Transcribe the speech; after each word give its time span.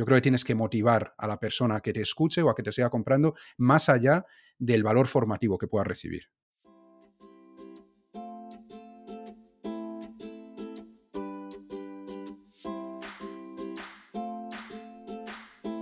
Yo 0.00 0.06
creo 0.06 0.16
que 0.16 0.22
tienes 0.22 0.46
que 0.46 0.54
motivar 0.54 1.14
a 1.18 1.26
la 1.26 1.38
persona 1.38 1.80
que 1.80 1.92
te 1.92 2.00
escuche 2.00 2.40
o 2.40 2.48
a 2.48 2.54
que 2.54 2.62
te 2.62 2.72
siga 2.72 2.88
comprando 2.88 3.34
más 3.58 3.90
allá 3.90 4.24
del 4.58 4.82
valor 4.82 5.06
formativo 5.06 5.58
que 5.58 5.66
pueda 5.66 5.84
recibir. 5.84 6.30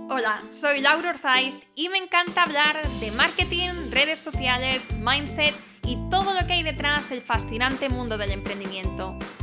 Hola, 0.09 0.41
soy 0.49 0.81
Laura 0.81 1.11
Orzaiz 1.11 1.55
y 1.75 1.87
me 1.87 1.99
encanta 1.99 2.43
hablar 2.43 2.75
de 2.99 3.11
marketing, 3.11 3.89
redes 3.89 4.19
sociales, 4.19 4.85
mindset 4.99 5.55
y 5.83 5.95
todo 6.09 6.33
lo 6.33 6.45
que 6.45 6.55
hay 6.55 6.63
detrás 6.63 7.09
del 7.09 7.21
fascinante 7.21 7.87
mundo 7.87 8.17
del 8.17 8.31
emprendimiento. 8.31 9.17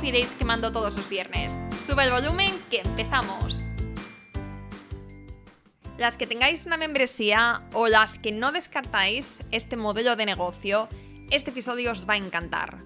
coffee 0.00 0.12
dates 0.12 0.34
que 0.34 0.46
mando 0.46 0.72
todos 0.72 0.96
los 0.96 1.10
viernes. 1.10 1.54
Sube 1.86 2.04
el 2.04 2.10
volumen 2.10 2.58
que 2.70 2.80
empezamos. 2.80 3.60
Las 5.98 6.16
que 6.16 6.26
tengáis 6.26 6.64
una 6.64 6.78
membresía 6.78 7.68
o 7.74 7.86
las 7.86 8.18
que 8.18 8.32
no 8.32 8.50
descartáis 8.50 9.40
este 9.50 9.76
modelo 9.76 10.16
de 10.16 10.24
negocio, 10.24 10.88
este 11.30 11.50
episodio 11.50 11.92
os 11.92 12.08
va 12.08 12.14
a 12.14 12.16
encantar. 12.16 12.78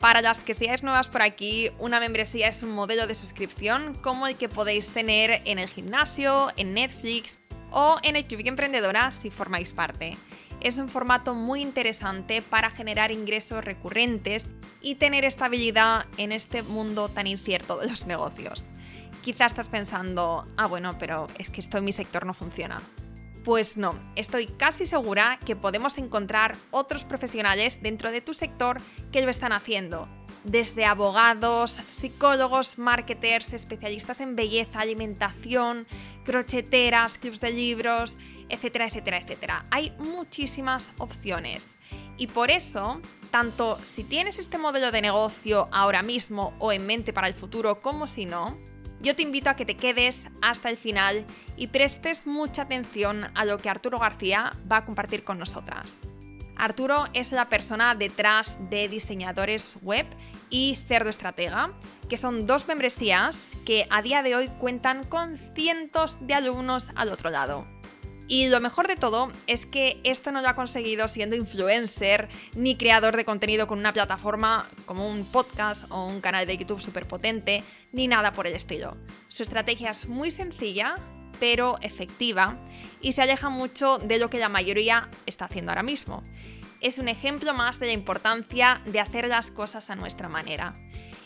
Para 0.00 0.22
las 0.22 0.40
que 0.40 0.54
seáis 0.54 0.82
nuevas 0.82 1.06
por 1.06 1.22
aquí, 1.22 1.70
una 1.78 2.00
membresía 2.00 2.48
es 2.48 2.64
un 2.64 2.72
modelo 2.72 3.06
de 3.06 3.14
suscripción 3.14 3.94
como 4.02 4.26
el 4.26 4.34
que 4.34 4.48
podéis 4.48 4.88
tener 4.88 5.42
en 5.44 5.60
el 5.60 5.68
gimnasio, 5.68 6.50
en 6.56 6.74
Netflix 6.74 7.38
o 7.70 7.98
en 8.02 8.16
el 8.16 8.26
Cubic 8.26 8.48
Emprendedora 8.48 9.12
si 9.12 9.30
formáis 9.30 9.72
parte. 9.72 10.16
Es 10.60 10.78
un 10.78 10.88
formato 10.88 11.34
muy 11.34 11.60
interesante 11.60 12.42
para 12.42 12.70
generar 12.70 13.12
ingresos 13.12 13.64
recurrentes 13.64 14.46
y 14.80 14.96
tener 14.96 15.24
estabilidad 15.24 16.06
en 16.16 16.32
este 16.32 16.62
mundo 16.62 17.08
tan 17.08 17.26
incierto 17.26 17.78
de 17.78 17.88
los 17.88 18.06
negocios. 18.06 18.64
Quizás 19.22 19.52
estás 19.52 19.68
pensando, 19.68 20.46
ah 20.56 20.66
bueno, 20.66 20.96
pero 20.98 21.26
es 21.38 21.50
que 21.50 21.60
esto 21.60 21.78
en 21.78 21.84
mi 21.84 21.92
sector 21.92 22.26
no 22.26 22.34
funciona. 22.34 22.80
Pues 23.44 23.76
no, 23.76 23.98
estoy 24.16 24.46
casi 24.46 24.86
segura 24.86 25.38
que 25.44 25.54
podemos 25.54 25.98
encontrar 25.98 26.56
otros 26.72 27.04
profesionales 27.04 27.80
dentro 27.80 28.10
de 28.10 28.20
tu 28.20 28.34
sector 28.34 28.80
que 29.12 29.22
lo 29.22 29.30
están 29.30 29.52
haciendo. 29.52 30.08
Desde 30.46 30.84
abogados, 30.84 31.80
psicólogos, 31.88 32.78
marketers, 32.78 33.52
especialistas 33.52 34.20
en 34.20 34.36
belleza, 34.36 34.78
alimentación, 34.78 35.88
crocheteras, 36.24 37.18
clubs 37.18 37.40
de 37.40 37.50
libros, 37.50 38.16
etcétera, 38.48 38.86
etcétera, 38.86 39.18
etcétera. 39.18 39.66
Hay 39.72 39.92
muchísimas 39.98 40.90
opciones. 40.98 41.68
Y 42.16 42.28
por 42.28 42.52
eso, 42.52 43.00
tanto 43.32 43.76
si 43.82 44.04
tienes 44.04 44.38
este 44.38 44.56
modelo 44.56 44.92
de 44.92 45.02
negocio 45.02 45.68
ahora 45.72 46.04
mismo 46.04 46.54
o 46.60 46.70
en 46.70 46.86
mente 46.86 47.12
para 47.12 47.26
el 47.26 47.34
futuro 47.34 47.82
como 47.82 48.06
si 48.06 48.24
no, 48.24 48.56
yo 49.00 49.16
te 49.16 49.22
invito 49.22 49.50
a 49.50 49.56
que 49.56 49.66
te 49.66 49.74
quedes 49.74 50.28
hasta 50.42 50.70
el 50.70 50.76
final 50.76 51.24
y 51.56 51.66
prestes 51.66 52.24
mucha 52.24 52.62
atención 52.62 53.26
a 53.34 53.44
lo 53.44 53.58
que 53.58 53.68
Arturo 53.68 53.98
García 53.98 54.54
va 54.70 54.78
a 54.78 54.84
compartir 54.86 55.24
con 55.24 55.40
nosotras. 55.40 55.98
Arturo 56.56 57.04
es 57.12 57.32
la 57.32 57.48
persona 57.48 57.94
detrás 57.94 58.56
de 58.70 58.88
diseñadores 58.88 59.76
web 59.82 60.06
y 60.50 60.78
Cerdo 60.86 61.10
Estratega, 61.10 61.72
que 62.08 62.16
son 62.16 62.46
dos 62.46 62.68
membresías 62.68 63.48
que 63.64 63.86
a 63.90 64.02
día 64.02 64.22
de 64.22 64.36
hoy 64.36 64.48
cuentan 64.48 65.04
con 65.04 65.36
cientos 65.36 66.18
de 66.20 66.34
alumnos 66.34 66.90
al 66.94 67.10
otro 67.10 67.30
lado. 67.30 67.66
Y 68.28 68.48
lo 68.48 68.60
mejor 68.60 68.88
de 68.88 68.96
todo 68.96 69.30
es 69.46 69.66
que 69.66 70.00
esto 70.02 70.32
no 70.32 70.42
lo 70.42 70.48
ha 70.48 70.56
conseguido 70.56 71.06
siendo 71.06 71.36
influencer 71.36 72.28
ni 72.54 72.76
creador 72.76 73.16
de 73.16 73.24
contenido 73.24 73.68
con 73.68 73.78
una 73.78 73.92
plataforma 73.92 74.68
como 74.84 75.08
un 75.08 75.24
podcast 75.24 75.84
o 75.90 76.06
un 76.06 76.20
canal 76.20 76.44
de 76.44 76.56
YouTube 76.56 76.80
súper 76.80 77.06
potente, 77.06 77.62
ni 77.92 78.08
nada 78.08 78.32
por 78.32 78.48
el 78.48 78.54
estilo. 78.54 78.96
Su 79.28 79.44
estrategia 79.44 79.90
es 79.90 80.08
muy 80.08 80.32
sencilla, 80.32 80.96
pero 81.38 81.76
efectiva, 81.82 82.58
y 83.00 83.12
se 83.12 83.22
aleja 83.22 83.48
mucho 83.48 83.98
de 83.98 84.18
lo 84.18 84.28
que 84.28 84.38
la 84.38 84.48
mayoría 84.48 85.08
está 85.26 85.44
haciendo 85.44 85.70
ahora 85.70 85.84
mismo. 85.84 86.22
Es 86.80 86.98
un 86.98 87.08
ejemplo 87.08 87.54
más 87.54 87.80
de 87.80 87.86
la 87.86 87.92
importancia 87.92 88.80
de 88.84 89.00
hacer 89.00 89.28
las 89.28 89.50
cosas 89.50 89.90
a 89.90 89.96
nuestra 89.96 90.28
manera. 90.28 90.74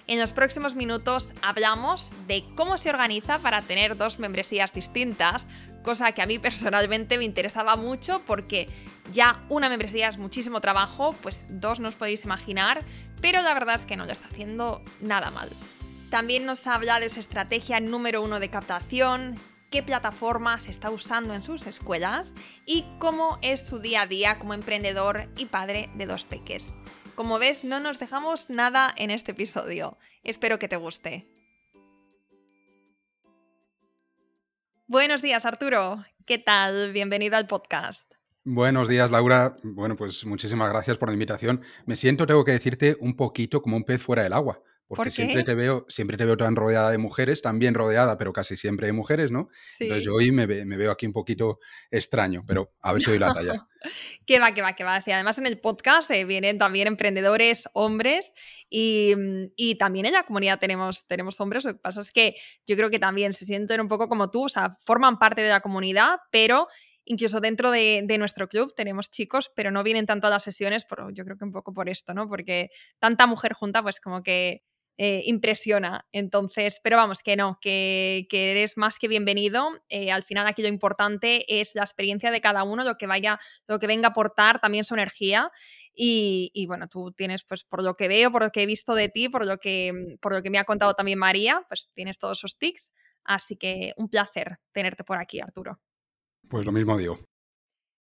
En 0.07 0.19
los 0.19 0.33
próximos 0.33 0.75
minutos 0.75 1.33
hablamos 1.41 2.11
de 2.27 2.45
cómo 2.57 2.79
se 2.79 2.91
organiza 2.91 3.39
para 3.39 3.63
tener 3.63 3.97
dos 3.97 4.19
membresías 4.19 4.73
distintas, 4.73 5.47
cosa 5.85 6.13
que 6.13 6.23
a 6.23 6.27
mí 6.27 6.39
personalmente 6.39 7.17
me 7.17 7.25
interesaba 7.25 7.77
mucho 7.77 8.21
porque 8.27 8.69
ya 9.13 9.45
una 9.49 9.69
membresía 9.69 10.09
es 10.09 10.19
muchísimo 10.19 10.61
trabajo, 10.61 11.15
pues 11.23 11.47
dos 11.49 11.79
no 11.79 11.93
podéis 11.93 12.25
imaginar, 12.25 12.83
pero 13.21 13.41
la 13.43 13.55
verdad 13.55 13.77
es 13.77 13.87
que 13.87 13.97
no 13.97 14.05
lo 14.05 14.13
está 14.13 14.27
haciendo 14.29 14.83
nada 15.01 15.31
mal. 15.31 15.49
También 16.11 16.45
nos 16.45 16.67
habla 16.67 16.99
de 16.99 17.09
su 17.09 17.21
estrategia 17.21 17.79
número 17.79 18.21
uno 18.21 18.41
de 18.41 18.51
captación, 18.51 19.37
qué 19.71 19.83
plataforma 19.83 20.59
se 20.59 20.71
está 20.71 20.91
usando 20.91 21.33
en 21.33 21.43
sus 21.43 21.67
escuelas 21.67 22.35
y 22.67 22.85
cómo 22.99 23.39
es 23.41 23.65
su 23.65 23.79
día 23.79 24.03
a 24.03 24.07
día 24.07 24.39
como 24.39 24.55
emprendedor 24.55 25.29
y 25.37 25.47
padre 25.47 25.91
de 25.95 26.07
dos 26.07 26.25
peques. 26.25 26.75
Como 27.15 27.39
ves, 27.39 27.65
no 27.65 27.81
nos 27.81 27.99
dejamos 27.99 28.51
nada 28.51 28.93
en 28.97 29.11
este 29.11 29.33
episodio. 29.33 29.99
Espero 30.23 30.59
que 30.59 30.69
te 30.69 30.77
guste. 30.77 31.27
Buenos 34.87 35.23
días, 35.23 35.47
Arturo. 35.47 36.05
¿Qué 36.27 36.39
tal? 36.39 36.93
Bienvenido 36.93 37.37
al 37.37 37.47
podcast. 37.47 38.11
Buenos 38.43 38.89
días, 38.89 39.11
Laura. 39.11 39.57
Bueno, 39.63 39.97
pues 39.97 40.25
muchísimas 40.27 40.69
gracias 40.71 40.99
por 40.99 41.09
la 41.11 41.13
invitación. 41.13 41.63
Me 41.87 41.95
siento, 41.95 42.27
tengo 42.27 42.45
que 42.45 42.53
decirte, 42.53 42.97
un 42.99 43.15
poquito 43.15 43.63
como 43.63 43.77
un 43.77 43.85
pez 43.85 44.03
fuera 44.03 44.25
del 44.25 44.33
agua. 44.33 44.63
Porque 44.97 45.13
siempre 45.13 45.45
te 45.45 45.55
veo, 45.55 45.87
siempre 45.89 46.17
te 46.17 46.25
veo 46.25 46.37
tan 46.37 46.57
rodeada 46.57 46.91
de 46.91 46.99
mujeres, 46.99 47.43
también 47.43 47.75
rodeada, 47.75 48.19
pero 48.19 48.33
casi 48.33 48.57
siempre 48.57 48.89
de 48.89 48.93
mujeres, 48.93 49.31
¿no? 49.31 49.49
Entonces 49.79 50.05
yo 50.05 50.15
hoy 50.15 50.33
me, 50.33 50.47
veo 50.47 50.91
aquí 50.91 51.07
un 51.07 51.13
poquito 51.13 51.61
extraño, 51.93 52.45
pero 52.45 52.75
a 52.81 52.93
ver 52.93 53.01
si 53.01 53.11
doy 53.11 53.21
la 53.21 53.33
talla. 53.33 53.69
que 54.27 54.41
va, 54.41 54.53
que 54.53 54.63
va, 54.63 54.75
que 54.75 54.83
va. 54.83 55.01
Sí, 55.01 55.13
además 55.13 55.39
en 55.39 55.47
el 55.47 55.61
podcast 55.61 56.11
eh, 56.11 56.25
vienen 56.25 56.59
también 56.59 56.89
emprendedores, 56.89 57.69
hombres, 57.73 58.33
y, 58.69 59.15
y, 59.57 59.77
también 59.77 60.07
en 60.07 60.13
la 60.13 60.25
comunidad 60.25 60.59
tenemos, 60.59 61.07
tenemos 61.07 61.41
hombres. 61.41 61.65
Lo 61.65 61.75
que 61.75 61.79
pasa 61.79 62.01
es 62.01 62.11
que 62.11 62.35
yo 62.67 62.77
creo 62.77 62.91
que 62.91 62.99
también 62.99 63.33
se 63.33 63.45
sienten 63.45 63.81
un 63.81 63.89
poco 63.89 64.09
como 64.09 64.31
tú, 64.31 64.47
o 64.47 64.49
sea, 64.49 64.77
forman 64.85 65.19
parte 65.21 65.43
de 65.43 65.51
la 65.51 65.61
comunidad, 65.61 66.19
pero 66.33 66.67
Incluso 67.11 67.41
dentro 67.41 67.73
de, 67.73 68.05
nuestro 68.19 68.49
club 68.49 68.73
tenemos 68.73 69.11
chicos, 69.11 69.51
pero 69.57 69.73
no 69.73 69.83
vienen 69.83 70.07
tanto 70.07 70.29
a 70.29 70.31
las 70.31 70.45
sesiones, 70.45 70.85
por, 70.85 71.13
yo 71.13 71.25
creo 71.25 71.37
que 71.37 71.45
un 71.45 71.51
poco 71.51 71.73
por 71.73 71.89
esto, 71.89 72.15
¿no? 72.15 72.29
Porque 72.29 72.71
tanta 73.01 73.27
mujer 73.27 73.53
junta, 73.53 73.83
pues 73.83 73.99
como 74.01 74.23
que 74.23 74.63
eh, 75.03 75.23
impresiona. 75.25 76.07
Entonces, 76.13 76.79
pero 76.85 76.99
vamos, 76.99 77.23
que 77.23 77.35
no, 77.35 77.59
que, 77.63 78.29
eres 78.31 78.77
más 78.77 78.99
que 78.99 79.09
bienvenido. 79.09 79.67
Eh, 79.89 80.13
al 80.13 80.25
final 80.25 80.47
aquí 80.47 80.61
lo 80.61 80.69
importante 80.69 81.59
es 81.59 81.75
la 81.75 81.81
experiencia 81.81 82.31
de 82.31 82.43
cada 82.43 82.65
uno, 82.65 82.85
lo 82.85 82.99
que 82.99 83.07
vaya, 83.07 83.41
lo 83.67 83.79
que 83.79 83.87
venga 83.87 84.09
a 84.09 84.11
aportar, 84.11 84.61
también 84.61 84.85
su 84.85 84.93
energía. 84.93 85.51
Y, 85.95 86.67
bueno, 86.67 86.87
tú 86.87 87.13
tienes, 87.13 87.45
pues 87.45 87.65
por 87.65 87.83
lo 87.83 87.97
que 87.97 88.09
veo, 88.09 88.31
por 88.31 88.43
lo 88.43 88.53
que 88.53 88.65
he 88.65 88.67
visto 88.67 88.95
de 88.95 89.09
ti, 89.09 89.31
por 89.31 89.47
lo 89.47 89.57
que, 89.57 90.19
por 90.21 90.35
lo 90.35 90.43
que 90.43 90.51
me 90.51 90.59
ha 90.59 90.65
contado 90.65 90.93
también 90.93 91.19
María, 91.19 91.65
pues 91.67 91.91
tienes 91.95 92.19
todos 92.19 92.37
esos 92.37 92.59
tics. 92.59 92.93
Así 93.25 93.57
que 93.57 93.95
un 93.97 94.11
placer 94.11 94.59
tenerte 94.71 95.03
por 95.03 95.17
aquí, 95.17 95.41
Arturo. 95.41 95.81
Pues 96.47 96.67
lo 96.67 96.73
mismo 96.73 96.99
digo. 96.99 97.19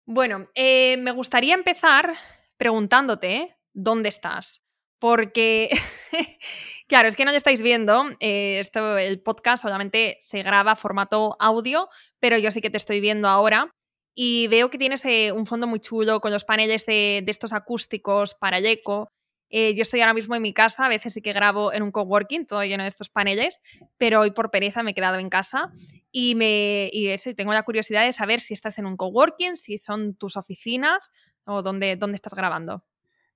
Bueno, 0.06 0.48
eh, 0.54 0.96
me 0.96 1.12
gustaría 1.12 1.52
empezar 1.52 2.14
preguntándote 2.56 3.58
dónde 3.74 4.08
estás. 4.08 4.65
Porque, 4.98 5.70
claro, 6.88 7.08
es 7.08 7.16
que 7.16 7.24
no 7.24 7.30
lo 7.30 7.36
estáis 7.36 7.62
viendo, 7.62 8.04
eh, 8.20 8.58
esto, 8.58 8.98
el 8.98 9.20
podcast 9.22 9.62
solamente 9.62 10.16
se 10.20 10.42
graba 10.42 10.76
formato 10.76 11.36
audio, 11.38 11.88
pero 12.18 12.38
yo 12.38 12.50
sí 12.50 12.60
que 12.60 12.70
te 12.70 12.78
estoy 12.78 13.00
viendo 13.00 13.28
ahora 13.28 13.70
y 14.14 14.48
veo 14.48 14.70
que 14.70 14.78
tienes 14.78 15.04
eh, 15.04 15.30
un 15.32 15.44
fondo 15.44 15.66
muy 15.66 15.78
chulo 15.78 16.20
con 16.20 16.32
los 16.32 16.44
paneles 16.44 16.86
de, 16.86 17.22
estos 17.26 17.52
acústicos 17.52 18.34
para 18.34 18.58
el. 18.58 18.64
Eh, 19.50 19.74
yo 19.74 19.82
estoy 19.82 20.00
ahora 20.00 20.14
mismo 20.14 20.34
en 20.34 20.42
mi 20.42 20.54
casa, 20.54 20.86
a 20.86 20.88
veces 20.88 21.12
sí 21.12 21.22
que 21.22 21.34
grabo 21.34 21.72
en 21.72 21.82
un 21.82 21.92
coworking, 21.92 22.46
todo 22.46 22.64
lleno 22.64 22.82
de 22.82 22.88
estos 22.88 23.10
paneles, 23.10 23.60
pero 23.98 24.20
hoy 24.20 24.30
por 24.30 24.50
pereza 24.50 24.82
me 24.82 24.90
he 24.90 24.94
quedado 24.94 25.18
en 25.18 25.28
casa 25.28 25.70
y, 26.10 26.34
me, 26.34 26.88
y 26.92 27.08
eso, 27.08 27.32
tengo 27.34 27.52
la 27.52 27.62
curiosidad 27.62 28.04
de 28.04 28.12
saber 28.12 28.40
si 28.40 28.54
estás 28.54 28.78
en 28.78 28.86
un 28.86 28.96
coworking, 28.96 29.54
si 29.54 29.76
son 29.76 30.16
tus 30.16 30.36
oficinas 30.36 31.10
o 31.44 31.62
dónde, 31.62 31.96
dónde 31.96 32.16
estás 32.16 32.34
grabando. 32.34 32.84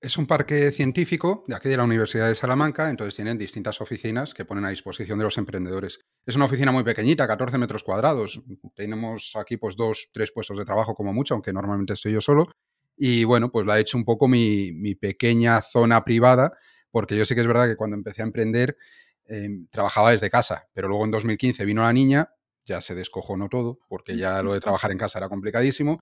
Es 0.03 0.17
un 0.17 0.27
parque 0.27 0.73
científico 0.73 1.45
de 1.47 1.55
aquí 1.55 1.69
de 1.69 1.77
la 1.77 1.85
Universidad 1.85 2.27
de 2.27 2.35
Salamanca, 2.35 2.89
entonces 2.89 3.15
tienen 3.17 3.37
distintas 3.37 3.83
oficinas 3.83 4.33
que 4.33 4.47
ponen 4.47 4.65
a 4.65 4.71
disposición 4.71 5.19
de 5.19 5.25
los 5.27 5.37
emprendedores. 5.37 6.01
Es 6.25 6.37
una 6.37 6.47
oficina 6.47 6.73
muy 6.73 6.85
pequeñita, 6.85 7.27
14 7.27 7.59
metros 7.59 7.85
cuadrados. 7.85 8.41
Tenemos 8.75 9.33
aquí 9.37 9.59
pues 9.59 9.77
dos, 9.77 10.09
tres 10.11 10.33
puestos 10.33 10.57
de 10.57 10.65
trabajo 10.65 10.95
como 10.95 11.13
mucho, 11.13 11.35
aunque 11.35 11.53
normalmente 11.53 11.93
estoy 11.93 12.13
yo 12.13 12.23
solo. 12.23 12.49
Y 12.97 13.25
bueno, 13.25 13.53
pues 13.53 13.67
la 13.67 13.77
he 13.77 13.83
hecho 13.83 13.99
un 13.99 14.07
poco 14.07 14.27
mi, 14.27 14.73
pequeña 14.95 15.61
zona 15.61 16.03
privada, 16.03 16.55
porque 16.91 17.15
yo 17.15 17.27
sé 17.27 17.35
que 17.35 17.43
es 17.43 17.47
verdad 17.47 17.69
que 17.69 17.77
cuando 17.77 17.95
empecé 17.95 18.23
a 18.23 18.25
emprender 18.25 18.79
em, 19.27 19.67
trabajaba 19.69 20.13
desde 20.13 20.31
casa, 20.31 20.67
pero 20.73 20.89
luego 20.89 21.05
en 21.05 21.11
2015 21.11 21.63
vino 21.67 21.83
la 21.83 21.93
niña, 21.93 22.31
ya 22.65 22.81
se 22.81 22.95
descojonó 22.95 23.51
todo, 23.51 23.81
porque 23.87 24.17
ya 24.17 24.43
lo 24.43 24.55
de 24.55 24.61
trabajar 24.61 24.93
en 24.93 24.99
casa 24.99 25.19
era 25.19 25.29
complicadísimo 25.29 26.01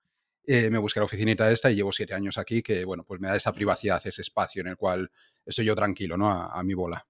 eh, 0.50 0.70
me 0.70 0.78
busqué 0.78 0.98
la 0.98 1.04
oficinita 1.04 1.52
esta 1.52 1.70
y 1.70 1.74
llevo 1.74 1.92
siete 1.92 2.14
años 2.14 2.38
aquí, 2.38 2.62
que 2.62 2.86
bueno, 2.86 3.04
pues 3.04 3.20
me 3.20 3.28
da 3.28 3.36
esa 3.36 3.52
privacidad, 3.52 4.00
ese 4.06 4.22
espacio 4.22 4.62
en 4.62 4.68
el 4.68 4.78
cual 4.78 5.10
estoy 5.44 5.66
yo 5.66 5.76
tranquilo, 5.76 6.16
¿no? 6.16 6.30
A, 6.30 6.62
mi 6.64 6.72
bola. 6.72 7.06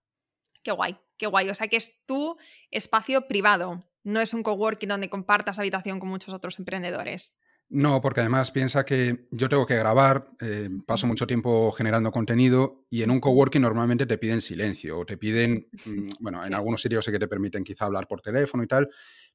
Qué 0.60 0.72
guay, 0.72 0.98
qué 1.16 1.28
guay. 1.28 1.48
O 1.48 1.54
sea 1.54 1.68
que 1.68 1.76
es 1.76 2.04
tu 2.04 2.36
espacio 2.72 3.28
privado, 3.28 3.84
no 4.02 4.20
es 4.20 4.34
un 4.34 4.42
coworking 4.42 4.88
donde 4.88 5.08
compartas 5.08 5.60
habitación 5.60 6.00
con 6.00 6.08
muchos 6.08 6.34
otros 6.34 6.58
emprendedores. 6.58 7.36
No, 7.70 8.00
porque 8.00 8.20
además 8.20 8.50
piensa 8.50 8.84
que 8.84 9.28
yo 9.30 9.48
tengo 9.48 9.66
que 9.66 9.76
grabar, 9.76 10.30
eh, 10.40 10.70
paso 10.84 11.06
mucho 11.06 11.26
tiempo 11.26 11.70
generando 11.70 12.10
contenido 12.10 12.86
y 12.90 13.02
en 13.02 13.10
un 13.10 13.20
coworking 13.20 13.62
normalmente 13.62 14.06
te 14.06 14.18
piden 14.18 14.40
silencio 14.40 14.98
o 14.98 15.06
te 15.06 15.16
piden, 15.16 15.68
mm, 15.86 16.08
bueno, 16.18 16.44
en 16.44 16.54
algunos 16.54 16.82
sitios 16.82 17.04
sé 17.04 17.12
que 17.12 17.18
te 17.20 17.28
permiten 17.28 17.62
quizá 17.62 17.84
hablar 17.84 18.08
por 18.08 18.20
teléfono 18.20 18.64
y 18.64 18.66
tal, 18.66 18.88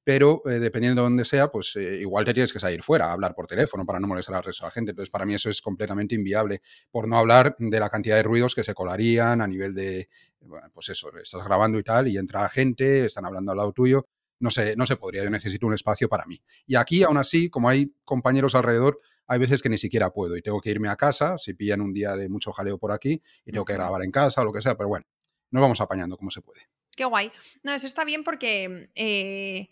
pero 0.04 0.42
eh, 0.46 0.60
dependiendo 0.60 1.02
de 1.02 1.06
dónde 1.06 1.26
sea, 1.26 1.50
pues 1.50 1.76
eh, 1.76 2.00
igual 2.02 2.26
te 2.26 2.34
tienes 2.34 2.52
que 2.52 2.60
salir 2.60 2.84
fuera 2.84 3.08
a 3.08 3.12
hablar 3.14 3.34
por 3.34 3.48
teléfono 3.48 3.86
para 3.86 4.00
no 4.00 4.08
molestar 4.08 4.36
al 4.36 4.44
resto 4.44 4.66
de 4.66 4.68
la 4.68 4.72
gente. 4.72 4.92
Entonces, 4.92 5.10
para 5.10 5.26
mí 5.26 5.34
eso 5.34 5.50
es 5.50 5.62
completamente 5.62 6.16
inviable, 6.16 6.62
por 6.92 7.08
no 7.08 7.18
hablar 7.18 7.56
de 7.58 7.80
la 7.80 7.90
cantidad 7.90 8.18
de 8.18 8.24
ruidos 8.24 8.54
que 8.54 8.64
se 8.64 8.74
colarían 8.74 9.42
a 9.42 9.48
nivel 9.48 9.74
de, 9.74 10.10
pues 10.74 10.90
eso, 10.90 11.10
estás 11.16 11.46
grabando 11.48 11.80
y 11.80 11.84
tal, 11.84 12.08
y 12.08 12.18
entra 12.18 12.48
gente, 12.50 13.06
están 13.06 13.26
hablando 13.26 13.52
al 13.52 13.58
lado 13.58 13.72
tuyo. 13.72 14.08
No 14.40 14.52
se, 14.52 14.76
no 14.76 14.86
se 14.86 14.98
podría, 14.98 15.24
yo 15.24 15.30
necesito 15.30 15.66
un 15.66 15.74
espacio 15.74 16.10
para 16.10 16.26
mí. 16.26 16.42
Y 16.66 16.76
aquí, 16.76 17.04
aún 17.04 17.18
así, 17.18 17.50
como 17.50 17.70
hay 17.70 17.96
compañeros 18.04 18.56
alrededor, 18.56 19.00
hay 19.26 19.40
veces 19.40 19.62
que 19.62 19.70
ni 19.70 19.78
siquiera 19.78 20.12
puedo 20.12 20.36
y 20.36 20.42
tengo 20.42 20.60
que 20.60 20.70
irme 20.70 20.90
a 20.90 20.98
casa, 20.98 21.38
si 21.38 21.54
pillan 21.54 21.80
un 21.80 21.94
día 21.94 22.16
de 22.18 22.28
mucho 22.28 22.52
jaleo 22.52 22.78
por 22.78 22.92
aquí, 22.92 23.22
y 23.46 23.52
tengo 23.52 23.64
que 23.64 23.74
grabar 23.74 24.04
en 24.04 24.12
casa 24.12 24.42
o 24.42 24.46
lo 24.46 24.52
que 24.52 24.62
sea, 24.62 24.76
pero 24.76 24.90
bueno, 24.90 25.06
nos 25.52 25.62
vamos 25.62 25.80
apañando 25.80 26.18
como 26.18 26.30
se 26.30 26.42
puede. 26.42 26.62
Qué 26.96 27.06
guay. 27.06 27.32
No, 27.64 27.72
eso 27.74 27.88
está 27.88 28.04
bien 28.06 28.24
porque 28.24 28.90
eh, 28.96 29.70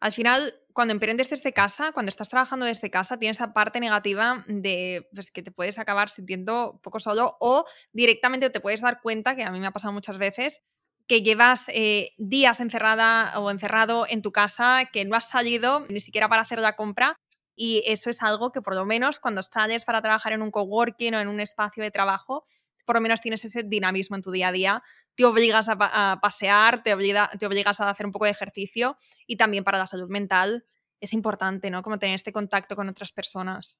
al 0.00 0.12
final, 0.12 0.54
cuando 0.72 0.92
emprendes 0.92 1.30
desde 1.30 1.52
casa, 1.52 1.92
cuando 1.92 2.10
estás 2.10 2.28
trabajando 2.28 2.66
desde 2.66 2.90
casa, 2.90 3.18
tienes 3.18 3.38
esa 3.38 3.52
parte 3.52 3.80
negativa 3.80 4.44
de 4.46 5.08
pues, 5.14 5.30
que 5.30 5.42
te 5.42 5.50
puedes 5.50 5.78
acabar 5.78 6.10
sintiendo 6.10 6.80
poco 6.82 7.00
solo 7.00 7.36
o 7.40 7.64
directamente 7.92 8.50
te 8.50 8.60
puedes 8.60 8.80
dar 8.80 9.00
cuenta, 9.02 9.36
que 9.36 9.42
a 9.44 9.50
mí 9.50 9.60
me 9.60 9.66
ha 9.66 9.72
pasado 9.72 9.92
muchas 9.92 10.18
veces, 10.18 10.62
que 11.06 11.22
llevas 11.22 11.64
eh, 11.68 12.12
días 12.18 12.60
encerrada 12.60 13.38
o 13.40 13.50
encerrado 13.50 14.06
en 14.08 14.22
tu 14.22 14.32
casa, 14.32 14.84
que 14.92 15.04
no 15.04 15.16
has 15.16 15.28
salido 15.28 15.86
ni 15.88 16.00
siquiera 16.00 16.28
para 16.28 16.42
hacer 16.42 16.60
la 16.60 16.76
compra. 16.76 17.16
Y 17.56 17.82
eso 17.84 18.08
es 18.08 18.22
algo 18.22 18.52
que 18.52 18.62
por 18.62 18.74
lo 18.74 18.86
menos 18.86 19.18
cuando 19.20 19.42
sales 19.42 19.84
para 19.84 20.00
trabajar 20.00 20.32
en 20.32 20.40
un 20.40 20.50
coworking 20.50 21.14
o 21.14 21.20
en 21.20 21.28
un 21.28 21.40
espacio 21.40 21.82
de 21.82 21.90
trabajo, 21.90 22.46
por 22.90 22.96
lo 22.96 23.02
menos 23.02 23.20
tienes 23.20 23.44
ese 23.44 23.62
dinamismo 23.62 24.16
en 24.16 24.22
tu 24.22 24.32
día 24.32 24.48
a 24.48 24.52
día, 24.52 24.82
te 25.14 25.24
obligas 25.24 25.68
a, 25.68 26.18
pasear, 26.20 26.82
te, 26.82 26.96
te 27.38 27.46
obligas 27.46 27.78
a 27.78 27.88
hacer 27.88 28.04
un 28.04 28.10
poco 28.10 28.24
de 28.24 28.32
ejercicio 28.32 28.96
y 29.28 29.36
también 29.36 29.62
para 29.62 29.78
la 29.78 29.86
salud 29.86 30.08
mental 30.08 30.64
es 30.98 31.12
importante, 31.12 31.70
¿no? 31.70 31.84
Como 31.84 32.00
tener 32.00 32.16
este 32.16 32.32
contacto 32.32 32.74
con 32.74 32.88
otras 32.88 33.12
personas. 33.12 33.78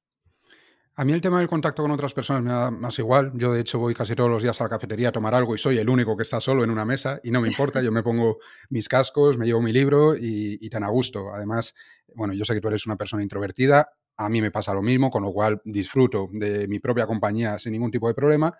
A 0.94 1.04
mí 1.04 1.12
el 1.12 1.20
tema 1.20 1.40
del 1.40 1.48
contacto 1.48 1.82
con 1.82 1.90
otras 1.90 2.14
personas 2.14 2.44
me 2.44 2.50
da 2.50 2.70
más 2.70 3.00
igual. 3.00 3.32
Yo, 3.34 3.52
de 3.52 3.62
hecho, 3.62 3.80
voy 3.80 3.94
casi 3.94 4.14
todos 4.14 4.30
los 4.30 4.44
días 4.44 4.60
a 4.60 4.64
la 4.64 4.70
cafetería 4.70 5.08
a 5.08 5.12
tomar 5.12 5.34
algo 5.34 5.56
y 5.56 5.58
soy 5.58 5.78
el 5.78 5.90
único 5.90 6.16
que 6.16 6.22
está 6.22 6.40
solo 6.40 6.62
en 6.62 6.70
una 6.70 6.84
mesa 6.84 7.18
y 7.24 7.32
no 7.32 7.40
me 7.40 7.48
importa. 7.48 7.82
Yo 7.82 7.90
me 7.90 8.04
pongo 8.04 8.38
mis 8.68 8.88
cascos, 8.88 9.36
me 9.38 9.44
llevo 9.44 9.60
mi 9.60 9.72
libro 9.72 10.14
y, 10.14 10.56
y 10.60 10.70
tan 10.70 10.84
a 10.84 10.88
gusto. 10.88 11.34
Además, 11.34 11.74
bueno, 12.14 12.32
yo 12.32 12.44
sé 12.44 12.54
que 12.54 12.60
tú 12.60 12.68
eres 12.68 12.86
una 12.86 12.94
persona 12.94 13.24
introvertida. 13.24 13.90
A 14.16 14.28
mí 14.28 14.40
me 14.40 14.52
pasa 14.52 14.72
lo 14.72 14.82
mismo, 14.82 15.10
con 15.10 15.24
lo 15.24 15.32
cual 15.32 15.60
disfruto 15.64 16.28
de 16.30 16.68
mi 16.68 16.78
propia 16.78 17.08
compañía 17.08 17.58
sin 17.58 17.72
ningún 17.72 17.90
tipo 17.90 18.06
de 18.06 18.14
problema. 18.14 18.56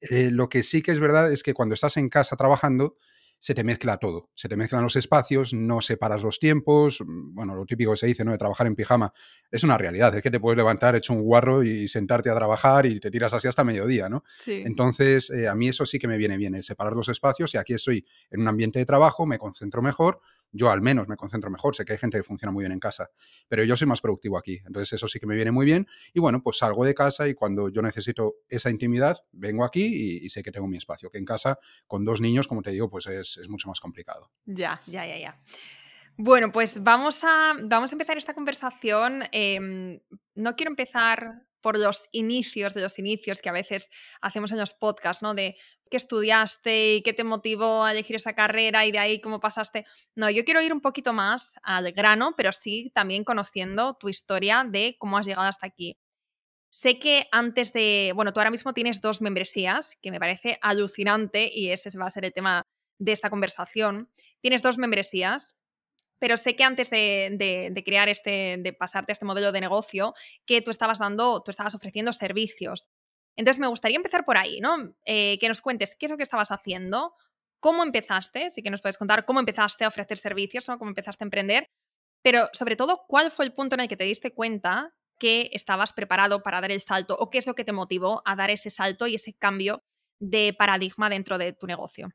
Eh, 0.00 0.30
lo 0.30 0.48
que 0.48 0.62
sí 0.62 0.82
que 0.82 0.92
es 0.92 1.00
verdad 1.00 1.32
es 1.32 1.42
que 1.42 1.54
cuando 1.54 1.74
estás 1.74 1.96
en 1.96 2.08
casa 2.08 2.36
trabajando, 2.36 2.96
se 3.38 3.54
te 3.54 3.64
mezcla 3.64 3.98
todo, 3.98 4.30
se 4.34 4.48
te 4.48 4.56
mezclan 4.56 4.82
los 4.82 4.96
espacios, 4.96 5.52
no 5.52 5.80
separas 5.80 6.22
los 6.22 6.38
tiempos, 6.38 7.00
mm, 7.00 7.34
bueno, 7.34 7.54
lo 7.54 7.66
típico 7.66 7.90
que 7.92 7.98
se 7.98 8.06
dice, 8.06 8.24
¿no? 8.24 8.32
De 8.32 8.38
trabajar 8.38 8.66
en 8.66 8.74
pijama, 8.74 9.12
es 9.50 9.62
una 9.62 9.76
realidad, 9.76 10.14
es 10.16 10.22
que 10.22 10.30
te 10.30 10.40
puedes 10.40 10.56
levantar 10.56 10.96
hecho 10.96 11.12
un 11.12 11.22
guarro 11.22 11.62
y 11.62 11.86
sentarte 11.88 12.30
a 12.30 12.34
trabajar 12.34 12.86
y 12.86 12.98
te 12.98 13.10
tiras 13.10 13.34
así 13.34 13.46
hasta 13.46 13.62
mediodía, 13.62 14.08
¿no? 14.08 14.24
Entonces, 14.64 15.30
eh, 15.30 15.48
a 15.48 15.54
mí 15.54 15.68
eso 15.68 15.84
sí 15.84 15.98
que 15.98 16.08
me 16.08 16.16
viene 16.16 16.36
bien, 16.38 16.54
el 16.54 16.64
separar 16.64 16.94
los 16.94 17.08
espacios 17.08 17.54
y 17.54 17.58
aquí 17.58 17.74
estoy 17.74 18.06
en 18.30 18.40
un 18.40 18.48
ambiente 18.48 18.78
de 18.78 18.86
trabajo, 18.86 19.26
me 19.26 19.38
concentro 19.38 19.82
mejor, 19.82 20.20
yo 20.56 20.70
al 20.70 20.82
menos 20.82 21.08
me 21.08 21.16
concentro 21.16 21.50
mejor, 21.50 21.76
sé 21.76 21.84
que 21.84 21.92
hay 21.92 21.98
gente 21.98 22.18
que 22.18 22.24
funciona 22.24 22.52
muy 22.52 22.62
bien 22.62 22.72
en 22.72 22.80
casa, 22.80 23.10
pero 23.48 23.64
yo 23.64 23.76
soy 23.76 23.86
más 23.86 24.00
productivo 24.00 24.38
aquí, 24.38 24.60
entonces 24.66 24.94
eso 24.94 25.08
sí 25.08 25.20
que 25.20 25.26
me 25.26 25.34
viene 25.34 25.50
muy 25.50 25.66
bien 25.66 25.86
y 26.12 26.20
bueno, 26.20 26.42
pues 26.42 26.58
salgo 26.58 26.84
de 26.84 26.94
casa 26.94 27.28
y 27.28 27.34
cuando 27.34 27.68
yo 27.68 27.82
necesito 27.82 28.36
esa 28.48 28.70
intimidad, 28.70 29.18
vengo 29.32 29.64
aquí 29.64 30.24
y, 30.24 30.30
sé 30.30 30.42
que 30.42 30.50
tengo 30.50 30.66
mi 30.66 30.76
espacio, 30.76 31.10
que 31.10 31.18
en 31.18 31.24
casa 31.24 31.58
con 31.86 32.04
dos 32.04 32.20
niños, 32.20 32.48
como 32.48 32.62
te 32.62 32.70
digo, 32.70 32.90
pues 32.90 33.06
es, 33.06 33.38
mucho 33.48 33.68
más 33.68 33.80
complicado. 33.80 34.30
Ya, 34.44 34.80
ya, 34.86 35.06
ya, 35.06 35.18
ya. 35.18 35.40
Bueno, 36.16 36.50
pues 36.50 36.82
vamos 36.82 37.22
a, 37.24 37.54
vamos 37.62 37.92
a 37.92 37.94
empezar 37.94 38.16
esta 38.16 38.34
conversación. 38.34 39.24
Em, 39.32 40.00
no 40.34 40.56
quiero 40.56 40.70
empezar 40.70 41.46
por 41.60 41.78
los 41.78 42.06
inicios 42.12 42.74
de 42.74 42.80
los 42.80 42.98
inicios 42.98 43.42
que 43.42 43.48
a 43.48 43.52
veces 43.52 43.90
hacemos 44.20 44.52
en 44.52 44.58
los 44.58 44.72
podcasts, 44.74 45.22
¿no? 45.22 45.34
De 45.34 45.56
qué 45.90 45.96
estudiaste 45.96 46.96
y 46.96 47.02
qué 47.02 47.12
te 47.12 47.24
motivó 47.24 47.84
a 47.84 47.92
elegir 47.92 48.16
esa 48.16 48.34
carrera 48.34 48.86
y 48.86 48.92
de 48.92 48.98
ahí 48.98 49.20
cómo 49.20 49.40
pasaste. 49.40 49.86
No, 50.14 50.30
yo 50.30 50.44
quiero 50.44 50.60
ir 50.62 50.72
un 50.72 50.80
poquito 50.80 51.12
más 51.12 51.52
al 51.62 51.92
grano, 51.92 52.34
pero 52.36 52.52
sí 52.52 52.90
también 52.94 53.24
conociendo 53.24 53.94
tu 53.94 54.08
historia 54.08 54.64
de 54.68 54.96
cómo 54.98 55.18
has 55.18 55.26
llegado 55.26 55.48
hasta 55.48 55.66
aquí. 55.66 55.96
Sé 56.70 56.98
que 56.98 57.26
antes 57.32 57.72
de, 57.72 58.12
bueno, 58.14 58.32
tú 58.32 58.40
ahora 58.40 58.50
mismo 58.50 58.74
tienes 58.74 59.00
dos 59.00 59.22
membresías, 59.22 59.96
que 60.02 60.10
me 60.10 60.20
parece 60.20 60.58
alucinante 60.60 61.50
y 61.50 61.70
ese 61.70 61.96
va 61.98 62.06
a 62.06 62.10
ser 62.10 62.24
el 62.24 62.34
tema 62.34 62.62
de 62.98 63.12
esta 63.12 63.30
conversación. 63.30 64.10
Tienes 64.42 64.62
dos 64.62 64.76
membresías, 64.76 65.54
pero 66.18 66.36
sé 66.36 66.56
que 66.56 66.64
antes 66.64 66.90
de, 66.90 67.82
crear 67.84 68.08
este, 68.08 68.56
de 68.58 68.72
pasarte 68.72 69.12
a 69.12 69.14
este 69.14 69.24
modelo 69.24 69.52
de 69.52 69.60
negocio, 69.60 70.14
que 70.46 70.62
tú 70.62 70.70
estabas 70.70 70.98
dando, 70.98 71.42
tú 71.42 71.50
estabas 71.50 71.74
ofreciendo 71.74 72.12
servicios. 72.12 72.88
Entonces 73.36 73.60
me 73.60 73.66
gustaría 73.66 73.96
empezar 73.96 74.24
por 74.24 74.36
ahí, 74.36 74.60
¿no? 74.60 74.94
Eh, 75.04 75.38
que 75.38 75.48
nos 75.48 75.60
cuentes 75.60 75.94
qué 75.96 76.06
es 76.06 76.10
lo 76.10 76.16
que 76.16 76.22
estabas 76.22 76.50
haciendo, 76.50 77.14
cómo 77.60 77.82
empezaste, 77.82 78.50
sí 78.50 78.62
que 78.62 78.70
nos 78.70 78.80
puedes 78.80 78.98
contar 78.98 79.24
cómo 79.24 79.40
empezaste 79.40 79.84
a 79.84 79.88
ofrecer 79.88 80.18
servicios, 80.18 80.68
¿no? 80.68 80.78
Cómo 80.78 80.90
empezaste 80.90 81.24
a 81.24 81.26
emprender, 81.26 81.68
pero 82.22 82.48
sobre 82.52 82.76
todo, 82.76 83.04
¿cuál 83.06 83.30
fue 83.30 83.44
el 83.44 83.52
punto 83.52 83.74
en 83.76 83.80
el 83.80 83.88
que 83.88 83.96
te 83.96 84.04
diste 84.04 84.32
cuenta 84.32 84.94
que 85.18 85.50
estabas 85.52 85.92
preparado 85.92 86.42
para 86.42 86.60
dar 86.60 86.72
el 86.72 86.80
salto 86.80 87.16
o 87.18 87.30
qué 87.30 87.38
es 87.38 87.46
lo 87.46 87.54
que 87.54 87.64
te 87.64 87.72
motivó 87.72 88.22
a 88.24 88.36
dar 88.36 88.50
ese 88.50 88.70
salto 88.70 89.06
y 89.06 89.14
ese 89.14 89.34
cambio 89.34 89.84
de 90.18 90.54
paradigma 90.58 91.08
dentro 91.08 91.38
de 91.38 91.52
tu 91.52 91.66
negocio? 91.66 92.08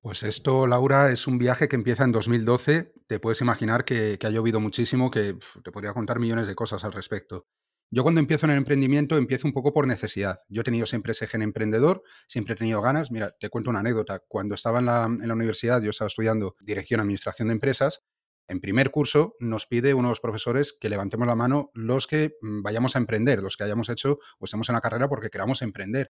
Pues 0.00 0.22
esto, 0.22 0.66
Laura, 0.66 1.10
es 1.10 1.26
un 1.26 1.38
viaje 1.38 1.66
que 1.66 1.76
empieza 1.76 2.04
en 2.04 2.12
2012. 2.12 2.92
Te 3.06 3.18
puedes 3.18 3.40
imaginar 3.40 3.86
que, 3.86 4.18
ha 4.22 4.28
llovido 4.28 4.60
muchísimo, 4.60 5.10
que 5.10 5.38
te 5.62 5.72
podría 5.72 5.94
contar 5.94 6.20
millones 6.20 6.46
de 6.46 6.54
cosas 6.54 6.84
al 6.84 6.92
respecto. 6.92 7.46
Yo 7.94 8.02
cuando 8.02 8.20
empiezo 8.20 8.46
en 8.46 8.50
el 8.50 8.58
emprendimiento 8.58 9.16
empiezo 9.16 9.46
un 9.46 9.52
poco 9.52 9.72
por 9.72 9.86
necesidad. 9.86 10.40
Yo 10.48 10.62
he 10.62 10.64
tenido 10.64 10.84
siempre 10.84 11.12
ese 11.12 11.28
gen 11.28 11.42
emprendedor, 11.42 12.02
siempre 12.26 12.54
he 12.54 12.56
tenido 12.56 12.82
ganas. 12.82 13.12
Mira, 13.12 13.36
te 13.38 13.48
cuento 13.50 13.70
una 13.70 13.78
anécdota. 13.78 14.18
Cuando 14.26 14.56
estaba 14.56 14.80
en 14.80 14.86
la, 14.86 15.04
en 15.04 15.28
la 15.28 15.32
universidad, 15.32 15.80
yo 15.80 15.90
estaba 15.90 16.08
estudiando 16.08 16.56
Dirección 16.58 16.98
Administración 16.98 17.46
de 17.46 17.52
Empresas, 17.52 18.00
en 18.48 18.58
primer 18.60 18.90
curso 18.90 19.36
nos 19.38 19.68
pide 19.68 19.94
uno 19.94 20.08
de 20.08 20.10
los 20.10 20.18
profesores 20.18 20.76
que 20.78 20.88
levantemos 20.88 21.28
la 21.28 21.36
mano 21.36 21.70
los 21.72 22.08
que 22.08 22.32
mm, 22.42 22.62
vayamos 22.62 22.96
a 22.96 22.98
emprender, 22.98 23.40
los 23.40 23.56
que 23.56 23.62
hayamos 23.62 23.88
hecho 23.88 24.18
o 24.40 24.44
estemos 24.44 24.68
en 24.68 24.74
la 24.74 24.80
carrera 24.80 25.08
porque 25.08 25.30
queramos 25.30 25.62
emprender 25.62 26.10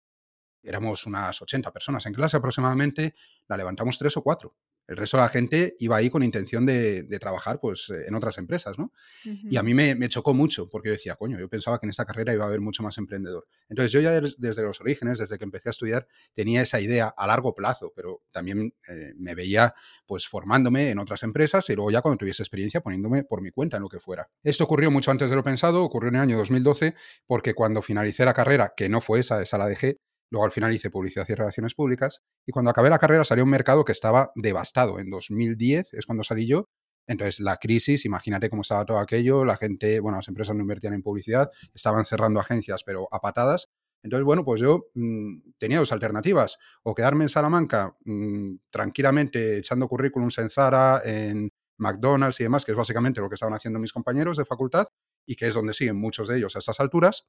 éramos 0.66 1.06
unas 1.06 1.40
80 1.40 1.72
personas 1.72 2.06
en 2.06 2.12
clase 2.12 2.36
aproximadamente, 2.36 3.14
la 3.48 3.56
levantamos 3.56 3.98
tres 3.98 4.16
o 4.16 4.22
cuatro. 4.22 4.56
El 4.88 4.96
resto 4.96 5.16
de 5.16 5.22
la 5.22 5.28
gente 5.28 5.76
iba 5.80 5.96
ahí 5.96 6.10
con 6.10 6.22
intención 6.22 6.64
de, 6.64 7.04
trabajar 7.20 7.58
pues, 7.60 7.90
en 7.90 8.14
otras 8.14 8.38
empresas, 8.38 8.78
¿no? 8.78 8.92
Y 9.24 9.56
a 9.56 9.62
mí 9.62 9.74
me, 9.74 10.08
chocó 10.08 10.34
mucho 10.34 10.68
porque 10.68 10.88
yo 10.88 10.92
decía, 10.92 11.16
coño, 11.16 11.38
yo 11.38 11.48
pensaba 11.48 11.78
que 11.80 11.86
en 11.86 11.90
esta 11.90 12.04
carrera 12.04 12.32
iba 12.32 12.44
a 12.44 12.48
haber 12.48 12.60
mucho 12.60 12.82
más 12.82 12.96
emprendedor. 12.98 13.46
Entonces 13.68 13.90
yo 13.92 14.00
ya 14.00 14.20
desde 14.20 14.62
los 14.62 14.80
orígenes, 14.80 15.18
desde 15.18 15.38
que 15.38 15.44
empecé 15.44 15.68
a 15.68 15.70
estudiar, 15.70 16.06
tenía 16.34 16.62
esa 16.62 16.80
idea 16.80 17.12
a 17.16 17.26
largo 17.26 17.54
plazo, 17.54 17.92
pero 17.94 18.22
también 18.30 18.74
eh, 18.88 19.12
me 19.16 19.34
veía 19.34 19.74
pues 20.06 20.28
formándome 20.28 20.90
en 20.90 20.98
otras 20.98 21.22
empresas 21.22 21.68
y 21.70 21.74
luego 21.74 21.90
ya 21.90 22.02
cuando 22.02 22.18
tuviese 22.18 22.42
experiencia 22.42 22.80
poniéndome 22.80 23.24
por 23.24 23.42
mi 23.42 23.50
cuenta 23.50 23.78
en 23.78 23.82
lo 23.82 23.88
que 23.88 23.98
fuera. 23.98 24.28
Esto 24.42 24.64
ocurrió 24.64 24.90
mucho 24.90 25.10
antes 25.10 25.30
de 25.30 25.36
lo 25.36 25.42
pensado, 25.42 25.82
ocurrió 25.82 26.10
en 26.10 26.16
el 26.16 26.22
año 26.22 26.38
2012 26.38 26.94
porque 27.26 27.54
cuando 27.54 27.82
finalicé 27.82 28.24
la 28.24 28.34
carrera, 28.34 28.74
que 28.76 28.88
no 28.88 29.00
fue 29.00 29.20
esa, 29.20 29.42
esa 29.42 29.58
la 29.58 29.66
dejé, 29.66 29.98
Luego 30.30 30.44
al 30.44 30.52
final 30.52 30.72
hice 30.74 30.90
publicidad 30.90 31.26
y 31.28 31.34
relaciones 31.34 31.74
públicas. 31.74 32.22
Y 32.46 32.52
cuando 32.52 32.70
acabé 32.70 32.90
la 32.90 32.98
carrera 32.98 33.24
salió 33.24 33.44
un 33.44 33.50
mercado 33.50 33.84
que 33.84 33.92
estaba 33.92 34.32
devastado. 34.34 34.98
En 34.98 35.10
2010 35.10 35.94
es 35.94 36.06
cuando 36.06 36.24
salí 36.24 36.46
yo. 36.46 36.68
Entonces 37.06 37.40
la 37.40 37.56
crisis, 37.56 38.04
imagínate 38.04 38.50
cómo 38.50 38.62
estaba 38.62 38.84
todo 38.84 38.98
aquello. 38.98 39.44
La 39.44 39.56
gente, 39.56 40.00
bueno, 40.00 40.18
las 40.18 40.28
empresas 40.28 40.56
no 40.56 40.62
invertían 40.62 40.94
en 40.94 41.02
publicidad, 41.02 41.50
estaban 41.72 42.04
cerrando 42.04 42.40
agencias, 42.40 42.82
pero 42.84 43.08
a 43.12 43.20
patadas. 43.20 43.68
Entonces, 44.02 44.24
bueno, 44.24 44.44
pues 44.44 44.60
yo 44.60 44.86
mm, 44.94 45.52
tenía 45.58 45.78
dos 45.78 45.90
alternativas, 45.90 46.58
o 46.84 46.94
quedarme 46.94 47.24
en 47.24 47.28
Salamanca 47.28 47.96
mm, 48.04 48.56
tranquilamente 48.70 49.58
echando 49.58 49.88
currículums 49.88 50.38
en 50.38 50.50
Zara, 50.50 51.02
en 51.04 51.50
McDonald's 51.78 52.38
y 52.40 52.44
demás, 52.44 52.64
que 52.64 52.72
es 52.72 52.78
básicamente 52.78 53.20
lo 53.20 53.28
que 53.28 53.34
estaban 53.34 53.54
haciendo 53.54 53.78
mis 53.78 53.92
compañeros 53.92 54.36
de 54.36 54.44
facultad 54.44 54.86
y 55.26 55.34
que 55.34 55.48
es 55.48 55.54
donde 55.54 55.74
siguen 55.74 55.96
muchos 55.96 56.28
de 56.28 56.38
ellos 56.38 56.54
a 56.56 56.60
estas 56.60 56.78
alturas, 56.80 57.26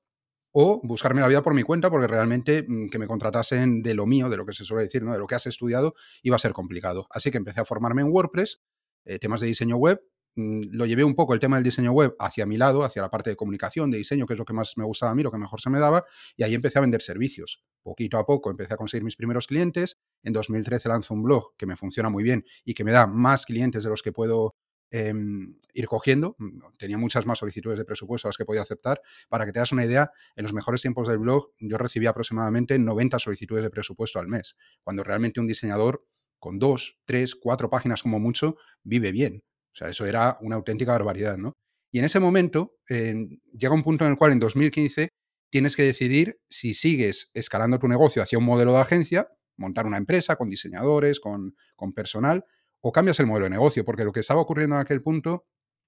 o 0.60 0.82
buscarme 0.84 1.22
la 1.22 1.28
vida 1.28 1.44
por 1.44 1.54
mi 1.54 1.64
cuenta 1.64 1.90
porque 1.90 2.08
realmente 2.08 2.66
mm, 2.68 2.90
que 2.90 2.98
me 2.98 3.08
contratasen 3.08 3.84
de 3.84 3.94
lo 3.94 4.06
mío, 4.06 4.30
de 4.30 4.38
lo 4.38 4.46
que 4.46 4.54
se 4.54 4.64
suele 4.64 4.86
decir, 4.86 5.04
de 5.04 5.18
lo 5.18 5.28
que 5.28 5.36
has 5.36 5.46
estudiado, 5.46 5.94
iba 6.24 6.36
a 6.36 6.40
ser 6.40 6.54
complicado. 6.54 7.08
Así 7.12 7.30
que 7.30 7.38
empecé 7.38 7.62
a 7.62 7.66
formarme 7.66 8.02
en 8.02 8.10
WordPress, 8.10 8.64
eh, 9.06 9.20
temas 9.20 9.40
de 9.42 9.48
diseño 9.48 9.78
web, 9.78 10.02
Mm, 10.38 10.70
lo 10.74 10.86
llevé 10.86 11.04
un 11.04 11.16
poco 11.16 11.34
el 11.34 11.40
tema 11.40 11.58
del 11.58 11.64
diseño 11.64 11.92
web 11.92 12.16
hacia 12.20 12.46
mi 12.46 12.58
lado, 12.58 12.84
hacia 12.84 13.02
la 13.02 13.10
parte 13.10 13.32
de 13.32 13.36
comunicación, 13.36 13.90
de 13.90 13.98
diseño, 13.98 14.28
que 14.28 14.34
es 14.34 14.40
lo 14.40 14.46
que 14.46 14.54
más 14.54 14.78
me 14.78 14.86
gustaba 14.86 15.12
a 15.12 15.16
mí, 15.16 15.24
lo 15.24 15.32
que 15.32 15.40
mejor 15.40 15.60
se 15.60 15.72
me 15.72 15.80
daba, 15.80 16.06
y 16.36 16.44
ahí 16.44 16.54
empecé 16.54 16.78
a 16.78 16.82
vender 16.82 17.02
servicios. 17.02 17.64
Poquito 17.82 18.20
a 18.20 18.26
poco 18.26 18.52
empecé 18.52 18.76
a 18.76 18.78
conseguir 18.78 19.04
mis 19.04 19.16
primeros 19.16 19.48
clientes. 19.48 19.98
En 20.22 20.34
2013 20.34 20.90
lanzo 20.90 21.16
un 21.16 21.24
blog 21.24 21.56
que 21.58 21.66
me 21.66 21.76
funciona 21.76 22.10
muy 22.10 22.24
bien 22.24 22.46
y 22.64 22.76
que 22.76 22.84
me 22.84 22.92
da 22.92 23.08
más 23.08 23.48
clientes 23.48 23.84
de 23.84 23.90
los 23.90 24.04
que 24.04 24.12
puedo 24.12 24.56
em, 24.92 25.56
ir 25.74 25.88
cogiendo. 25.88 26.36
Mm, 26.40 26.60
tenía 26.78 26.98
muchas 26.98 27.26
más 27.26 27.40
solicitudes 27.40 27.78
de 27.78 27.86
presupuesto 27.86 28.28
a 28.28 28.30
las 28.30 28.38
que 28.38 28.46
podía 28.46 28.62
aceptar. 28.62 29.02
Para 29.30 29.46
que 29.46 29.52
te 29.52 29.60
das 29.60 29.72
una 29.72 29.86
idea, 29.86 30.12
en 30.36 30.44
los 30.44 30.54
mejores 30.54 30.82
tiempos 30.82 31.08
del 31.08 31.20
blog 31.20 31.52
yo 31.60 31.78
recibía 31.78 32.12
aproximadamente 32.12 32.78
90 32.80 33.20
solicitudes 33.20 33.64
de 33.64 33.70
presupuesto 33.70 34.20
al 34.20 34.28
mes, 34.28 34.56
cuando 34.84 35.04
realmente 35.04 35.40
un 35.40 35.48
diseñador 35.48 36.06
con 36.40 36.60
dos, 36.60 37.00
tres, 37.06 37.36
cuatro 37.36 37.70
páginas 37.70 38.04
como 38.04 38.20
mucho 38.20 38.58
vive 38.84 39.12
bien. 39.12 39.44
O 39.74 39.78
sea, 39.78 39.90
eso 39.90 40.06
era 40.06 40.38
una 40.42 40.56
auténtica 40.56 40.92
barbaridad, 40.92 41.38
¿no? 41.38 41.54
Y 41.92 42.00
en 42.00 42.06
ese 42.06 42.20
momento 42.20 42.76
llega 42.88 43.74
un 43.74 43.84
punto 43.84 44.06
en 44.06 44.12
el 44.12 44.18
cual 44.18 44.32
en 44.32 44.40
2015 44.40 45.10
tienes 45.50 45.76
que 45.76 45.84
decidir 45.84 46.40
si 46.50 46.74
sigues 46.74 47.32
escalando 47.34 47.80
tu 47.80 47.88
negocio 47.88 48.22
hacia 48.22 48.38
un 48.38 48.46
modelo 48.46 48.74
de 48.74 48.80
agencia, 48.80 49.30
montar 49.56 49.86
una 49.86 49.98
empresa 49.98 50.36
con 50.36 50.50
diseñadores, 50.50 51.20
con, 51.20 51.56
con 51.76 51.94
personal, 51.94 52.46
o 52.82 52.92
cambias 52.92 53.20
el 53.20 53.28
modelo 53.28 53.46
de 53.46 53.52
negocio, 53.52 53.86
porque 53.86 54.04
lo 54.04 54.12
que 54.12 54.22
estaba 54.22 54.42
ocurriendo 54.42 54.76
en 54.76 54.82
aquel 54.82 55.02
punto 55.02 55.46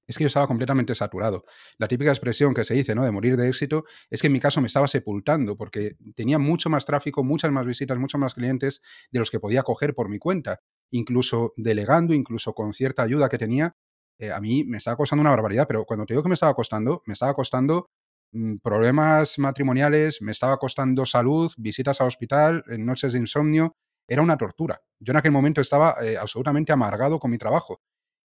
es 0.08 0.18
que 0.18 0.24
yo 0.24 0.28
estaba 0.28 0.48
completamente 0.48 0.96
saturado. 0.96 1.44
La 1.78 1.88
típica 1.88 2.10
expresión 2.10 2.56
que 2.56 2.66
se 2.66 2.74
dice, 2.74 2.96
¿no? 2.96 3.04
De 3.04 3.12
morir 3.12 3.38
de 3.38 3.48
éxito, 3.48 3.86
es 4.10 4.22
que 4.22 4.28
en 4.28 4.34
mi 4.34 4.40
caso 4.40 4.60
me 4.60 4.66
estaba 4.66 4.88
sepultando 4.88 5.56
porque 5.56 5.98
tenía 6.16 6.40
mucho 6.40 6.70
más 6.70 6.86
tráfico, 6.86 7.24
muchas 7.24 7.52
más 7.52 7.66
visitas, 7.66 7.98
muchos 8.00 8.20
más 8.20 8.34
clientes 8.34 8.82
de 9.12 9.20
los 9.20 9.30
que 9.30 9.40
podía 9.40 9.62
coger 9.62 9.94
por 9.94 10.10
mi 10.10 10.18
cuenta 10.18 10.62
incluso 10.92 11.54
delegando, 11.58 12.14
incluso 12.14 12.54
con 12.54 12.74
cierta 12.74 13.04
ayuda 13.04 13.30
que 13.30 13.38
tenía, 13.38 13.76
eh, 14.20 14.32
a 14.32 14.40
mí 14.40 14.64
me 14.66 14.78
estaba 14.78 14.98
costando 14.98 15.22
una 15.22 15.30
barbaridad, 15.30 15.68
pero 15.68 15.86
cuando 15.86 16.06
te 16.06 16.14
digo 16.14 16.24
que 16.24 16.30
me 16.30 16.34
estaba 16.34 16.54
costando, 16.54 17.04
me 17.06 17.14
estaba 17.14 17.34
costando 17.34 17.90
mm, 18.34 18.58
problemas 18.58 19.40
matrimoniales, 19.40 20.22
me 20.22 20.32
estaba 20.32 20.58
costando 20.58 21.06
salud, 21.06 21.52
visitas 21.58 22.02
al 22.02 22.08
hospital, 22.08 22.64
noches 22.80 23.14
de 23.14 23.20
insomnio, 23.20 23.76
era 24.10 24.22
una 24.22 24.38
tortura. 24.38 24.82
Yo 25.00 25.12
en 25.12 25.18
aquel 25.18 25.32
momento 25.32 25.62
estaba 25.62 25.96
eh, 26.02 26.18
absolutamente 26.18 26.72
amargado 26.72 27.20
con 27.20 27.32
mi 27.32 27.38
trabajo. 27.38 27.82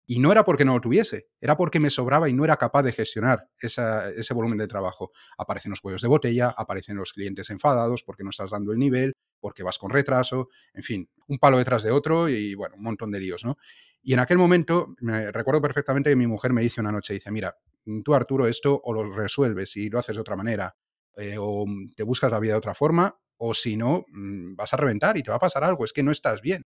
Y 0.05 0.19
no 0.19 0.31
era 0.31 0.43
porque 0.43 0.65
no 0.65 0.73
lo 0.73 0.81
tuviese, 0.81 1.27
era 1.39 1.55
porque 1.55 1.79
me 1.79 1.89
sobraba 1.89 2.27
y 2.27 2.33
no 2.33 2.43
era 2.43 2.57
capaz 2.57 2.83
de 2.83 2.91
gestionar 2.91 3.47
ese 3.61 4.33
volumen 4.33 4.57
de 4.57 4.67
trabajo. 4.67 5.11
Aparecen 5.37 5.69
los 5.69 5.79
cuellos 5.79 6.01
de 6.01 6.07
botella, 6.07 6.53
aparecen 6.57 6.97
los 6.97 7.13
clientes 7.13 7.49
enfadados 7.49 8.03
porque 8.03 8.23
no 8.23 8.31
estás 8.31 8.51
dando 8.51 8.71
el 8.73 8.79
nivel, 8.79 9.13
porque 9.39 9.63
vas 9.63 9.77
con 9.77 9.89
retraso, 9.89 10.49
en 10.73 10.83
fin, 10.83 11.09
un 11.27 11.37
palo 11.37 11.59
detrás 11.59 11.83
de 11.83 11.91
otro 11.91 12.27
y 12.27 12.55
bueno, 12.55 12.75
un 12.75 12.83
montón 12.83 13.11
de 13.11 13.19
líos, 13.19 13.45
¿no? 13.45 13.57
Y 14.01 14.13
en 14.13 14.19
aquel 14.19 14.37
momento, 14.37 14.95
me 14.99 15.31
recuerdo 15.31 15.61
perfectamente 15.61 16.09
que 16.09 16.15
mi 16.15 16.27
mujer 16.27 16.51
me 16.51 16.61
dice 16.61 16.81
una 16.81 16.91
noche, 16.91 17.13
dice, 17.13 17.31
mira, 17.31 17.55
tú 18.03 18.13
Arturo 18.13 18.47
esto 18.47 18.81
o 18.83 18.93
lo 18.93 19.13
resuelves 19.13 19.77
y 19.77 19.89
lo 19.89 19.99
haces 19.99 20.15
de 20.15 20.21
otra 20.21 20.35
manera, 20.35 20.75
eh, 21.15 21.35
o 21.39 21.65
te 21.95 22.03
buscas 22.03 22.31
la 22.31 22.39
vida 22.39 22.53
de 22.53 22.57
otra 22.57 22.73
forma, 22.73 23.15
o 23.43 23.53
si 23.53 23.77
no, 23.77 24.05
mm, 24.09 24.55
vas 24.55 24.73
a 24.73 24.77
reventar 24.77 25.17
y 25.17 25.23
te 25.23 25.31
va 25.31 25.37
a 25.37 25.39
pasar 25.39 25.63
algo, 25.63 25.85
es 25.85 25.93
que 25.93 26.03
no 26.03 26.11
estás 26.11 26.41
bien. 26.41 26.63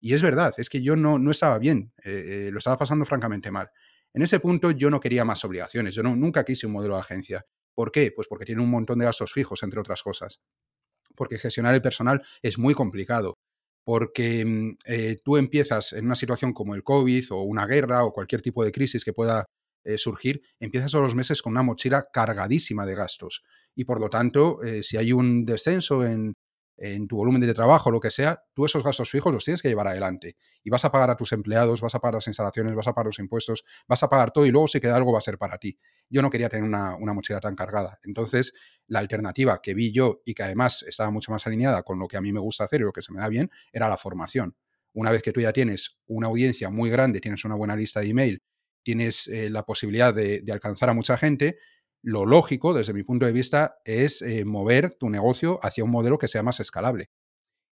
Y 0.00 0.14
es 0.14 0.22
verdad, 0.22 0.54
es 0.56 0.68
que 0.68 0.82
yo 0.82 0.96
no, 0.96 1.18
no 1.18 1.30
estaba 1.30 1.58
bien, 1.58 1.92
eh, 2.04 2.46
eh, 2.48 2.50
lo 2.52 2.58
estaba 2.58 2.78
pasando 2.78 3.04
francamente 3.04 3.50
mal. 3.50 3.70
En 4.14 4.22
ese 4.22 4.40
punto 4.40 4.70
yo 4.72 4.90
no 4.90 5.00
quería 5.00 5.24
más 5.24 5.44
obligaciones, 5.44 5.94
yo 5.94 6.02
no, 6.02 6.16
nunca 6.16 6.44
quise 6.44 6.66
un 6.66 6.72
modelo 6.72 6.94
de 6.94 7.00
agencia. 7.00 7.46
¿Por 7.74 7.92
qué? 7.92 8.12
Pues 8.14 8.28
porque 8.28 8.44
tiene 8.44 8.62
un 8.62 8.70
montón 8.70 8.98
de 8.98 9.04
gastos 9.04 9.32
fijos, 9.32 9.62
entre 9.62 9.80
otras 9.80 10.02
cosas 10.02 10.40
porque 11.20 11.38
gestionar 11.38 11.74
el 11.74 11.82
personal 11.82 12.22
es 12.42 12.58
muy 12.58 12.74
complicado. 12.74 13.38
Porque 13.84 14.44
mm, 14.44 14.78
eh, 14.86 15.20
tú 15.22 15.36
empiezas 15.36 15.92
en 15.92 16.06
una 16.06 16.16
situación 16.16 16.52
como 16.52 16.74
el 16.74 16.82
COVID 16.82 17.32
o 17.32 17.42
una 17.42 17.66
guerra 17.66 18.04
o 18.04 18.12
cualquier 18.12 18.42
tipo 18.42 18.64
de 18.64 18.72
crisis 18.72 19.04
que 19.04 19.12
pueda 19.12 19.44
eh, 19.84 19.98
surgir, 19.98 20.42
empiezas 20.58 20.92
todos 20.92 21.04
los 21.04 21.14
meses 21.14 21.42
con 21.42 21.52
una 21.52 21.62
mochila 21.62 22.08
cargadísima 22.12 22.86
de 22.86 22.94
gastos. 22.94 23.42
Y 23.74 23.84
por 23.84 24.00
lo 24.00 24.10
tanto, 24.10 24.62
eh, 24.62 24.82
si 24.82 24.96
hay 24.96 25.12
un 25.12 25.44
descenso 25.44 26.04
en, 26.04 26.36
en 26.80 27.06
tu 27.06 27.16
volumen 27.16 27.42
de 27.42 27.52
trabajo, 27.52 27.90
lo 27.90 28.00
que 28.00 28.10
sea, 28.10 28.42
tú 28.54 28.64
esos 28.64 28.82
gastos 28.82 29.10
fijos 29.10 29.32
los 29.32 29.44
tienes 29.44 29.60
que 29.60 29.68
llevar 29.68 29.86
adelante. 29.86 30.36
Y 30.64 30.70
vas 30.70 30.84
a 30.86 30.90
pagar 30.90 31.10
a 31.10 31.16
tus 31.16 31.32
empleados, 31.32 31.82
vas 31.82 31.94
a 31.94 32.00
pagar 32.00 32.14
las 32.14 32.26
instalaciones, 32.26 32.74
vas 32.74 32.86
a 32.86 32.94
pagar 32.94 33.06
los 33.06 33.18
impuestos, 33.18 33.64
vas 33.86 34.02
a 34.02 34.08
pagar 34.08 34.30
todo 34.30 34.46
y 34.46 34.50
luego 34.50 34.66
si 34.66 34.80
queda 34.80 34.96
algo 34.96 35.12
va 35.12 35.18
a 35.18 35.22
ser 35.22 35.36
para 35.36 35.58
ti. 35.58 35.78
Yo 36.08 36.22
no 36.22 36.30
quería 36.30 36.48
tener 36.48 36.64
una, 36.64 36.96
mochila 36.96 37.38
tan 37.38 37.54
cargada. 37.54 37.98
Entonces, 38.02 38.54
la 38.86 38.98
alternativa 38.98 39.60
que 39.62 39.74
vi 39.74 39.92
yo 39.92 40.22
y 40.24 40.32
que 40.32 40.42
además 40.42 40.82
estaba 40.88 41.10
mucho 41.10 41.30
más 41.32 41.46
alineada 41.46 41.82
con 41.82 41.98
lo 41.98 42.08
que 42.08 42.16
a 42.16 42.22
mí 42.22 42.32
me 42.32 42.40
gusta 42.40 42.64
hacer 42.64 42.80
y 42.80 42.84
lo 42.84 42.92
que 42.92 43.02
se 43.02 43.12
me 43.12 43.20
da 43.20 43.28
bien, 43.28 43.50
era 43.72 43.86
la 43.88 43.98
formación. 43.98 44.56
Una 44.94 45.10
vez 45.10 45.22
que 45.22 45.32
tú 45.32 45.40
ya 45.40 45.52
tienes 45.52 46.00
una 46.06 46.28
audiencia 46.28 46.70
muy 46.70 46.88
grande, 46.88 47.20
tienes 47.20 47.44
una 47.44 47.54
buena 47.56 47.76
lista 47.76 48.00
de 48.00 48.08
email, 48.08 48.42
tienes 48.82 49.28
eh, 49.28 49.50
la 49.50 49.64
posibilidad 49.64 50.14
de 50.14 50.44
alcanzar 50.50 50.90
a 50.90 50.94
mucha 50.94 51.16
gente, 51.16 51.58
lo 52.02 52.24
lógico, 52.24 52.72
desde 52.72 52.94
mi 52.94 53.02
punto 53.02 53.26
de 53.26 53.32
vista, 53.32 53.78
es 53.84 54.22
eh, 54.22 54.44
mover 54.44 54.94
tu 54.94 55.10
negocio 55.10 55.60
hacia 55.62 55.84
un 55.84 55.90
modelo 55.90 56.18
que 56.18 56.28
sea 56.28 56.42
más 56.42 56.60
escalable. 56.60 57.10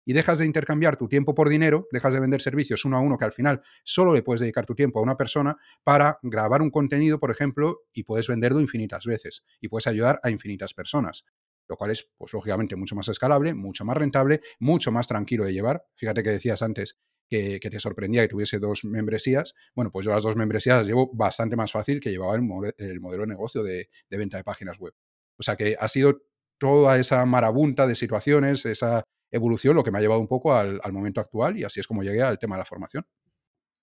Y 0.05 0.15
dejas 0.15 0.39
de 0.39 0.47
intercambiar 0.47 0.97
tu 0.97 1.07
tiempo 1.09 1.35
por 1.35 1.49
dinero, 1.49 1.87
dejas 1.93 2.15
de 2.15 2.21
vender 2.21 2.41
servicios 2.41 2.85
uno 2.85 2.97
a 2.97 3.01
uno 3.01 3.19
que 3.19 3.27
al 3.27 3.33
final 3.33 3.61
solo 3.85 4.15
le 4.15 4.23
puedes 4.23 4.41
dedicar 4.41 4.65
tu 4.65 4.75
tiempo 4.75 5.01
a 5.01 5.03
una 5.03 5.17
persona 5.17 5.57
para 5.85 6.19
grabar 6.23 6.63
un 6.63 6.71
contenido, 6.71 7.21
por 7.21 7.31
ejemplo, 7.31 7.83
y 7.93 8.05
puedes 8.05 8.27
venderlo 8.27 8.61
infinitas 8.61 9.05
veces 9.05 9.45
y 9.61 9.69
puedes 9.69 9.87
ayudar 9.87 10.19
a 10.23 10.31
infinitas 10.31 10.73
personas 10.75 11.25
lo 11.71 11.77
cual 11.77 11.91
es, 11.91 12.11
pues 12.17 12.33
lógicamente, 12.33 12.77
mucho 12.77 12.97
más 12.97 13.09
escalable, 13.09 13.53
mucho 13.53 13.85
más 13.85 13.95
rentable, 13.95 14.41
mucho 14.59 14.91
más 14.91 15.07
tranquilo 15.07 15.45
de 15.45 15.53
llevar. 15.53 15.85
Fíjate 15.97 16.23
que 16.23 16.31
decías 16.31 16.63
antes 16.63 16.99
que, 17.29 17.61
te 17.61 17.81
sorprendía 17.81 18.23
que 18.23 18.29
tuviese 18.29 18.59
dos 18.59 18.85
membresías. 18.85 19.55
Bueno, 19.75 19.91
pues 19.91 20.07
yo 20.07 20.13
las 20.13 20.23
dos 20.23 20.37
membresías 20.37 20.79
las 20.79 20.87
llevo 20.87 21.11
bastante 21.13 21.57
más 21.57 21.73
fácil 21.73 22.01
que 22.01 22.11
llevaba 22.11 22.35
el, 22.35 22.43
modelo 22.43 23.23
de 23.23 23.27
negocio 23.27 23.63
de, 23.63 23.89
venta 24.11 24.37
de 24.37 24.45
páginas 24.45 24.79
web. 24.79 24.95
O 25.39 25.43
sea 25.43 25.57
que 25.57 25.77
ha 25.79 25.89
sido 25.89 26.23
toda 26.59 26.99
esa 26.99 27.25
marabunta 27.27 27.87
de 27.87 27.95
situaciones, 27.95 28.65
esa 28.65 29.05
evolución, 29.31 29.77
lo 29.77 29.85
que 29.85 29.91
me 29.91 29.99
ha 29.99 30.01
llevado 30.01 30.21
un 30.21 30.29
poco 30.29 30.55
al, 30.55 30.81
momento 30.93 31.21
actual 31.21 31.59
y 31.59 31.65
así 31.65 31.81
es 31.81 31.87
como 31.87 32.03
llegué 32.03 32.23
al 32.23 32.39
tema 32.39 32.57
de 32.57 32.61
la 32.61 32.65
formación. 32.65 33.07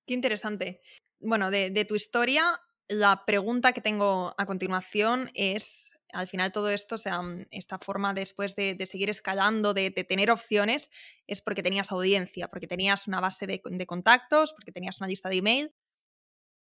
Qué 0.06 0.14
interesante. 0.14 0.82
Bueno, 1.20 1.50
de 1.52 1.86
tu 1.86 1.96
historia, 1.96 2.60
la 2.88 3.24
pregunta 3.25 3.74
que 3.74 3.82
tengo 3.82 4.34
a 4.38 4.46
continuación 4.46 5.30
es 5.34 5.95
al 6.15 6.27
final 6.27 6.51
todo 6.51 6.69
esto, 6.69 6.95
o 6.95 6.98
sea, 6.98 7.22
mm, 7.22 7.48
esta 7.51 7.77
forma 7.77 8.13
después 8.13 8.55
de, 8.55 8.84
seguir 8.89 9.10
escalando, 9.10 9.74
de, 9.74 9.91
tener 9.91 10.31
opciones, 10.31 10.89
es 11.27 11.41
porque 11.41 11.62
tenías 11.62 11.91
audiencia, 11.91 12.48
porque 12.48 12.67
tenías 12.67 13.07
una 13.07 13.19
base 13.19 13.45
de, 13.45 13.86
contactos, 13.86 14.53
porque 14.53 14.72
tenías 14.72 15.00
una 15.00 15.07
lista 15.07 15.29
de 15.29 15.38
email. 15.38 15.75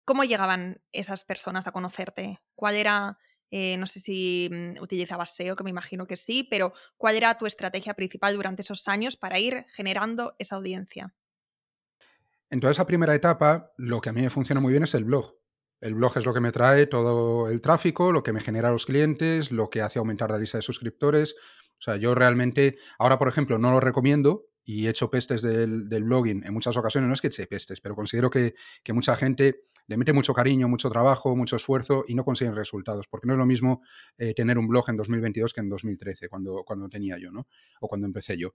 ¿Cómo 0.04 0.24
llegaban 0.24 0.80
esas 0.92 1.24
personas 1.24 1.66
a 1.66 1.72
conocerte? 1.72 2.40
¿Cuál 2.54 2.76
era, 2.76 3.18
eh, 3.50 3.76
no 3.78 3.86
sé 3.86 4.00
si 4.00 4.48
mm, 4.52 4.82
utilizabas 4.82 5.34
SEO, 5.34 5.56
que 5.56 5.64
me 5.64 5.70
imagino 5.70 6.06
que 6.06 6.16
sí, 6.16 6.46
pero 6.48 6.72
cuál 6.96 7.16
era 7.16 7.38
tu 7.38 7.46
estrategia 7.46 7.94
principal 7.94 8.34
durante 8.34 8.62
esos 8.62 8.86
años 8.86 9.16
para 9.16 9.38
ir 9.38 9.64
generando 9.68 10.34
esa 10.38 10.56
audiencia? 10.56 11.14
En 12.50 12.60
toda 12.60 12.70
esa 12.70 12.86
primera 12.86 13.14
etapa, 13.14 13.72
lo 13.76 14.00
que 14.00 14.10
a 14.10 14.12
mí 14.12 14.22
me 14.22 14.30
funciona 14.30 14.60
muy 14.60 14.72
bien 14.72 14.82
es 14.82 14.94
el 14.94 15.04
blog. 15.04 15.38
El 15.80 15.94
blog 15.94 16.16
es 16.16 16.26
lo 16.26 16.34
que 16.34 16.40
me 16.40 16.50
trae 16.50 16.86
todo 16.86 17.48
el 17.48 17.60
tráfico, 17.60 18.10
lo 18.10 18.22
que 18.22 18.32
me 18.32 18.40
genera 18.40 18.70
los 18.70 18.86
clientes, 18.86 19.52
lo 19.52 19.70
que 19.70 19.80
hace 19.80 19.98
aumentar 19.98 20.30
la 20.30 20.38
lista 20.38 20.58
de 20.58 20.62
suscriptores. 20.62 21.36
O 21.78 21.80
sea, 21.80 21.96
yo 21.96 22.14
realmente, 22.14 22.76
ahora 22.98 23.18
por 23.18 23.28
ejemplo, 23.28 23.58
no 23.58 23.70
lo 23.70 23.78
recomiendo 23.78 24.46
y 24.64 24.86
he 24.86 24.90
hecho 24.90 25.08
pestes 25.08 25.40
del, 25.40 25.86
blogging 25.88 26.44
en 26.44 26.52
muchas 26.52 26.76
ocasiones. 26.76 27.06
No 27.06 27.14
es 27.14 27.20
que 27.20 27.28
eche 27.28 27.46
pestes, 27.46 27.80
pero 27.80 27.94
considero 27.94 28.28
que, 28.28 28.54
mucha 28.92 29.16
gente 29.16 29.62
le 29.86 29.96
mete 29.96 30.12
mucho 30.12 30.34
cariño, 30.34 30.68
mucho 30.68 30.90
trabajo, 30.90 31.36
mucho 31.36 31.56
esfuerzo 31.56 32.04
y 32.08 32.14
no 32.14 32.24
consiguen 32.24 32.56
resultados. 32.56 33.06
Porque 33.08 33.28
no 33.28 33.34
es 33.34 33.38
lo 33.38 33.46
mismo 33.46 33.80
eh, 34.18 34.34
tener 34.34 34.58
un 34.58 34.66
blog 34.66 34.90
en 34.90 34.96
2022 34.96 35.54
que 35.54 35.60
en 35.60 35.68
2013, 35.68 36.28
cuando, 36.28 36.64
cuando 36.66 36.88
tenía 36.88 37.16
yo, 37.18 37.30
¿no? 37.30 37.46
O 37.80 37.88
cuando 37.88 38.06
empecé 38.06 38.36
yo. 38.36 38.54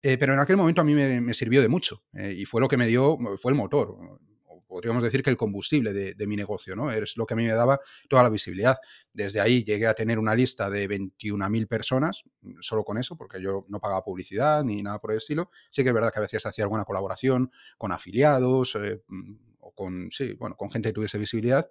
Eh, 0.00 0.16
pero 0.16 0.32
en 0.32 0.38
aquel 0.38 0.56
momento 0.56 0.80
a 0.80 0.84
mí 0.84 0.94
me, 0.94 1.34
sirvió 1.34 1.60
de 1.60 1.68
mucho 1.68 2.04
eh, 2.12 2.32
y 2.36 2.44
fue 2.44 2.60
lo 2.60 2.68
que 2.68 2.76
me 2.76 2.86
dio, 2.86 3.18
fue 3.40 3.50
el 3.50 3.56
motor 3.56 4.20
podríamos 4.66 5.02
decir 5.02 5.22
que 5.22 5.30
el 5.30 5.36
combustible 5.36 5.92
de, 5.92 6.26
mi 6.26 6.36
negocio, 6.36 6.74
¿no? 6.74 6.90
Es 6.90 7.16
lo 7.16 7.26
que 7.26 7.34
a 7.34 7.36
mí 7.36 7.44
me 7.44 7.52
daba 7.52 7.78
toda 8.08 8.22
la 8.22 8.28
visibilidad. 8.28 8.76
Desde 9.12 9.40
ahí 9.40 9.62
llegué 9.62 9.86
a 9.86 9.94
tener 9.94 10.18
una 10.18 10.34
lista 10.34 10.68
de 10.68 10.88
21.000 10.88 11.66
personas, 11.68 12.22
mm, 12.42 12.56
solo 12.60 12.84
con 12.84 12.98
eso, 12.98 13.16
porque 13.16 13.40
yo 13.40 13.64
no 13.68 13.80
pagaba 13.80 14.02
publicidad 14.02 14.64
ni 14.64 14.82
nada 14.82 14.98
por 14.98 15.12
el 15.12 15.18
estilo. 15.18 15.50
Sí 15.70 15.82
que 15.82 15.90
es 15.90 15.94
verdad 15.94 16.12
que 16.12 16.18
a 16.18 16.22
veces 16.22 16.44
hacía 16.46 16.64
alguna 16.64 16.84
colaboración 16.84 17.50
con 17.78 17.92
afiliados 17.92 18.74
eh, 18.76 19.02
mm, 19.06 19.34
o 19.60 19.72
con, 19.72 20.08
sí, 20.10 20.34
bueno, 20.34 20.56
con 20.56 20.70
gente 20.70 20.88
que 20.88 20.94
tuviese 20.94 21.18
visibilidad, 21.18 21.70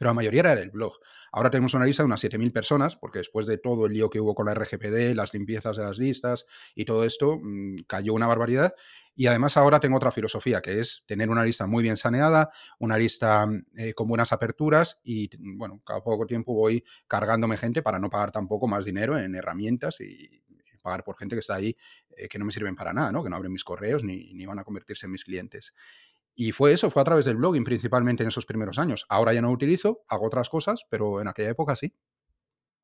pero 0.00 0.08
la 0.08 0.14
mayoría 0.14 0.40
era 0.40 0.54
el 0.54 0.70
blog. 0.70 0.94
Ahora 1.30 1.50
tenemos 1.50 1.74
una 1.74 1.84
lista 1.84 2.02
de 2.02 2.06
unas 2.06 2.24
7.000 2.24 2.54
personas, 2.54 2.96
porque 2.96 3.18
después 3.18 3.44
de 3.44 3.58
todo 3.58 3.84
el 3.84 3.92
lío 3.92 4.08
que 4.08 4.18
hubo 4.18 4.34
con 4.34 4.46
la 4.46 4.54
RGPD, 4.54 5.14
las 5.14 5.34
limpiezas 5.34 5.76
de 5.76 5.82
las 5.84 5.98
listas 5.98 6.46
y 6.74 6.86
todo 6.86 7.04
esto, 7.04 7.38
mm, 7.38 7.80
cayó 7.86 8.14
una 8.14 8.26
barbaridad. 8.26 8.74
Y 9.14 9.26
además 9.26 9.58
ahora 9.58 9.78
tengo 9.78 9.98
otra 9.98 10.10
filosofía, 10.10 10.62
que 10.62 10.80
es 10.80 11.04
tener 11.06 11.28
una 11.28 11.44
lista 11.44 11.66
muy 11.66 11.82
bien 11.82 11.98
saneada, 11.98 12.50
una 12.78 12.96
lista 12.96 13.46
eh, 13.76 13.92
con 13.92 14.08
buenas 14.08 14.32
aperturas 14.32 15.00
y, 15.04 15.28
bueno, 15.38 15.82
cada 15.84 16.02
poco 16.02 16.24
tiempo 16.24 16.54
voy 16.54 16.82
cargándome 17.06 17.58
gente 17.58 17.82
para 17.82 17.98
no 17.98 18.08
pagar 18.08 18.32
tampoco 18.32 18.66
más 18.66 18.86
dinero 18.86 19.18
en 19.18 19.34
herramientas 19.34 20.00
y 20.00 20.42
pagar 20.80 21.04
por 21.04 21.18
gente 21.18 21.36
que 21.36 21.40
está 21.40 21.56
ahí 21.56 21.76
eh, 22.16 22.26
que 22.26 22.38
no 22.38 22.46
me 22.46 22.52
sirven 22.52 22.74
para 22.74 22.94
nada, 22.94 23.12
¿no? 23.12 23.22
que 23.22 23.28
no 23.28 23.36
abren 23.36 23.52
mis 23.52 23.64
correos 23.64 24.02
ni 24.02 24.46
van 24.46 24.58
a 24.60 24.64
convertirse 24.64 25.04
en 25.04 25.12
mis 25.12 25.24
clientes. 25.24 25.74
Y 26.40 26.52
fue 26.52 26.72
eso, 26.72 26.90
fue 26.90 27.02
a 27.02 27.04
través 27.04 27.26
del 27.26 27.36
blogging 27.36 27.64
principalmente 27.64 28.22
en 28.22 28.30
esos 28.30 28.46
primeros 28.46 28.78
años. 28.78 29.04
Ahora 29.10 29.34
ya 29.34 29.42
no 29.42 29.48
lo 29.48 29.52
utilizo, 29.52 30.06
hago 30.08 30.24
otras 30.24 30.48
cosas, 30.48 30.86
pero 30.88 31.20
en 31.20 31.28
aquella 31.28 31.50
época 31.50 31.76
sí. 31.76 31.94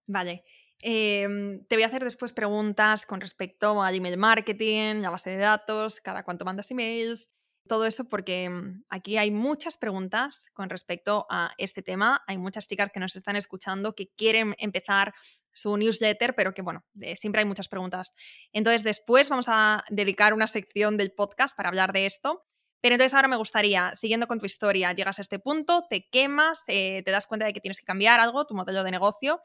Vale. 0.06 0.44
Em, 0.82 1.64
te 1.64 1.74
voy 1.74 1.84
a 1.84 1.86
hacer 1.86 2.04
después 2.04 2.34
preguntas 2.34 3.06
con 3.06 3.18
respecto 3.18 3.82
al 3.82 3.94
email 3.94 4.18
marketing, 4.18 5.06
a 5.06 5.08
base 5.08 5.30
de 5.30 5.38
datos, 5.38 6.02
cada 6.02 6.22
cuánto 6.22 6.44
mandas 6.44 6.70
emails, 6.70 7.30
todo 7.66 7.86
eso 7.86 8.04
porque 8.04 8.50
mm, 8.50 8.84
aquí 8.90 9.16
hay 9.16 9.30
muchas 9.30 9.78
preguntas 9.78 10.50
con 10.52 10.68
respecto 10.68 11.26
a 11.30 11.54
este 11.56 11.80
tema. 11.80 12.22
Hay 12.26 12.36
muchas 12.36 12.66
chicas 12.66 12.90
que 12.92 13.00
nos 13.00 13.16
están 13.16 13.36
escuchando 13.36 13.94
que 13.94 14.10
quieren 14.18 14.54
empezar 14.58 15.14
su 15.54 15.74
newsletter, 15.78 16.34
pero 16.34 16.52
que 16.52 16.60
bueno, 16.60 16.84
siempre 17.14 17.40
hay 17.40 17.46
muchas 17.46 17.68
preguntas. 17.68 18.10
Entonces 18.52 18.84
después 18.84 19.30
vamos 19.30 19.46
a 19.48 19.82
dedicar 19.88 20.34
una 20.34 20.46
sección 20.46 20.98
del 20.98 21.12
podcast 21.12 21.56
para 21.56 21.70
hablar 21.70 21.94
de 21.94 22.04
esto. 22.04 22.42
Pero 22.80 22.94
entonces 22.94 23.14
ahora 23.14 23.28
me 23.28 23.36
gustaría, 23.36 23.94
siguiendo 23.94 24.26
con 24.26 24.38
tu 24.38 24.46
historia, 24.46 24.92
llegas 24.92 25.18
a 25.18 25.22
este 25.22 25.38
punto, 25.38 25.86
te 25.88 26.08
quemas, 26.10 26.62
eh, 26.68 27.02
te 27.04 27.10
das 27.10 27.26
cuenta 27.26 27.46
de 27.46 27.52
que 27.52 27.60
tienes 27.60 27.80
que 27.80 27.86
cambiar 27.86 28.20
algo, 28.20 28.46
tu 28.46 28.54
modelo 28.54 28.84
de 28.84 28.90
negocio, 28.90 29.40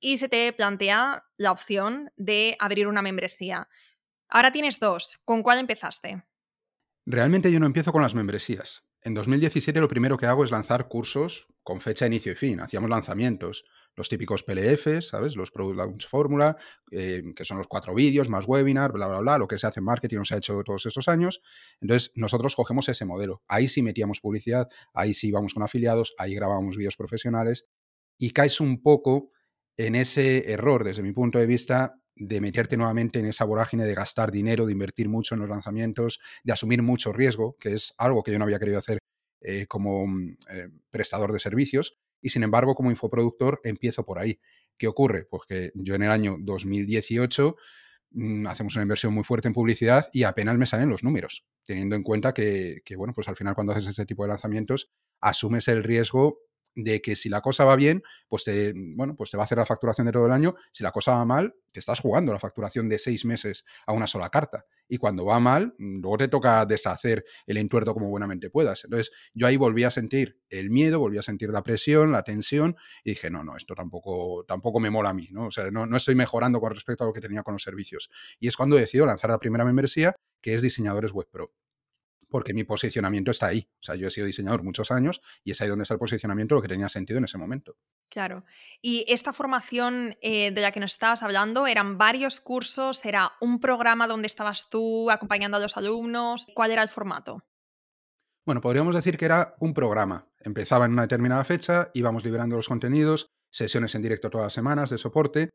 y 0.00 0.16
se 0.16 0.28
te 0.28 0.52
plantea 0.52 1.24
la 1.36 1.52
opción 1.52 2.10
de 2.16 2.56
abrir 2.58 2.88
una 2.88 3.02
membresía. 3.02 3.68
Ahora 4.28 4.52
tienes 4.52 4.78
dos. 4.80 5.20
¿Con 5.24 5.42
cuál 5.42 5.58
empezaste? 5.58 6.24
Realmente 7.04 7.52
yo 7.52 7.60
no 7.60 7.66
empiezo 7.66 7.92
con 7.92 8.02
las 8.02 8.14
membresías. 8.14 8.84
En 9.02 9.14
2017 9.14 9.80
lo 9.80 9.88
primero 9.88 10.16
que 10.16 10.26
hago 10.26 10.44
es 10.44 10.50
lanzar 10.50 10.88
cursos 10.88 11.48
con 11.62 11.80
fecha 11.80 12.06
inicio 12.06 12.32
y 12.32 12.36
fin. 12.36 12.60
Hacíamos 12.60 12.90
lanzamientos 12.90 13.64
los 14.00 14.08
típicos 14.08 14.42
PLFs, 14.42 15.08
¿sabes? 15.08 15.36
Los 15.36 15.50
Product 15.50 15.76
Launch 15.76 16.08
Formula, 16.08 16.56
eh, 16.90 17.22
que 17.36 17.44
son 17.44 17.58
los 17.58 17.68
cuatro 17.68 17.94
vídeos, 17.94 18.30
más 18.30 18.46
webinar, 18.48 18.92
bla, 18.92 19.06
bla, 19.06 19.18
bla, 19.18 19.36
lo 19.36 19.46
que 19.46 19.58
se 19.58 19.66
hace 19.66 19.80
en 19.80 19.84
marketing 19.84 20.16
nos 20.16 20.32
ha 20.32 20.38
hecho 20.38 20.62
todos 20.64 20.86
estos 20.86 21.06
años. 21.06 21.42
Entonces, 21.82 22.10
nosotros 22.14 22.56
cogemos 22.56 22.88
ese 22.88 23.04
modelo. 23.04 23.42
Ahí 23.46 23.68
sí 23.68 23.82
metíamos 23.82 24.20
publicidad, 24.20 24.68
ahí 24.94 25.12
sí 25.12 25.28
íbamos 25.28 25.52
con 25.52 25.62
afiliados, 25.62 26.14
ahí 26.16 26.34
grabábamos 26.34 26.78
vídeos 26.78 26.96
profesionales 26.96 27.68
y 28.16 28.30
caes 28.30 28.58
un 28.60 28.82
poco 28.82 29.32
en 29.76 29.96
ese 29.96 30.50
error, 30.50 30.82
desde 30.82 31.02
mi 31.02 31.12
punto 31.12 31.38
de 31.38 31.46
vista, 31.46 31.94
de 32.16 32.40
meterte 32.40 32.78
nuevamente 32.78 33.18
en 33.18 33.26
esa 33.26 33.44
vorágine 33.44 33.84
de 33.84 33.94
gastar 33.94 34.32
dinero, 34.32 34.64
de 34.64 34.72
invertir 34.72 35.10
mucho 35.10 35.34
en 35.34 35.42
los 35.42 35.50
lanzamientos, 35.50 36.20
de 36.42 36.54
asumir 36.54 36.82
mucho 36.82 37.12
riesgo, 37.12 37.56
que 37.60 37.74
es 37.74 37.92
algo 37.98 38.22
que 38.22 38.32
yo 38.32 38.38
no 38.38 38.44
había 38.44 38.58
querido 38.58 38.78
hacer 38.78 38.98
eh, 39.42 39.66
como 39.66 40.06
mm, 40.06 40.36
eh, 40.50 40.68
prestador 40.90 41.32
de 41.34 41.40
servicios, 41.40 41.98
y 42.20 42.30
sin 42.30 42.42
embargo, 42.42 42.74
como 42.74 42.90
infoproductor, 42.90 43.60
empiezo 43.64 44.04
por 44.04 44.18
ahí. 44.18 44.40
¿Qué 44.76 44.86
ocurre? 44.86 45.26
Pues 45.30 45.42
que 45.48 45.72
yo 45.74 45.94
en 45.94 46.02
el 46.02 46.10
año 46.10 46.36
2018 46.40 47.56
mm, 48.12 48.46
hacemos 48.46 48.74
una 48.74 48.82
inversión 48.82 49.14
muy 49.14 49.24
fuerte 49.24 49.48
en 49.48 49.54
publicidad 49.54 50.08
y 50.12 50.24
apenas 50.24 50.56
me 50.56 50.66
salen 50.66 50.88
los 50.88 51.02
números, 51.02 51.44
teniendo 51.64 51.96
en 51.96 52.02
cuenta 52.02 52.32
que, 52.34 52.82
que, 52.84 52.96
bueno, 52.96 53.12
pues 53.14 53.28
al 53.28 53.36
final 53.36 53.54
cuando 53.54 53.72
haces 53.72 53.88
ese 53.88 54.06
tipo 54.06 54.24
de 54.24 54.28
lanzamientos, 54.30 54.90
asumes 55.20 55.68
el 55.68 55.84
riesgo 55.84 56.38
de 56.74 57.00
que 57.00 57.16
si 57.16 57.28
la 57.28 57.40
cosa 57.40 57.64
va 57.64 57.76
bien, 57.76 58.02
pues 58.28 58.44
te, 58.44 58.72
bueno, 58.74 59.14
pues 59.16 59.30
te 59.30 59.36
va 59.36 59.42
a 59.42 59.44
hacer 59.44 59.58
la 59.58 59.66
facturación 59.66 60.06
de 60.06 60.12
todo 60.12 60.26
el 60.26 60.32
año. 60.32 60.54
Si 60.72 60.82
la 60.82 60.92
cosa 60.92 61.14
va 61.14 61.24
mal, 61.24 61.54
te 61.72 61.80
estás 61.80 62.00
jugando 62.00 62.32
la 62.32 62.38
facturación 62.38 62.88
de 62.88 62.98
seis 62.98 63.24
meses 63.24 63.64
a 63.86 63.92
una 63.92 64.06
sola 64.06 64.28
carta. 64.28 64.64
Y 64.88 64.98
cuando 64.98 65.24
va 65.24 65.38
mal, 65.40 65.74
mm, 65.78 66.00
luego 66.00 66.18
te 66.18 66.28
toca 66.28 66.66
deshacer 66.66 67.24
el 67.46 67.56
entuerto 67.56 67.94
como 67.94 68.08
buenamente 68.08 68.50
puedas. 68.50 68.84
Entonces, 68.84 69.12
yo 69.34 69.46
ahí 69.46 69.56
volví 69.56 69.84
a 69.84 69.90
sentir 69.90 70.40
el 70.48 70.70
miedo, 70.70 70.98
volví 70.98 71.18
a 71.18 71.22
sentir 71.22 71.50
la 71.50 71.62
presión, 71.62 72.12
la 72.12 72.22
tensión, 72.22 72.76
y 73.04 73.10
dije, 73.10 73.30
no, 73.30 73.44
no, 73.44 73.56
esto 73.56 73.74
tampoco, 73.74 74.44
tampoco 74.46 74.80
me 74.80 74.90
mola 74.90 75.10
a 75.10 75.14
mí, 75.14 75.28
¿no? 75.30 75.46
O 75.46 75.50
sea, 75.50 75.70
no, 75.70 75.86
no 75.86 75.96
estoy 75.96 76.14
mejorando 76.14 76.60
con 76.60 76.72
respecto 76.72 77.04
a 77.04 77.06
lo 77.06 77.12
que 77.12 77.20
tenía 77.20 77.42
con 77.42 77.54
los 77.54 77.62
servicios. 77.62 78.10
Y 78.38 78.48
es 78.48 78.56
cuando 78.56 78.76
decido 78.76 79.06
lanzar 79.06 79.30
la 79.30 79.38
primera 79.38 79.64
membresía, 79.64 80.14
que 80.40 80.54
es 80.54 80.62
Diseñadores 80.62 81.12
Web 81.12 81.28
Pro 81.30 81.52
porque 82.30 82.54
mi 82.54 82.64
posicionamiento 82.64 83.30
está 83.30 83.48
ahí. 83.48 83.68
O 83.80 83.82
sea, 83.82 83.94
yo 83.96 84.08
he 84.08 84.10
sido 84.10 84.26
diseñador 84.26 84.62
muchos 84.62 84.90
años 84.90 85.20
y 85.44 85.50
es 85.50 85.60
ahí 85.60 85.68
donde 85.68 85.82
está 85.82 85.94
el 85.94 86.00
posicionamiento 86.00 86.54
lo 86.54 86.62
que 86.62 86.68
tenía 86.68 86.88
sentido 86.88 87.18
en 87.18 87.24
ese 87.24 87.36
momento. 87.36 87.76
Claro. 88.08 88.44
Y 88.80 89.04
esta 89.08 89.32
formación 89.32 90.16
eh, 90.22 90.50
de 90.52 90.60
la 90.60 90.72
que 90.72 90.80
nos 90.80 90.92
estabas 90.92 91.22
hablando, 91.22 91.66
¿eran 91.66 91.98
varios 91.98 92.40
cursos? 92.40 93.04
¿Era 93.04 93.32
un 93.40 93.60
programa 93.60 94.06
donde 94.06 94.26
estabas 94.26 94.68
tú 94.70 95.10
acompañando 95.10 95.56
a 95.56 95.60
los 95.60 95.76
alumnos? 95.76 96.46
¿Cuál 96.54 96.70
era 96.70 96.82
el 96.82 96.88
formato? 96.88 97.44
Bueno, 98.46 98.60
podríamos 98.60 98.94
decir 98.94 99.18
que 99.18 99.26
era 99.26 99.54
un 99.60 99.74
programa. 99.74 100.26
Empezaba 100.40 100.86
en 100.86 100.92
una 100.92 101.02
determinada 101.02 101.44
fecha, 101.44 101.90
íbamos 101.94 102.24
liberando 102.24 102.56
los 102.56 102.68
contenidos, 102.68 103.26
sesiones 103.52 103.94
en 103.94 104.02
directo 104.02 104.30
todas 104.30 104.46
las 104.46 104.54
semanas 104.54 104.90
de 104.90 104.98
soporte 104.98 105.50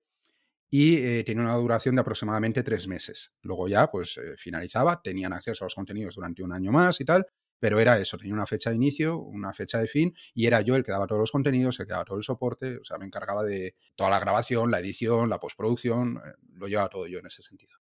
y 0.69 0.97
eh, 0.97 1.23
tiene 1.23 1.41
una 1.41 1.55
duración 1.55 1.95
de 1.95 2.01
aproximadamente 2.01 2.63
tres 2.63 2.87
meses. 2.87 3.33
Luego 3.41 3.67
ya, 3.67 3.89
pues 3.89 4.17
eh, 4.17 4.35
finalizaba, 4.37 5.01
tenían 5.01 5.33
acceso 5.33 5.63
a 5.63 5.67
los 5.67 5.75
contenidos 5.75 6.15
durante 6.15 6.43
un 6.43 6.51
año 6.51 6.71
más 6.71 6.99
y 6.99 7.05
tal, 7.05 7.25
pero 7.59 7.79
era 7.79 7.97
eso, 7.97 8.17
tenía 8.17 8.33
una 8.33 8.45
fecha 8.45 8.69
de 8.69 8.75
inicio, 8.75 9.17
una 9.17 9.53
fecha 9.53 9.79
de 9.79 9.87
fin, 9.87 10.13
y 10.33 10.45
era 10.45 10.61
yo 10.61 10.75
el 10.75 10.83
que 10.83 10.91
daba 10.91 11.07
todos 11.07 11.19
los 11.19 11.31
contenidos, 11.31 11.79
el 11.79 11.85
que 11.85 11.93
daba 11.93 12.05
todo 12.05 12.17
el 12.17 12.23
soporte, 12.23 12.77
o 12.77 12.83
sea, 12.83 12.97
me 12.97 13.05
encargaba 13.05 13.43
de 13.43 13.75
toda 13.95 14.09
la 14.09 14.19
grabación, 14.19 14.71
la 14.71 14.79
edición, 14.79 15.29
la 15.29 15.39
postproducción, 15.39 16.17
eh, 16.17 16.33
lo 16.53 16.67
llevaba 16.67 16.89
todo 16.89 17.07
yo 17.07 17.19
en 17.19 17.27
ese 17.27 17.41
sentido. 17.41 17.77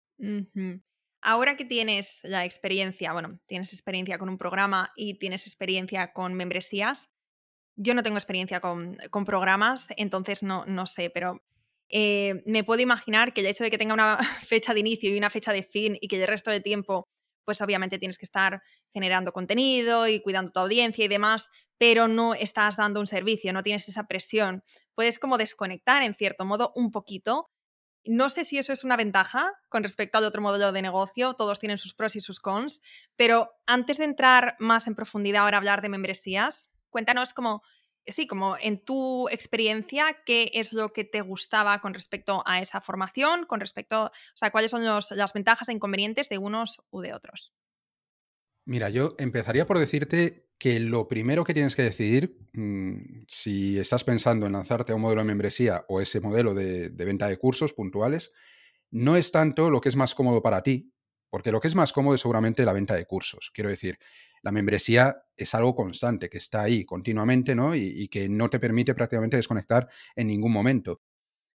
Ahora 1.20 1.56
que 1.56 1.64
tienes 1.64 2.20
la 2.24 2.44
experiencia, 2.44 3.12
bueno, 3.12 3.40
tienes 3.46 3.72
experiencia 3.72 4.18
con 4.18 4.28
un 4.28 4.38
programa 4.38 4.92
y 4.96 5.14
tienes 5.14 5.46
experiencia 5.46 6.12
con 6.12 6.34
membresías, 6.34 7.08
yo 7.76 7.94
no 7.94 8.02
tengo 8.02 8.18
experiencia 8.18 8.60
con, 8.60 8.98
con 9.10 9.24
programas, 9.24 9.86
entonces 9.96 10.42
no, 10.42 10.66
no 10.66 10.86
sé, 10.86 11.10
pero 11.10 11.42
eh, 11.94 12.42
me 12.46 12.64
puedo 12.64 12.80
imaginar 12.80 13.34
que 13.34 13.42
el 13.42 13.46
hecho 13.46 13.62
de 13.62 13.70
que 13.70 13.76
tenga 13.76 13.92
una 13.92 14.18
fecha 14.46 14.72
de 14.74 14.80
inicio 14.80 15.14
y 15.14 15.18
una 15.18 15.30
fecha 15.30 15.52
de 15.52 15.62
fin 15.62 15.98
y 16.00 16.08
que 16.08 16.20
el 16.20 16.26
resto 16.26 16.50
de 16.50 16.60
tiempo, 16.60 17.06
pues 17.44 17.60
obviamente 17.60 17.98
tienes 17.98 18.16
que 18.16 18.24
estar 18.24 18.62
generando 18.88 19.32
contenido 19.32 20.08
y 20.08 20.20
cuidando 20.20 20.52
tu 20.52 20.60
audiencia 20.60 21.04
y 21.04 21.08
demás, 21.08 21.50
pero 21.78 22.08
no 22.08 22.34
estás 22.34 22.76
dando 22.76 22.98
un 22.98 23.06
servicio, 23.06 23.52
no 23.52 23.62
tienes 23.62 23.88
esa 23.88 24.04
presión. 24.04 24.62
Puedes 24.94 25.18
como 25.18 25.36
desconectar 25.36 26.02
en 26.02 26.14
cierto 26.14 26.44
modo 26.46 26.72
un 26.76 26.90
poquito. 26.90 27.50
No 28.04 28.30
sé 28.30 28.44
si 28.44 28.58
eso 28.58 28.72
es 28.72 28.84
una 28.84 28.96
ventaja 28.96 29.52
con 29.68 29.82
respecto 29.82 30.18
al 30.18 30.24
otro 30.24 30.40
modelo 30.40 30.72
de 30.72 30.82
negocio, 30.82 31.34
todos 31.34 31.58
tienen 31.60 31.78
sus 31.78 31.94
pros 31.94 32.16
y 32.16 32.20
sus 32.20 32.40
cons, 32.40 32.80
pero 33.16 33.50
antes 33.66 33.98
de 33.98 34.04
entrar 34.04 34.56
más 34.58 34.86
en 34.86 34.94
profundidad 34.94 35.42
ahora 35.42 35.58
a 35.58 35.60
hablar 35.60 35.82
de 35.82 35.88
membresías, 35.88 36.70
cuéntanos 36.90 37.34
cómo 37.34 37.62
sí, 38.06 38.26
como 38.26 38.56
en 38.60 38.78
tu 38.84 39.28
experiencia, 39.28 40.18
¿qué 40.24 40.50
es 40.54 40.72
lo 40.72 40.92
que 40.92 41.04
te 41.04 41.20
gustaba 41.20 41.80
con 41.80 41.94
respecto 41.94 42.42
a 42.46 42.60
esa 42.60 42.80
formación? 42.80 43.46
Con 43.46 43.60
respecto, 43.60 44.06
o 44.06 44.10
sea, 44.36 44.50
¿cuáles 44.50 44.70
son 44.70 44.84
las 44.84 45.32
ventajas 45.32 45.68
e 45.68 45.72
inconvenientes 45.72 46.28
de 46.28 46.38
unos 46.38 46.80
u 46.90 47.00
de 47.00 47.14
otros? 47.14 47.52
Mira, 48.64 48.90
yo 48.90 49.14
empezaría 49.18 49.66
por 49.66 49.78
decirte 49.78 50.48
que 50.58 50.78
lo 50.78 51.08
primero 51.08 51.42
que 51.42 51.54
tienes 51.54 51.74
que 51.74 51.82
decidir, 51.82 52.38
mm, 52.52 53.24
si 53.26 53.78
estás 53.78 54.04
pensando 54.04 54.46
en 54.46 54.52
lanzarte 54.52 54.92
a 54.92 54.94
un 54.94 55.02
modelo 55.02 55.22
de 55.22 55.26
membresía 55.26 55.84
o 55.88 56.00
ese 56.00 56.20
modelo 56.20 56.54
de 56.54 57.04
venta 57.04 57.26
de 57.26 57.38
cursos 57.38 57.72
puntuales, 57.72 58.32
no 58.92 59.16
es 59.16 59.32
tanto 59.32 59.70
lo 59.70 59.80
que 59.80 59.88
es 59.88 59.96
más 59.96 60.14
cómodo 60.14 60.42
para 60.42 60.62
ti, 60.62 60.92
porque 61.32 61.50
lo 61.50 61.62
que 61.62 61.68
es 61.68 61.74
más 61.74 61.94
cómodo 61.94 62.14
es 62.14 62.20
seguramente 62.20 62.62
la 62.62 62.74
venta 62.74 62.94
de 62.94 63.06
cursos. 63.06 63.50
Quiero 63.54 63.70
decir, 63.70 63.98
la 64.42 64.52
membresía 64.52 65.24
es 65.34 65.54
algo 65.54 65.74
constante, 65.74 66.28
que 66.28 66.36
está 66.36 66.60
ahí 66.60 66.84
continuamente, 66.84 67.54
¿no? 67.54 67.74
Y, 67.74 68.06
que 68.08 68.28
no 68.28 68.50
te 68.50 68.60
permite 68.60 68.94
prácticamente 68.94 69.38
desconectar 69.38 69.88
en 70.14 70.26
ningún 70.26 70.52
momento. 70.52 71.00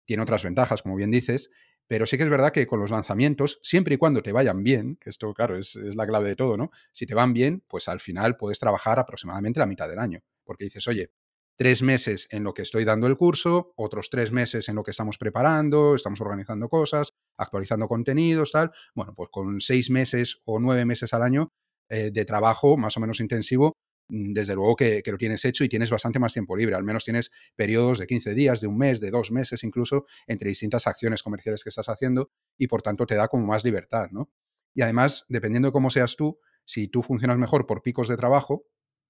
Tiene 0.06 0.22
otras 0.22 0.42
ventajas, 0.42 0.80
como 0.80 0.96
bien 0.96 1.10
dices, 1.10 1.50
pero 1.86 2.06
sí 2.06 2.16
que 2.16 2.22
es 2.22 2.30
verdad 2.30 2.52
que 2.52 2.66
con 2.66 2.80
los 2.80 2.90
lanzamientos, 2.90 3.60
siempre 3.62 3.96
y 3.96 3.98
cuando 3.98 4.22
te 4.22 4.32
vayan 4.32 4.62
bien, 4.62 4.96
que 4.96 5.10
esto, 5.10 5.34
claro, 5.34 5.58
es, 5.58 5.76
es 5.76 5.94
la 5.94 6.06
clave 6.06 6.30
de 6.30 6.36
todo, 6.36 6.56
¿no? 6.56 6.70
Si 6.90 7.04
te 7.04 7.12
van 7.12 7.34
bien, 7.34 7.62
pues 7.68 7.86
al 7.88 8.00
final 8.00 8.38
puedes 8.38 8.58
trabajar 8.58 8.98
aproximadamente 8.98 9.60
la 9.60 9.66
mitad 9.66 9.90
del 9.90 9.98
año, 9.98 10.20
porque 10.42 10.64
dices, 10.64 10.88
oye, 10.88 11.10
tres 11.56 11.82
meses 11.82 12.28
en 12.30 12.44
lo 12.44 12.54
que 12.54 12.62
estoy 12.62 12.84
dando 12.84 13.06
el 13.06 13.16
curso, 13.16 13.72
otros 13.76 14.10
tres 14.10 14.30
meses 14.30 14.68
en 14.68 14.76
lo 14.76 14.82
que 14.82 14.90
estamos 14.90 15.18
preparando, 15.18 15.94
estamos 15.94 16.20
organizando 16.20 16.68
cosas, 16.68 17.10
actualizando 17.36 17.88
contenidos, 17.88 18.52
tal. 18.52 18.70
Bueno, 18.94 19.14
pues 19.14 19.30
con 19.32 19.60
seis 19.60 19.90
meses 19.90 20.40
o 20.44 20.60
nueve 20.60 20.84
meses 20.84 21.12
al 21.14 21.22
año 21.22 21.52
eh, 21.88 22.10
de 22.12 22.24
trabajo 22.24 22.76
más 22.76 22.96
o 22.96 23.00
menos 23.00 23.20
intensivo, 23.20 23.72
mm, 24.08 24.32
desde 24.34 24.54
luego 24.54 24.76
que, 24.76 25.02
lo 25.06 25.18
tienes 25.18 25.44
hecho 25.44 25.64
y 25.64 25.68
tienes 25.68 25.90
bastante 25.90 26.18
más 26.18 26.34
tiempo 26.34 26.56
libre. 26.56 26.76
Al 26.76 26.84
menos 26.84 27.04
tienes 27.04 27.30
periodos 27.56 27.98
de 27.98 28.06
15 28.06 28.34
días, 28.34 28.60
de 28.60 28.66
un 28.66 28.76
mes, 28.76 29.00
de 29.00 29.10
dos 29.10 29.30
meses 29.32 29.64
incluso, 29.64 30.04
entre 30.26 30.50
distintas 30.50 30.86
acciones 30.86 31.22
comerciales 31.22 31.64
que 31.64 31.70
estás 31.70 31.88
haciendo 31.88 32.30
y 32.58 32.68
por 32.68 32.82
tanto 32.82 33.06
te 33.06 33.14
da 33.14 33.28
como 33.28 33.46
más 33.46 33.64
libertad, 33.64 34.08
¿no? 34.10 34.30
Y 34.74 34.82
además, 34.82 35.24
dependiendo 35.28 35.68
de 35.68 35.72
cómo 35.72 35.88
seas 35.88 36.16
tú, 36.16 36.38
si 36.66 36.88
tú 36.88 37.02
funcionas 37.02 37.38
mejor 37.38 37.66
por 37.66 37.80
picos 37.80 38.08
de 38.08 38.16
trabajo, 38.16 38.66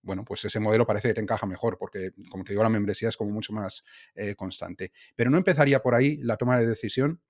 bueno, 0.07 0.25
pues 0.25 0.45
ese 0.45 0.61
modelo 0.61 0.87
parece 0.87 1.09
que 1.09 1.15
te 1.15 1.21
encaja 1.21 1.47
mejor, 1.47 1.77
porque, 1.79 2.13
como 2.31 2.45
te 2.45 2.53
digo, 2.53 2.63
la 2.63 2.69
membresía 2.69 3.09
es 3.09 3.17
como 3.17 3.33
mucho 3.33 3.53
más 3.53 3.85
eh, 4.15 4.35
constante. 4.37 4.93
Pero 5.17 5.31
no 5.31 5.37
empezaría 5.37 5.83
por 5.83 5.95
ahí 5.95 6.17
la 6.19 6.37
toma 6.37 6.59
de 6.59 6.67
decisión, 6.67 7.21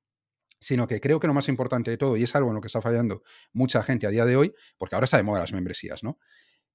sino 0.60 0.86
que 0.86 1.00
creo 1.00 1.18
que 1.18 1.26
lo 1.26 1.34
más 1.34 1.48
importante 1.48 1.90
de 1.90 1.96
todo, 1.96 2.16
y 2.16 2.22
es 2.22 2.36
algo 2.36 2.50
en 2.50 2.56
lo 2.56 2.60
que 2.60 2.66
está 2.66 2.82
fallando 2.82 3.22
mucha 3.52 3.82
gente 3.82 4.06
a 4.06 4.10
día 4.10 4.24
de 4.24 4.36
hoy, 4.36 4.54
porque 4.76 4.94
ahora 4.94 5.06
está 5.06 5.16
de 5.16 5.22
moda 5.22 5.40
las 5.40 5.52
membresías, 5.52 6.04
¿no? 6.04 6.18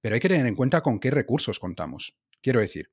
Pero 0.01 0.15
hay 0.15 0.19
que 0.19 0.29
tener 0.29 0.45
en 0.47 0.55
cuenta 0.55 0.81
con 0.81 0.99
qué 0.99 1.11
recursos 1.11 1.59
contamos. 1.59 2.17
Quiero 2.41 2.59
decir, 2.59 2.91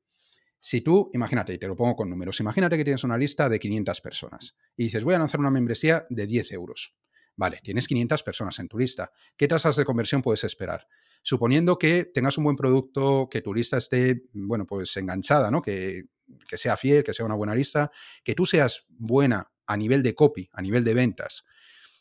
si 0.61 0.83
tú, 0.83 1.11
imagínate, 1.14 1.55
y 1.55 1.59
te 1.59 1.66
lo 1.66 1.75
pongo 1.75 1.97
con 1.97 2.11
números, 2.11 2.38
imagínate 2.40 2.77
que 2.77 2.85
tienes 2.85 3.05
una 3.05 3.16
lista 3.16 3.49
de 3.49 3.59
500 3.59 4.01
personas 4.03 4.57
y 4.77 4.85
dices, 4.85 5.03
voy 5.03 5.14
a 5.14 5.18
lanzar 5.18 5.40
una 5.40 5.51
membresía 5.51 6.07
de 6.11 6.27
10 6.27 6.53
euros. 6.53 6.94
Vale, 7.37 7.61
tienes 7.62 7.87
500 7.87 8.23
personas 8.23 8.59
en 8.59 8.68
tu 8.68 8.79
lista. 8.79 9.12
¿Qué 9.37 9.49
tasas 9.49 9.77
de 9.77 9.85
conversión 9.85 10.21
puedes 10.21 10.44
esperar? 10.44 10.87
Suponiendo 11.22 11.78
que 11.78 12.04
tengas 12.04 12.38
un 12.38 12.44
buen 12.44 12.57
producto, 12.57 13.28
que 13.31 13.42
tu 13.42 13.52
lista 13.52 13.76
esté, 13.76 14.22
bueno, 14.33 14.66
pues 14.66 14.96
enganchada, 14.96 15.50
¿no? 15.50 15.61
Que, 15.61 16.04
que 16.48 16.59
sea 16.59 16.76
fiel, 16.76 17.04
que 17.04 17.14
sea 17.14 17.26
una 17.26 17.35
buena 17.35 17.54
lista, 17.54 17.90
que 18.24 18.35
tú 18.35 18.46
seas 18.46 18.85
buena 18.88 19.50
a 19.66 19.76
nivel 19.76 20.02
de 20.02 20.14
copy, 20.14 20.48
a 20.52 20.62
nivel 20.62 20.85
de 20.85 20.94
ventas, 20.94 21.44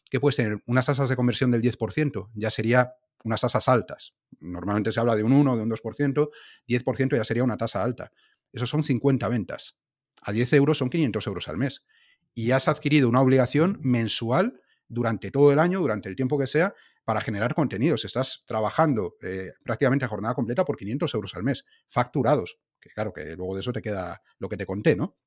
que 0.10 0.19
puedes 0.19 0.38
tener 0.38 0.62
unas 0.65 0.86
tasas 0.86 1.10
de 1.10 1.15
conversión 1.15 1.51
del 1.51 1.62
10%, 1.62 2.30
ya 2.34 2.49
sería 2.49 2.93
unas 3.23 3.41
tasas 3.41 3.67
altas. 3.67 4.15
Normalmente 4.39 4.91
se 4.91 4.99
habla 4.99 5.15
de 5.15 5.23
un 5.23 5.34
1, 5.34 5.58
de 5.58 5.63
un 5.63 5.69
2%, 5.69 6.30
10% 6.67 7.15
ya 7.17 7.25
sería 7.25 7.43
una 7.43 7.58
tasa 7.58 7.84
alta. 7.84 8.12
Eso 8.53 8.65
son 8.65 8.84
50 8.84 9.27
ventas. 9.27 9.77
A 10.21 10.32
10 10.32 10.53
euros 10.53 10.77
son 10.77 10.89
500 10.89 11.27
euros 11.27 11.47
al 11.47 11.58
mes. 11.58 11.86
Y 12.34 12.51
has 12.51 12.67
adquirido 12.67 13.10
una 13.10 13.21
obligación 13.21 13.80
mensual 13.82 14.62
durante 14.88 15.32
todo 15.32 15.51
el 15.51 15.60
año, 15.60 15.80
durante 15.80 16.08
el 16.08 16.15
tiempo 16.15 16.38
que 16.38 16.47
sea, 16.47 16.73
para 17.08 17.22
generar 17.22 17.56
contenidos. 17.56 18.04
Estás 18.04 18.43
trabajando 18.46 19.15
eh, 19.22 19.54
prácticamente 19.63 20.04
a 20.04 20.10
jornada 20.10 20.36
completa 20.36 20.65
por 20.65 20.76
500 20.76 21.13
euros 21.13 21.36
al 21.36 21.43
mes, 21.43 21.63
facturados. 21.88 22.60
Que 22.82 22.89
claro, 22.89 23.13
que 23.13 23.34
luego 23.38 23.56
de 23.56 23.62
eso 23.62 23.72
te 23.72 23.82
queda 23.82 24.22
lo 24.39 24.50
que 24.50 24.58
te 24.58 24.65
conté, 24.65 24.98
¿no? 24.98 25.17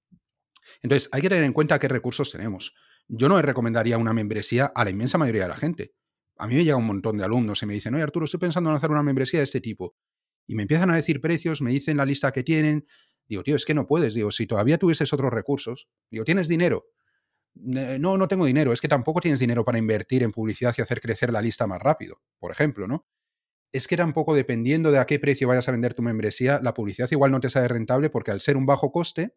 Entonces, 0.82 1.08
hay 1.10 1.22
que 1.22 1.30
tener 1.30 1.42
en 1.42 1.54
cuenta 1.54 1.78
qué 1.78 1.88
recursos 1.88 2.30
tenemos. 2.30 2.74
Yo 3.08 3.30
no 3.30 3.40
recomendaría 3.40 3.96
una 3.96 4.12
membresía 4.12 4.70
a 4.74 4.84
la 4.84 4.90
inmensa 4.90 5.16
mayoría 5.16 5.44
de 5.44 5.48
la 5.48 5.56
gente. 5.56 5.94
A 6.36 6.46
mí 6.46 6.54
me 6.54 6.64
llega 6.64 6.76
un 6.76 6.84
montón 6.84 7.16
de 7.16 7.24
alumnos 7.24 7.62
y 7.62 7.66
me 7.66 7.72
dicen, 7.72 7.94
oye 7.94 8.02
Arturo, 8.02 8.26
estoy 8.26 8.40
pensando 8.40 8.68
en 8.68 8.76
hacer 8.76 8.90
una 8.90 9.02
membresía 9.02 9.40
de 9.40 9.44
este 9.44 9.62
tipo. 9.62 9.96
Y 10.46 10.56
me 10.56 10.62
empiezan 10.64 10.90
a 10.90 10.96
decir 10.96 11.22
precios, 11.22 11.62
me 11.62 11.70
dicen 11.70 11.96
la 11.96 12.04
lista 12.04 12.30
que 12.30 12.42
tienen. 12.42 12.84
Digo, 13.26 13.42
tío, 13.42 13.56
es 13.56 13.64
que 13.64 13.72
no 13.72 13.86
puedes. 13.86 14.12
Digo, 14.12 14.30
si 14.32 14.46
todavía 14.46 14.76
tuvieses 14.76 15.14
otros 15.14 15.32
recursos. 15.32 15.88
Digo, 16.10 16.26
¿tienes 16.26 16.46
dinero? 16.46 16.88
No, 17.54 18.16
no 18.16 18.28
tengo 18.28 18.44
dinero, 18.44 18.72
es 18.72 18.80
que 18.80 18.88
tampoco 18.88 19.20
tienes 19.20 19.40
dinero 19.40 19.64
para 19.64 19.78
invertir 19.78 20.22
en 20.22 20.32
publicidad 20.32 20.74
y 20.76 20.82
hacer 20.82 21.00
crecer 21.00 21.32
la 21.32 21.42
lista 21.42 21.66
más 21.66 21.80
rápido, 21.80 22.20
por 22.38 22.50
ejemplo, 22.50 22.86
¿no? 22.86 23.06
Es 23.72 23.86
que 23.86 23.96
tampoco 23.96 24.34
dependiendo 24.34 24.90
de 24.90 24.98
a 24.98 25.06
qué 25.06 25.18
precio 25.18 25.46
vayas 25.46 25.68
a 25.68 25.72
vender 25.72 25.94
tu 25.94 26.02
membresía, 26.02 26.60
la 26.62 26.74
publicidad 26.74 27.08
igual 27.10 27.30
no 27.30 27.40
te 27.40 27.50
sale 27.50 27.68
rentable 27.68 28.10
porque 28.10 28.30
al 28.30 28.40
ser 28.40 28.56
un 28.56 28.66
bajo 28.66 28.90
coste, 28.90 29.36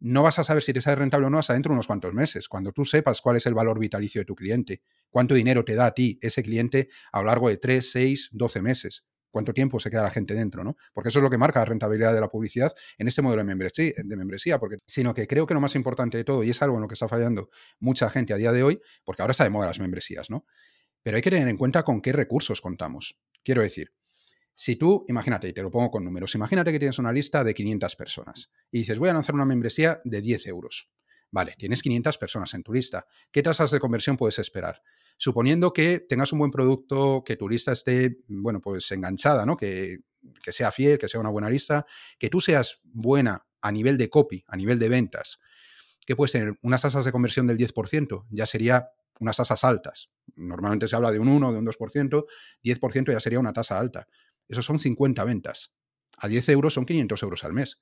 no 0.00 0.24
vas 0.24 0.40
a 0.40 0.44
saber 0.44 0.64
si 0.64 0.72
te 0.72 0.82
sale 0.82 0.96
rentable 0.96 1.28
o 1.28 1.30
no 1.30 1.38
hasta 1.38 1.52
dentro 1.52 1.70
de 1.70 1.74
unos 1.74 1.86
cuantos 1.86 2.12
meses, 2.12 2.48
cuando 2.48 2.72
tú 2.72 2.84
sepas 2.84 3.20
cuál 3.20 3.36
es 3.36 3.46
el 3.46 3.54
valor 3.54 3.78
vitalicio 3.78 4.20
de 4.20 4.24
tu 4.24 4.34
cliente, 4.34 4.82
cuánto 5.10 5.34
dinero 5.34 5.64
te 5.64 5.76
da 5.76 5.86
a 5.86 5.94
ti 5.94 6.18
ese 6.20 6.42
cliente 6.42 6.88
a 7.12 7.20
lo 7.20 7.26
largo 7.26 7.48
de 7.48 7.58
3, 7.58 7.88
6, 7.88 8.30
12 8.32 8.62
meses 8.62 9.04
cuánto 9.32 9.52
tiempo 9.52 9.80
se 9.80 9.90
queda 9.90 10.04
la 10.04 10.10
gente 10.10 10.34
dentro, 10.34 10.62
¿no? 10.62 10.76
Porque 10.92 11.08
eso 11.08 11.18
es 11.18 11.22
lo 11.24 11.30
que 11.30 11.38
marca 11.38 11.58
la 11.58 11.64
rentabilidad 11.64 12.14
de 12.14 12.20
la 12.20 12.28
publicidad 12.28 12.72
en 12.98 13.08
este 13.08 13.22
modelo 13.22 13.40
de 13.40 13.46
membresía, 13.46 13.92
de 13.96 14.16
membresía 14.16 14.60
porque, 14.60 14.76
sino 14.86 15.12
que 15.12 15.26
creo 15.26 15.46
que 15.46 15.54
lo 15.54 15.60
más 15.60 15.74
importante 15.74 16.18
de 16.18 16.24
todo, 16.24 16.44
y 16.44 16.50
es 16.50 16.62
algo 16.62 16.76
en 16.76 16.82
lo 16.82 16.88
que 16.88 16.94
está 16.94 17.08
fallando 17.08 17.50
mucha 17.80 18.08
gente 18.10 18.32
a 18.32 18.36
día 18.36 18.52
de 18.52 18.62
hoy, 18.62 18.80
porque 19.02 19.22
ahora 19.22 19.32
está 19.32 19.42
de 19.42 19.50
moda 19.50 19.66
las 19.66 19.80
membresías, 19.80 20.30
¿no? 20.30 20.46
Pero 21.02 21.16
hay 21.16 21.22
que 21.22 21.30
tener 21.30 21.48
en 21.48 21.56
cuenta 21.56 21.82
con 21.82 22.00
qué 22.00 22.12
recursos 22.12 22.60
contamos. 22.60 23.18
Quiero 23.42 23.62
decir, 23.62 23.92
si 24.54 24.76
tú, 24.76 25.04
imagínate, 25.08 25.48
y 25.48 25.52
te 25.52 25.62
lo 25.62 25.70
pongo 25.70 25.90
con 25.90 26.04
números, 26.04 26.34
imagínate 26.34 26.70
que 26.70 26.78
tienes 26.78 26.98
una 26.98 27.12
lista 27.12 27.42
de 27.42 27.54
500 27.54 27.96
personas 27.96 28.52
y 28.70 28.80
dices, 28.80 28.98
voy 28.98 29.08
a 29.08 29.14
lanzar 29.14 29.34
una 29.34 29.46
membresía 29.46 30.00
de 30.04 30.20
10 30.20 30.46
euros. 30.46 30.90
Vale, 31.30 31.54
tienes 31.56 31.82
500 31.82 32.18
personas 32.18 32.52
en 32.52 32.62
tu 32.62 32.74
lista. 32.74 33.06
¿Qué 33.30 33.42
tasas 33.42 33.70
de 33.70 33.80
conversión 33.80 34.18
puedes 34.18 34.38
esperar? 34.38 34.82
Suponiendo 35.22 35.72
que 35.72 36.00
tengas 36.00 36.32
un 36.32 36.40
buen 36.40 36.50
producto, 36.50 37.22
que 37.24 37.36
tu 37.36 37.48
lista 37.48 37.70
esté, 37.70 38.18
bueno, 38.26 38.60
pues 38.60 38.90
enganchada, 38.90 39.46
¿no? 39.46 39.56
Que, 39.56 39.98
que 40.42 40.50
sea 40.50 40.72
fiel, 40.72 40.98
que 40.98 41.06
sea 41.06 41.20
una 41.20 41.30
buena 41.30 41.48
lista, 41.48 41.86
que 42.18 42.28
tú 42.28 42.40
seas 42.40 42.80
buena 42.82 43.46
a 43.60 43.70
nivel 43.70 43.96
de 43.98 44.10
copy, 44.10 44.42
a 44.48 44.56
nivel 44.56 44.80
de 44.80 44.88
ventas, 44.88 45.38
que 46.04 46.16
puedes 46.16 46.32
tener 46.32 46.58
unas 46.62 46.82
tasas 46.82 47.04
de 47.04 47.12
conversión 47.12 47.46
del 47.46 47.56
10%, 47.56 48.26
ya 48.30 48.46
sería 48.46 48.88
unas 49.20 49.36
tasas 49.36 49.62
altas. 49.62 50.10
Normalmente 50.34 50.88
se 50.88 50.96
habla 50.96 51.12
de 51.12 51.20
un 51.20 51.28
1, 51.28 51.52
de 51.52 51.58
un 51.60 51.66
2%, 51.66 52.26
10% 52.64 53.12
ya 53.12 53.20
sería 53.20 53.38
una 53.38 53.52
tasa 53.52 53.78
alta. 53.78 54.08
Eso 54.48 54.60
son 54.60 54.80
50 54.80 55.22
ventas. 55.22 55.72
A 56.16 56.26
10 56.26 56.48
euros 56.48 56.74
son 56.74 56.84
500 56.84 57.22
euros 57.22 57.44
al 57.44 57.52
mes. 57.52 57.78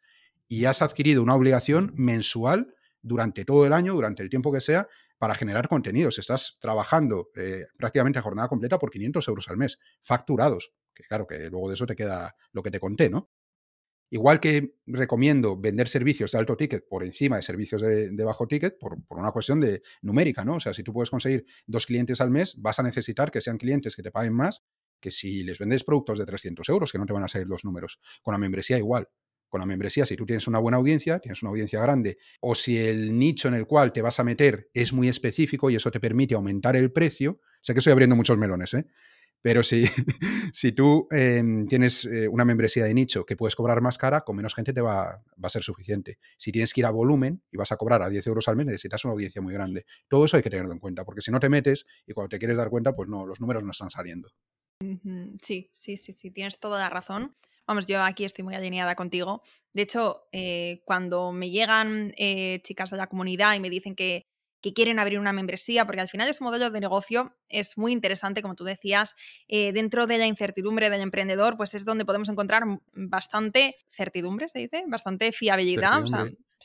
Y 0.46 0.66
has 0.66 0.82
adquirido 0.82 1.22
una 1.22 1.36
obligación 1.36 1.94
mensual 1.96 2.74
durante 3.00 3.46
todo 3.46 3.64
el 3.64 3.72
año, 3.72 3.94
durante 3.94 4.22
el 4.22 4.28
tiempo 4.28 4.52
que 4.52 4.60
sea, 4.60 4.88
para 5.20 5.34
generar 5.34 5.68
contenidos. 5.68 6.18
Estás 6.18 6.56
trabajando 6.60 7.28
eh, 7.36 7.66
prácticamente 7.76 8.18
a 8.18 8.22
jornada 8.22 8.48
completa 8.48 8.78
por 8.78 8.90
500 8.90 9.28
euros 9.28 9.48
al 9.48 9.58
mes, 9.58 9.78
facturados. 10.00 10.72
Que 10.94 11.02
claro, 11.04 11.26
que 11.26 11.50
luego 11.50 11.68
de 11.68 11.74
eso 11.74 11.84
te 11.84 11.94
queda 11.94 12.34
lo 12.52 12.62
que 12.62 12.70
te 12.70 12.80
conté, 12.80 13.10
¿no? 13.10 13.30
Igual 14.08 14.40
que 14.40 14.76
recomiendo 14.86 15.60
vender 15.60 15.88
servicios 15.88 16.32
de 16.32 16.38
alto 16.38 16.56
ticket 16.56 16.88
por 16.88 17.04
encima 17.04 17.36
de 17.36 17.42
servicios 17.42 17.82
de, 17.82 18.24
bajo 18.24 18.48
ticket, 18.48 18.78
por, 18.78 18.96
una 19.10 19.30
cuestión 19.30 19.60
de 19.60 19.82
numérica, 20.00 20.42
¿no? 20.42 20.54
O 20.54 20.60
sea, 20.60 20.72
si 20.72 20.82
tú 20.82 20.94
puedes 20.94 21.10
conseguir 21.10 21.44
dos 21.66 21.84
clientes 21.84 22.22
al 22.22 22.30
mes, 22.30 22.54
vas 22.56 22.78
a 22.78 22.82
necesitar 22.82 23.30
que 23.30 23.42
sean 23.42 23.58
clientes 23.58 23.94
que 23.94 24.02
te 24.02 24.10
paguen 24.10 24.32
más 24.32 24.64
que 25.00 25.10
si 25.10 25.44
les 25.44 25.58
vendes 25.58 25.84
productos 25.84 26.18
de 26.18 26.24
300 26.24 26.66
euros, 26.70 26.92
que 26.92 26.98
no 26.98 27.04
te 27.04 27.12
van 27.12 27.24
a 27.24 27.28
salir 27.28 27.46
los 27.46 27.64
números. 27.64 28.00
Con 28.22 28.32
la 28.32 28.38
membresía 28.38 28.78
igual 28.78 29.08
con 29.50 29.60
la 29.60 29.66
membresía, 29.66 30.06
si 30.06 30.16
tú 30.16 30.24
tienes 30.24 30.46
una 30.46 30.58
buena 30.58 30.78
audiencia, 30.78 31.18
tienes 31.18 31.42
una 31.42 31.50
audiencia 31.50 31.82
grande, 31.82 32.16
o 32.40 32.54
si 32.54 32.78
el 32.78 33.18
nicho 33.18 33.48
en 33.48 33.54
el 33.54 33.66
cual 33.66 33.92
te 33.92 34.00
vas 34.00 34.18
a 34.20 34.24
meter 34.24 34.70
es 34.72 34.92
muy 34.92 35.08
específico 35.08 35.68
y 35.68 35.74
eso 35.74 35.90
te 35.90 36.00
permite 36.00 36.34
aumentar 36.34 36.76
el 36.76 36.92
precio, 36.92 37.40
sé 37.60 37.74
que 37.74 37.80
estoy 37.80 37.92
abriendo 37.92 38.16
muchos 38.16 38.38
melones, 38.38 38.72
¿eh? 38.74 38.86
pero 39.42 39.62
si, 39.62 39.84
si 40.52 40.72
tú 40.72 41.08
em, 41.10 41.66
tienes 41.66 42.04
eh, 42.04 42.28
una 42.28 42.44
membresía 42.44 42.84
de 42.84 42.94
nicho 42.94 43.26
que 43.26 43.36
puedes 43.36 43.56
cobrar 43.56 43.80
más 43.80 43.98
cara, 43.98 44.20
con 44.20 44.36
menos 44.36 44.54
gente 44.54 44.72
te 44.72 44.80
va, 44.80 45.22
va, 45.42 45.46
a 45.46 45.50
ser 45.50 45.62
suficiente. 45.62 46.18
Si 46.36 46.52
tienes 46.52 46.72
que 46.72 46.82
ir 46.82 46.86
a 46.86 46.90
volumen 46.90 47.42
y 47.50 47.56
vas 47.56 47.72
a 47.72 47.76
cobrar 47.76 48.02
a 48.02 48.08
10 48.08 48.26
euros 48.28 48.48
al 48.48 48.56
mes, 48.56 48.66
necesitas 48.66 49.04
una 49.04 49.12
audiencia 49.12 49.42
muy 49.42 49.52
grande. 49.52 49.84
Todo 50.08 50.26
eso 50.26 50.36
hay 50.36 50.42
que 50.42 50.50
tenerlo 50.50 50.72
en 50.72 50.78
cuenta, 50.78 51.04
porque 51.04 51.22
si 51.22 51.30
no 51.30 51.40
te 51.40 51.48
metes 51.48 51.86
y 52.06 52.12
cuando 52.12 52.28
te 52.28 52.38
quieres 52.38 52.56
dar 52.56 52.70
cuenta, 52.70 52.94
pues 52.94 53.08
no, 53.08 53.26
los 53.26 53.40
números 53.40 53.64
no 53.64 53.70
están 53.72 53.90
saliendo. 53.90 54.30
Sí, 55.42 55.70
sí, 55.74 55.96
sí, 55.96 56.12
sí, 56.12 56.30
tienes 56.30 56.58
toda 56.58 56.78
la 56.78 56.88
razón. 56.88 57.36
Vamos, 57.70 57.86
yo 57.86 58.02
aquí 58.02 58.24
estoy 58.24 58.42
muy 58.42 58.56
alineada 58.56 58.96
contigo. 58.96 59.44
De 59.72 59.82
hecho, 59.82 60.26
eh, 60.32 60.82
cuando 60.84 61.30
me 61.30 61.50
llegan 61.50 62.12
eh, 62.16 62.58
chicas 62.64 62.90
de 62.90 62.96
la 62.96 63.06
comunidad 63.06 63.54
y 63.54 63.60
me 63.60 63.70
dicen 63.70 63.94
que, 63.94 64.26
quieren 64.74 64.98
abrir 64.98 65.20
una 65.20 65.32
membresía, 65.32 65.86
porque 65.86 66.00
al 66.00 66.08
final 66.08 66.28
ese 66.28 66.42
modelo 66.42 66.68
de 66.68 66.80
negocio 66.80 67.36
es 67.48 67.78
muy 67.78 67.92
interesante, 67.92 68.42
como 68.42 68.56
tú 68.56 68.64
decías, 68.64 69.14
eh, 69.46 69.72
dentro 69.72 70.08
de 70.08 70.18
la 70.18 70.26
incertidumbre 70.26 70.90
del 70.90 71.00
emprendedor, 71.00 71.56
pues 71.56 71.74
es 71.74 71.84
donde 71.84 72.04
podemos 72.04 72.28
encontrar 72.28 72.64
bastante 72.92 73.76
certidumbre, 73.88 74.48
se 74.48 74.58
dice, 74.58 74.82
bastante 74.88 75.30
fiabilidad. 75.30 76.02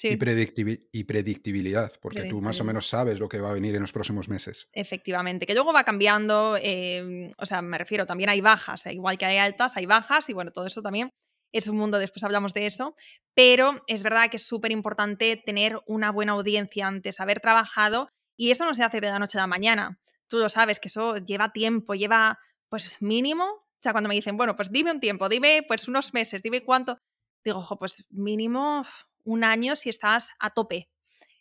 Y, 0.04 0.18
predictibilidad, 0.18 1.94
porque 2.02 2.26
tú 2.26 2.42
más 2.42 2.60
o 2.60 2.66
menos 2.66 2.88
sabes 2.88 3.20
lo 3.20 3.30
que 3.30 3.40
va 3.40 3.52
a 3.52 3.54
venir 3.54 3.76
en 3.76 3.82
los 3.82 3.94
próximos 3.94 4.28
meses. 4.28 4.68
Efectivamente, 4.74 5.46
que 5.46 5.54
luego 5.54 5.72
va 5.72 5.86
cambiando, 5.86 6.58
em, 6.62 7.32
o 7.38 7.46
sea, 7.46 7.62
me 7.62 7.78
refiero, 7.78 8.06
también 8.06 8.30
hay 8.30 8.42
bajas, 8.42 8.86
igual 8.88 9.18
que 9.18 9.26
hay 9.26 9.38
altas, 9.38 9.78
hay 9.78 9.86
bajas, 9.86 10.28
y 10.30 10.34
bueno, 10.34 10.52
todo 10.52 10.66
eso 10.66 10.82
también 10.82 11.12
es 11.54 11.70
un 11.70 11.78
mundo, 11.78 11.98
después 11.98 12.24
hablamos 12.26 12.54
de 12.54 12.66
eso, 12.66 12.96
pero 13.34 13.84
es 13.88 14.04
verdad 14.04 14.30
que 14.30 14.36
es 14.36 14.46
súper 14.46 14.72
importante 14.74 15.38
tener 15.38 15.80
una 15.88 16.12
buena 16.12 16.34
audiencia 16.34 16.88
antes, 16.88 17.22
haber 17.22 17.40
trabajado, 17.40 18.10
y 18.38 18.52
eso 18.52 18.66
no 18.66 18.76
se 18.76 18.84
hace 18.84 19.00
de 19.00 19.10
la 19.10 19.20
noche 19.20 19.38
a 19.38 19.42
la 19.42 19.48
mañana. 19.48 19.98
Tú 20.28 20.40
lo 20.40 20.50
sabes, 20.50 20.82
que 20.82 20.90
eso 20.90 21.18
lleva 21.18 21.54
tiempo, 21.54 21.96
lleva 21.96 22.38
pues 22.70 23.02
mínimo, 23.02 23.46
o 23.46 23.80
sea, 23.82 23.94
cuando 23.94 24.10
me 24.10 24.16
dicen, 24.16 24.36
bueno, 24.36 24.58
pues 24.58 24.72
dime 24.72 24.92
un 24.92 25.00
tiempo, 25.00 25.30
dime 25.30 25.64
pues 25.66 25.88
unos 25.88 26.14
meses, 26.14 26.42
dime 26.44 26.66
cuánto, 26.66 26.98
digo, 27.46 27.60
ojo, 27.60 27.78
pues 27.78 28.06
mínimo 28.10 28.84
un 29.26 29.44
año 29.44 29.76
si 29.76 29.90
estás 29.90 30.30
a 30.40 30.52
tope. 30.52 30.90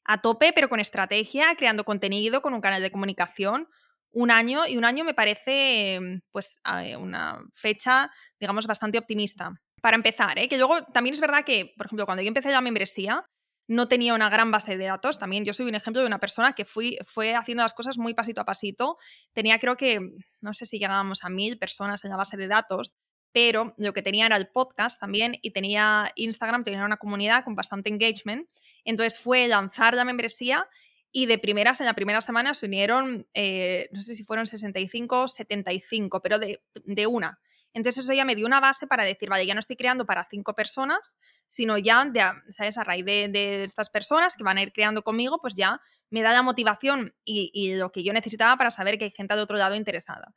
A 0.05 0.21
tope, 0.21 0.53
pero 0.53 0.69
con 0.69 0.81
estrategia, 0.81 1.55
creando 1.57 1.85
contenido, 1.85 2.43
con 2.43 2.53
un 2.53 2.61
canal 2.61 2.83
de 2.83 2.91
comunicación. 2.91 3.69
Un 4.11 4.31
año, 4.31 4.67
y 4.67 4.77
un 4.77 4.85
año 4.85 5.05
me 5.05 5.15
parece 5.15 6.21
pues 6.33 6.61
una 6.99 7.41
fecha, 7.53 8.11
digamos, 8.41 8.67
bastante 8.67 8.99
optimista. 8.99 9.53
Para 9.81 9.97
empezar, 9.97 10.39
¿eh? 10.39 10.49
que 10.49 10.57
luego 10.57 10.83
también 10.87 11.15
es 11.15 11.21
verdad 11.21 11.45
que, 11.45 11.75
por 11.77 11.87
ejemplo, 11.87 12.07
cuando 12.07 12.23
yo 12.23 12.29
empecé 12.29 12.51
la 12.51 12.61
membresía, 12.61 13.25
no 13.67 13.89
tenía 13.89 14.15
una 14.15 14.29
gran 14.29 14.51
base 14.51 14.77
de 14.77 14.85
datos. 14.85 15.19
También 15.19 15.45
yo 15.45 15.53
soy 15.53 15.67
un 15.67 15.75
ejemplo 15.75 16.01
de 16.01 16.07
una 16.07 16.21
persona 16.21 16.53
que 16.53 16.65
fui, 16.65 16.99
fue 17.05 17.35
haciendo 17.35 17.63
las 17.63 17.75
cosas 17.75 17.99
muy 17.99 18.15
pasito 18.15 18.41
a 18.41 18.45
pasito. 18.45 18.99
Tenía 19.33 19.59
creo 19.59 19.77
que, 19.77 20.01
no 20.41 20.55
sé 20.55 20.67
si 20.67 20.79
llegábamos 20.79 21.25
a 21.25 21.31
mil 21.31 21.59
personas 21.59 22.05
en 22.05 22.11
la 22.11 22.17
base 22.17 22.37
de 22.37 22.47
datos, 22.47 22.93
pero 23.35 23.75
lo 23.79 23.93
que 23.93 24.01
tenía 24.01 24.27
era 24.27 24.37
el 24.37 24.47
podcast 24.47 25.01
también 25.01 25.37
y 25.43 25.51
tenía 25.51 26.13
Instagram, 26.15 26.63
tenía 26.63 26.85
una 26.85 26.99
comunidad 26.99 27.43
con 27.43 27.57
bastante 27.57 27.91
engagement. 27.91 28.49
Entonces 28.85 29.19
fue 29.19 29.49
lanzar 29.49 29.95
la 29.95 30.05
membresía 30.05 30.69
y 31.11 31.27
de 31.27 31.39
primeras, 31.39 31.81
en 31.81 31.87
la 31.87 31.95
primera 31.95 32.21
semana 32.21 32.55
se 32.55 32.67
unieron, 32.67 33.27
eh, 33.35 33.89
no 33.91 34.03
sé 34.03 34.15
si 34.15 34.23
fueron 34.23 34.47
65 34.47 35.23
o 35.23 35.27
75, 35.27 36.23
pero 36.23 36.39
de, 36.39 36.61
una. 37.09 37.41
Entonces 37.73 38.05
eso 38.05 38.13
ya 38.13 38.25
me 38.25 38.37
dio 38.37 38.47
una 38.47 38.61
base 38.61 38.87
para 38.87 39.03
decir, 39.05 39.29
vale, 39.29 39.47
ya 39.47 39.55
no 39.55 39.61
estoy 39.61 39.75
creando 39.75 40.07
para 40.07 40.23
cinco 40.23 40.55
personas, 40.55 41.19
sino 41.49 41.77
ya, 41.77 42.05
de, 42.05 42.23
¿sabes? 42.51 42.79
A 42.79 42.85
raíz 42.85 43.05
de, 43.05 43.65
estas 43.65 43.91
personas 43.91 44.37
que 44.37 44.45
van 44.45 44.59
a 44.59 44.63
ir 44.63 44.73
creando 44.73 45.03
conmigo, 45.03 45.41
pues 45.41 45.57
ya 45.57 45.81
me 46.09 46.23
da 46.23 46.31
la 46.33 46.43
motivación 46.43 47.13
y 47.25 47.75
lo 47.75 47.91
que 47.91 48.05
yo 48.05 48.13
necesitaba 48.13 48.57
para 48.57 48.71
saber 48.71 48.97
que 48.97 49.07
hay 49.07 49.11
gente 49.11 49.35
de 49.35 49.41
otro 49.41 49.57
lado 49.57 49.75
interesada. 49.75 50.33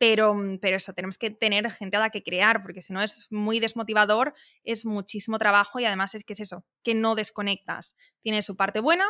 Pero, 0.00 0.34
pero, 0.62 0.78
eso, 0.78 0.94
tenemos 0.94 1.18
que 1.18 1.30
tener 1.30 1.70
gente 1.70 1.98
a 1.98 2.00
la 2.00 2.08
que 2.08 2.22
crear, 2.22 2.62
porque 2.62 2.80
si 2.80 2.90
no 2.94 3.02
es 3.02 3.26
muy 3.28 3.60
desmotivador, 3.60 4.32
es 4.64 4.86
muchísimo 4.86 5.38
trabajo 5.38 5.78
y 5.78 5.84
además 5.84 6.14
es 6.14 6.24
que 6.24 6.32
es 6.32 6.40
eso, 6.40 6.64
que 6.82 6.94
no 6.94 7.14
desconectas. 7.14 7.94
Tiene 8.22 8.40
su 8.40 8.56
parte 8.56 8.80
buena 8.80 9.04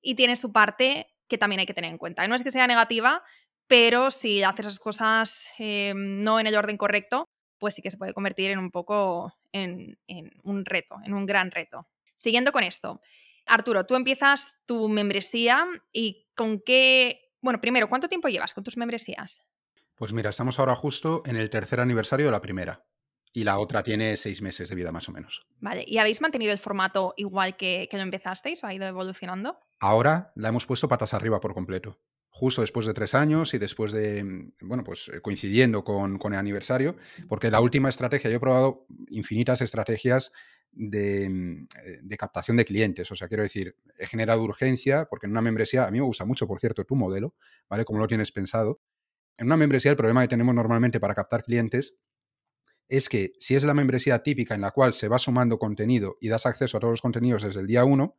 y 0.00 0.16
tiene 0.16 0.34
su 0.34 0.52
parte 0.52 1.06
que 1.28 1.38
también 1.38 1.60
hay 1.60 1.66
que 1.66 1.74
tener 1.74 1.92
en 1.92 1.96
cuenta. 1.96 2.26
No 2.26 2.34
es 2.34 2.42
que 2.42 2.50
sea 2.50 2.66
negativa, 2.66 3.22
pero 3.68 4.10
si 4.10 4.42
haces 4.42 4.66
las 4.66 4.80
cosas 4.80 5.46
eh, 5.60 5.92
no 5.94 6.40
en 6.40 6.48
el 6.48 6.56
orden 6.56 6.76
correcto, 6.76 7.28
pues 7.58 7.76
sí 7.76 7.82
que 7.82 7.92
se 7.92 7.96
puede 7.96 8.12
convertir 8.12 8.50
en 8.50 8.58
un 8.58 8.72
poco 8.72 9.32
en, 9.52 9.96
un 10.42 10.64
reto, 10.64 10.96
en 11.04 11.14
un 11.14 11.24
gran 11.24 11.52
reto. 11.52 11.86
Siguiendo 12.16 12.50
con 12.50 12.64
esto, 12.64 13.00
Arturo, 13.46 13.86
tú 13.86 13.94
empiezas 13.94 14.52
tu 14.66 14.88
membresía 14.88 15.68
y 15.92 16.26
con 16.34 16.60
qué, 16.60 17.30
bueno, 17.40 17.60
primero, 17.60 17.88
¿cuánto 17.88 18.08
tiempo 18.08 18.26
llevas 18.26 18.54
con 18.54 18.64
tus 18.64 18.76
membresías? 18.76 19.40
Pues 20.02 20.12
mira, 20.12 20.30
estamos 20.30 20.58
ahora 20.58 20.74
justo 20.74 21.22
en 21.26 21.36
el 21.36 21.48
tercer 21.48 21.78
aniversario 21.78 22.26
de 22.26 22.32
la 22.32 22.40
primera. 22.40 22.84
Y 23.32 23.44
la 23.44 23.60
otra 23.60 23.84
tiene 23.84 24.16
seis 24.16 24.42
meses 24.42 24.68
de 24.68 24.74
vida 24.74 24.90
más 24.90 25.08
o 25.08 25.12
menos. 25.12 25.46
Vale, 25.60 25.84
¿y 25.86 25.98
habéis 25.98 26.20
mantenido 26.20 26.50
el 26.50 26.58
formato 26.58 27.14
igual 27.16 27.56
que, 27.56 27.86
que 27.88 27.98
lo 27.98 28.02
empezasteis 28.02 28.64
o 28.64 28.66
ha 28.66 28.74
ido 28.74 28.84
evolucionando? 28.84 29.60
Ahora 29.78 30.32
la 30.34 30.48
hemos 30.48 30.66
puesto 30.66 30.88
patas 30.88 31.14
arriba 31.14 31.38
por 31.38 31.54
completo 31.54 32.00
justo 32.32 32.62
después 32.62 32.86
de 32.86 32.94
tres 32.94 33.14
años 33.14 33.52
y 33.54 33.58
después 33.58 33.92
de, 33.92 34.24
mm, 34.24 34.52
bueno, 34.62 34.82
pues 34.82 35.08
eh, 35.08 35.20
coincidiendo 35.20 35.84
con, 35.84 36.18
el 36.20 36.34
aniversario, 36.34 36.96
porque 37.28 37.50
la 37.50 37.60
última 37.60 37.90
estrategia, 37.90 38.30
yo 38.30 38.38
he 38.38 38.40
probado 38.40 38.86
infinitas 39.10 39.60
estrategias 39.60 40.32
de, 40.72 41.28
mm, 41.28 41.68
eh, 41.84 41.98
de, 42.02 42.16
captación 42.16 42.56
de 42.56 42.64
clientes, 42.64 43.12
o 43.12 43.16
sea, 43.16 43.28
quiero 43.28 43.42
decir, 43.42 43.76
he 43.98 44.06
generado 44.06 44.42
urgencia, 44.42 45.04
porque 45.10 45.26
en 45.26 45.32
una 45.32 45.42
membresía, 45.42 45.84
a 45.84 45.90
mí 45.90 46.00
me 46.00 46.06
gusta 46.06 46.24
mucho, 46.24 46.48
por 46.48 46.58
cierto, 46.58 46.84
tu 46.84 46.96
modelo, 46.96 47.36
¿vale? 47.68 47.84
Como 47.84 48.00
lo 48.00 48.08
tienes 48.08 48.32
pensado. 48.32 48.80
En 49.36 49.46
una 49.46 49.56
membresía 49.56 49.90
el 49.90 49.96
problema 49.96 50.22
que 50.22 50.28
tenemos 50.28 50.54
normalmente 50.54 51.00
para 51.00 51.14
captar 51.14 51.44
clientes 51.44 51.98
es 52.88 53.08
que 53.08 53.32
si 53.38 53.54
es 53.54 53.64
la 53.64 53.74
membresía 53.74 54.22
típica 54.22 54.54
en 54.54 54.60
la 54.60 54.70
cual 54.70 54.92
se 54.92 55.08
va 55.08 55.18
sumando 55.18 55.58
contenido 55.58 56.16
y 56.20 56.28
das 56.28 56.46
acceso 56.46 56.76
a 56.76 56.80
todos 56.80 56.92
los 56.92 57.02
contenidos 57.02 57.42
desde 57.42 57.60
el 57.60 57.66
día 57.66 57.84
uno, 57.84 58.16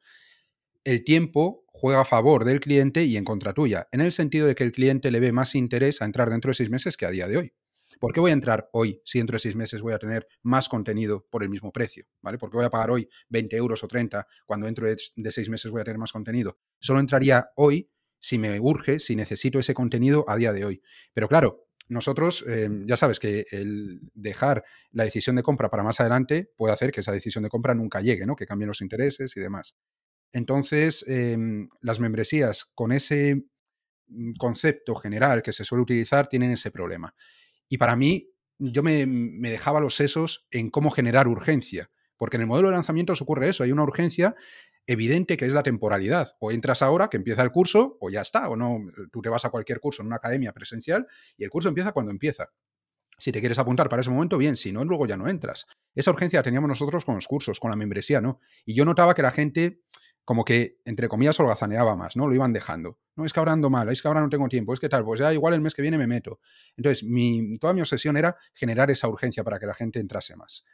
el 0.83 1.03
tiempo 1.03 1.63
juega 1.67 2.01
a 2.01 2.05
favor 2.05 2.43
del 2.43 2.59
cliente 2.59 3.03
y 3.03 3.17
en 3.17 3.23
contra 3.23 3.53
tuya, 3.53 3.87
en 3.91 4.01
el 4.01 4.11
sentido 4.11 4.47
de 4.47 4.55
que 4.55 4.63
el 4.63 4.71
cliente 4.71 5.11
le 5.11 5.19
ve 5.19 5.31
más 5.31 5.55
interés 5.55 6.01
a 6.01 6.05
entrar 6.05 6.29
dentro 6.29 6.49
de 6.49 6.55
seis 6.55 6.69
meses 6.69 6.97
que 6.97 7.05
a 7.05 7.11
día 7.11 7.27
de 7.27 7.37
hoy. 7.37 7.53
¿Por 7.99 8.13
qué 8.13 8.19
voy 8.19 8.31
a 8.31 8.33
entrar 8.33 8.69
hoy 8.73 9.01
si 9.05 9.19
dentro 9.19 9.35
de 9.35 9.39
seis 9.39 9.55
meses 9.55 9.81
voy 9.81 9.93
a 9.93 9.99
tener 9.99 10.27
más 10.41 10.67
contenido 10.67 11.25
por 11.29 11.43
el 11.43 11.49
mismo 11.49 11.71
precio? 11.71 12.05
¿Vale? 12.21 12.37
¿Por 12.37 12.49
qué 12.49 12.57
voy 12.57 12.65
a 12.65 12.69
pagar 12.69 12.91
hoy 12.91 13.07
20 13.29 13.55
euros 13.55 13.83
o 13.83 13.87
30 13.87 14.27
cuando 14.45 14.65
dentro 14.65 14.87
de, 14.87 15.31
seis 15.31 15.49
meses 15.49 15.71
voy 15.71 15.81
a 15.81 15.83
tener 15.83 15.97
más 15.97 16.11
contenido? 16.11 16.57
Solo 16.79 16.99
entraría 16.99 17.49
hoy 17.55 17.89
si 18.23 18.39
me 18.39 18.57
urge, 18.61 18.99
si 18.99 19.17
necesito 19.17 19.59
ese 19.59 19.73
contenido 19.73 20.23
a 20.29 20.37
día 20.37 20.53
de 20.53 20.63
hoy. 20.63 20.81
Pero 21.13 21.27
claro, 21.27 21.67
nosotros, 21.89 22.45
eh, 22.47 22.69
ya 22.85 22.95
sabes 22.95 23.19
que 23.19 23.45
el 23.51 23.99
dejar 24.13 24.63
la 24.91 25.03
decisión 25.03 25.35
de 25.35 25.43
compra 25.43 25.69
para 25.69 25.83
más 25.83 25.99
adelante 25.99 26.49
puede 26.55 26.73
hacer 26.73 26.93
que 26.93 27.01
esa 27.01 27.11
decisión 27.11 27.43
de 27.43 27.49
compra 27.49 27.75
nunca 27.75 27.99
llegue, 27.99 28.25
¿no? 28.25 28.37
Que 28.37 28.45
cambien 28.45 28.69
los 28.69 28.81
intereses 28.81 29.35
y 29.35 29.41
demás. 29.41 29.75
Entonces, 30.31 31.03
em, 31.05 31.67
las 31.81 31.99
membresías 31.99 32.71
con 32.73 32.93
ese 32.93 33.43
mm, 34.07 34.35
concepto 34.39 34.95
general 34.95 35.43
que 35.43 35.51
se 35.51 35.65
suele 35.65 35.81
utilizar 35.81 36.27
tienen 36.27 36.51
ese 36.51 36.71
problema. 36.71 37.13
Y 37.67 37.77
para 37.77 37.97
mí, 37.97 38.29
yo 38.57 38.83
me, 38.83 39.05
dejaba 39.49 39.81
los 39.81 39.95
sesos 39.97 40.47
en 40.49 40.69
cómo 40.69 40.91
generar 40.91 41.27
urgencia, 41.27 41.91
porque 42.15 42.37
en 42.37 42.41
el 42.41 42.47
modelo 42.47 42.69
de 42.69 42.75
lanzamientos 42.75 43.21
ocurre 43.21 43.49
eso, 43.49 43.63
hay 43.63 43.73
una 43.73 43.83
urgencia 43.83 44.33
evidente 44.87 45.37
que 45.37 45.45
es 45.45 45.53
la 45.53 45.63
temporalidad. 45.63 46.35
O 46.39 46.51
entras 46.51 46.81
ahora, 46.81 47.09
que 47.09 47.17
empieza 47.17 47.41
el 47.41 47.51
curso, 47.51 47.97
o 47.99 48.09
ya 48.09 48.21
está, 48.21 48.49
o 48.49 48.55
no, 48.55 48.79
tú 49.11 49.21
te 49.21 49.29
vas 49.29 49.45
a 49.45 49.49
cualquier 49.49 49.79
curso 49.79 50.01
en 50.01 50.07
una 50.07 50.17
academia 50.17 50.51
presencial 50.53 51.07
y 51.37 51.43
el 51.43 51.49
curso 51.49 51.69
empieza 51.69 51.91
cuando 51.91 52.11
empieza. 52.11 52.49
Si 53.19 53.31
te 53.31 53.39
quieres 53.39 53.59
apuntar 53.59 53.89
para 53.89 54.01
ese 54.01 54.09
momento, 54.09 54.37
bien, 54.37 54.55
si 54.57 54.71
no, 54.71 54.83
luego 54.83 55.05
ya 55.05 55.15
no 55.15 55.27
entras. 55.27 55.65
Esa 55.95 56.11
urgencia 56.11 56.39
la 56.39 56.43
teníamos 56.43 56.67
nosotros 56.67 57.05
con 57.05 57.15
los 57.15 57.27
cursos, 57.27 57.59
con 57.59 57.69
la 57.69 57.77
membresía, 57.77 58.21
¿no? 58.21 58.39
Y 58.65 58.73
yo 58.73 58.85
notaba 58.85 59.13
que 59.13 59.21
la 59.21 59.31
gente 59.31 59.81
como 60.25 60.45
que, 60.45 60.79
entre 60.85 61.09
comillas, 61.09 61.39
holgazaneaba 61.39 61.95
más, 61.95 62.15
¿no? 62.15 62.27
Lo 62.27 62.33
iban 62.33 62.53
dejando. 62.53 62.99
No, 63.15 63.25
es 63.25 63.33
que 63.33 63.39
ahora 63.39 63.51
ando 63.51 63.69
mal, 63.69 63.89
es 63.89 64.01
que 64.01 64.07
ahora 64.07 64.21
no 64.21 64.29
tengo 64.29 64.47
tiempo, 64.47 64.73
es 64.73 64.79
que 64.79 64.89
tal, 64.89 65.03
pues 65.03 65.19
ya 65.19 65.33
igual 65.33 65.53
el 65.53 65.61
mes 65.61 65.75
que 65.75 65.81
viene 65.81 65.97
me 65.97 66.07
meto. 66.07 66.39
Entonces, 66.77 67.03
mi, 67.03 67.57
toda 67.59 67.73
mi 67.73 67.81
obsesión 67.81 68.17
era 68.17 68.37
generar 68.53 68.89
esa 68.89 69.07
urgencia 69.07 69.43
para 69.43 69.59
que 69.59 69.65
la 69.65 69.73
gente 69.73 69.99
entrase 69.99 70.35
más. 70.35 70.65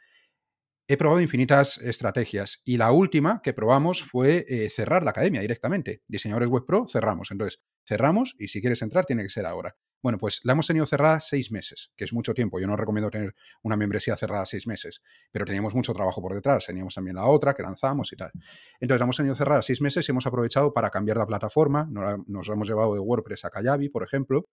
He 0.92 0.96
probado 0.96 1.20
infinitas 1.20 1.78
estrategias 1.78 2.62
y 2.64 2.76
la 2.76 2.90
última 2.90 3.42
que 3.44 3.54
probamos 3.54 4.02
fue 4.02 4.44
eh, 4.48 4.68
cerrar 4.70 5.04
la 5.04 5.10
academia 5.10 5.40
directamente. 5.40 6.02
Diseñadores 6.08 6.48
Web 6.48 6.64
Pro, 6.66 6.88
cerramos. 6.88 7.30
Entonces, 7.30 7.62
cerramos 7.86 8.34
y 8.40 8.48
si 8.48 8.60
quieres 8.60 8.82
entrar 8.82 9.06
tiene 9.06 9.22
que 9.22 9.28
ser 9.28 9.46
ahora. 9.46 9.76
Bueno, 10.02 10.18
pues 10.18 10.40
la 10.42 10.54
hemos 10.54 10.66
tenido 10.66 10.86
cerrada 10.86 11.20
seis 11.20 11.52
meses, 11.52 11.92
que 11.96 12.02
es 12.02 12.12
mucho 12.12 12.34
tiempo. 12.34 12.58
Yo 12.58 12.66
no 12.66 12.76
recomiendo 12.76 13.08
tener 13.08 13.36
una 13.62 13.76
membresía 13.76 14.16
cerrada 14.16 14.44
seis 14.46 14.66
meses, 14.66 15.00
pero 15.30 15.44
teníamos 15.44 15.76
mucho 15.76 15.94
trabajo 15.94 16.20
por 16.20 16.34
detrás. 16.34 16.66
Teníamos 16.66 16.92
también 16.92 17.14
la 17.14 17.26
otra 17.26 17.54
que 17.54 17.62
lanzamos 17.62 18.12
y 18.12 18.16
tal. 18.16 18.32
Entonces 18.80 18.98
la 18.98 19.04
hemos 19.04 19.16
tenido 19.16 19.36
cerrada 19.36 19.62
seis 19.62 19.80
meses 19.80 20.08
y 20.08 20.10
hemos 20.10 20.26
aprovechado 20.26 20.74
para 20.74 20.90
cambiar 20.90 21.18
la 21.18 21.26
plataforma. 21.26 21.88
Nos 22.26 22.48
hemos 22.48 22.66
llevado 22.66 22.94
de 22.94 22.98
WordPress 22.98 23.44
a 23.44 23.50
Kajabi, 23.50 23.90
por 23.90 24.02
ejemplo, 24.02 24.48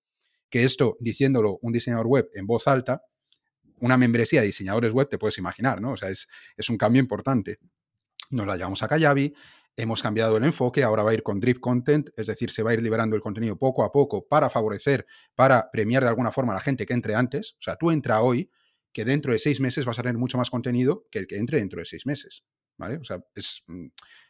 que 0.51 0.65
esto, 0.65 0.97
diciéndolo 0.99 1.57
un 1.63 1.73
diseñador 1.73 2.05
web 2.05 2.29
en 2.35 2.45
voz 2.45 2.67
alta, 2.67 3.01
una 3.79 3.97
membresía 3.97 4.41
de 4.41 4.47
diseñadores 4.47 4.93
web, 4.93 5.07
te 5.09 5.17
puedes 5.17 5.37
imaginar, 5.37 5.81
¿no? 5.81 5.91
O 5.91 5.97
sea, 5.97 6.09
es, 6.09 6.27
es 6.55 6.69
un 6.69 6.77
cambio 6.77 7.01
importante. 7.01 7.59
Nos 8.29 8.47
la 8.47 8.55
llevamos 8.55 8.83
a 8.83 8.87
Kajabi, 8.87 9.33
Hemos 9.79 10.01
cambiado 10.01 10.37
el 10.37 10.43
enfoque, 10.43 10.81
ahora 10.81 11.03
va 11.03 11.11
a 11.11 11.13
ir 11.13 11.21
con 11.21 11.39
drip 11.39 11.59
content, 11.59 12.09
es 12.17 12.25
decir, 12.25 12.49
se 12.49 12.63
va 12.63 12.71
a 12.71 12.73
ir 12.73 12.81
liberando 12.81 13.15
el 13.15 13.21
contenido 13.21 13.59
poco 13.59 13.83
a 13.83 13.91
poco 13.91 14.27
para 14.27 14.49
favorecer, 14.49 15.05
para 15.35 15.69
premiar 15.69 16.01
de 16.01 16.09
alguna 16.09 16.31
forma 16.31 16.53
a 16.53 16.55
la 16.55 16.61
gente 16.61 16.87
que 16.87 16.95
entre 16.95 17.13
antes. 17.13 17.53
O 17.59 17.61
sea, 17.61 17.75
tú 17.75 17.91
entra 17.91 18.21
hoy, 18.21 18.49
que 18.91 19.05
dentro 19.05 19.31
de 19.31 19.37
seis 19.37 19.59
meses 19.59 19.85
vas 19.85 19.99
a 19.99 20.01
tener 20.01 20.17
mucho 20.17 20.39
más 20.39 20.49
contenido 20.49 21.05
que 21.11 21.19
el 21.19 21.27
que 21.27 21.37
entre 21.37 21.59
dentro 21.59 21.77
de 21.79 21.85
seis 21.85 22.07
meses. 22.07 22.43
¿Vale? 22.75 22.97
O 22.97 23.03
sea, 23.03 23.23
es, 23.35 23.61
mm, 23.67 23.87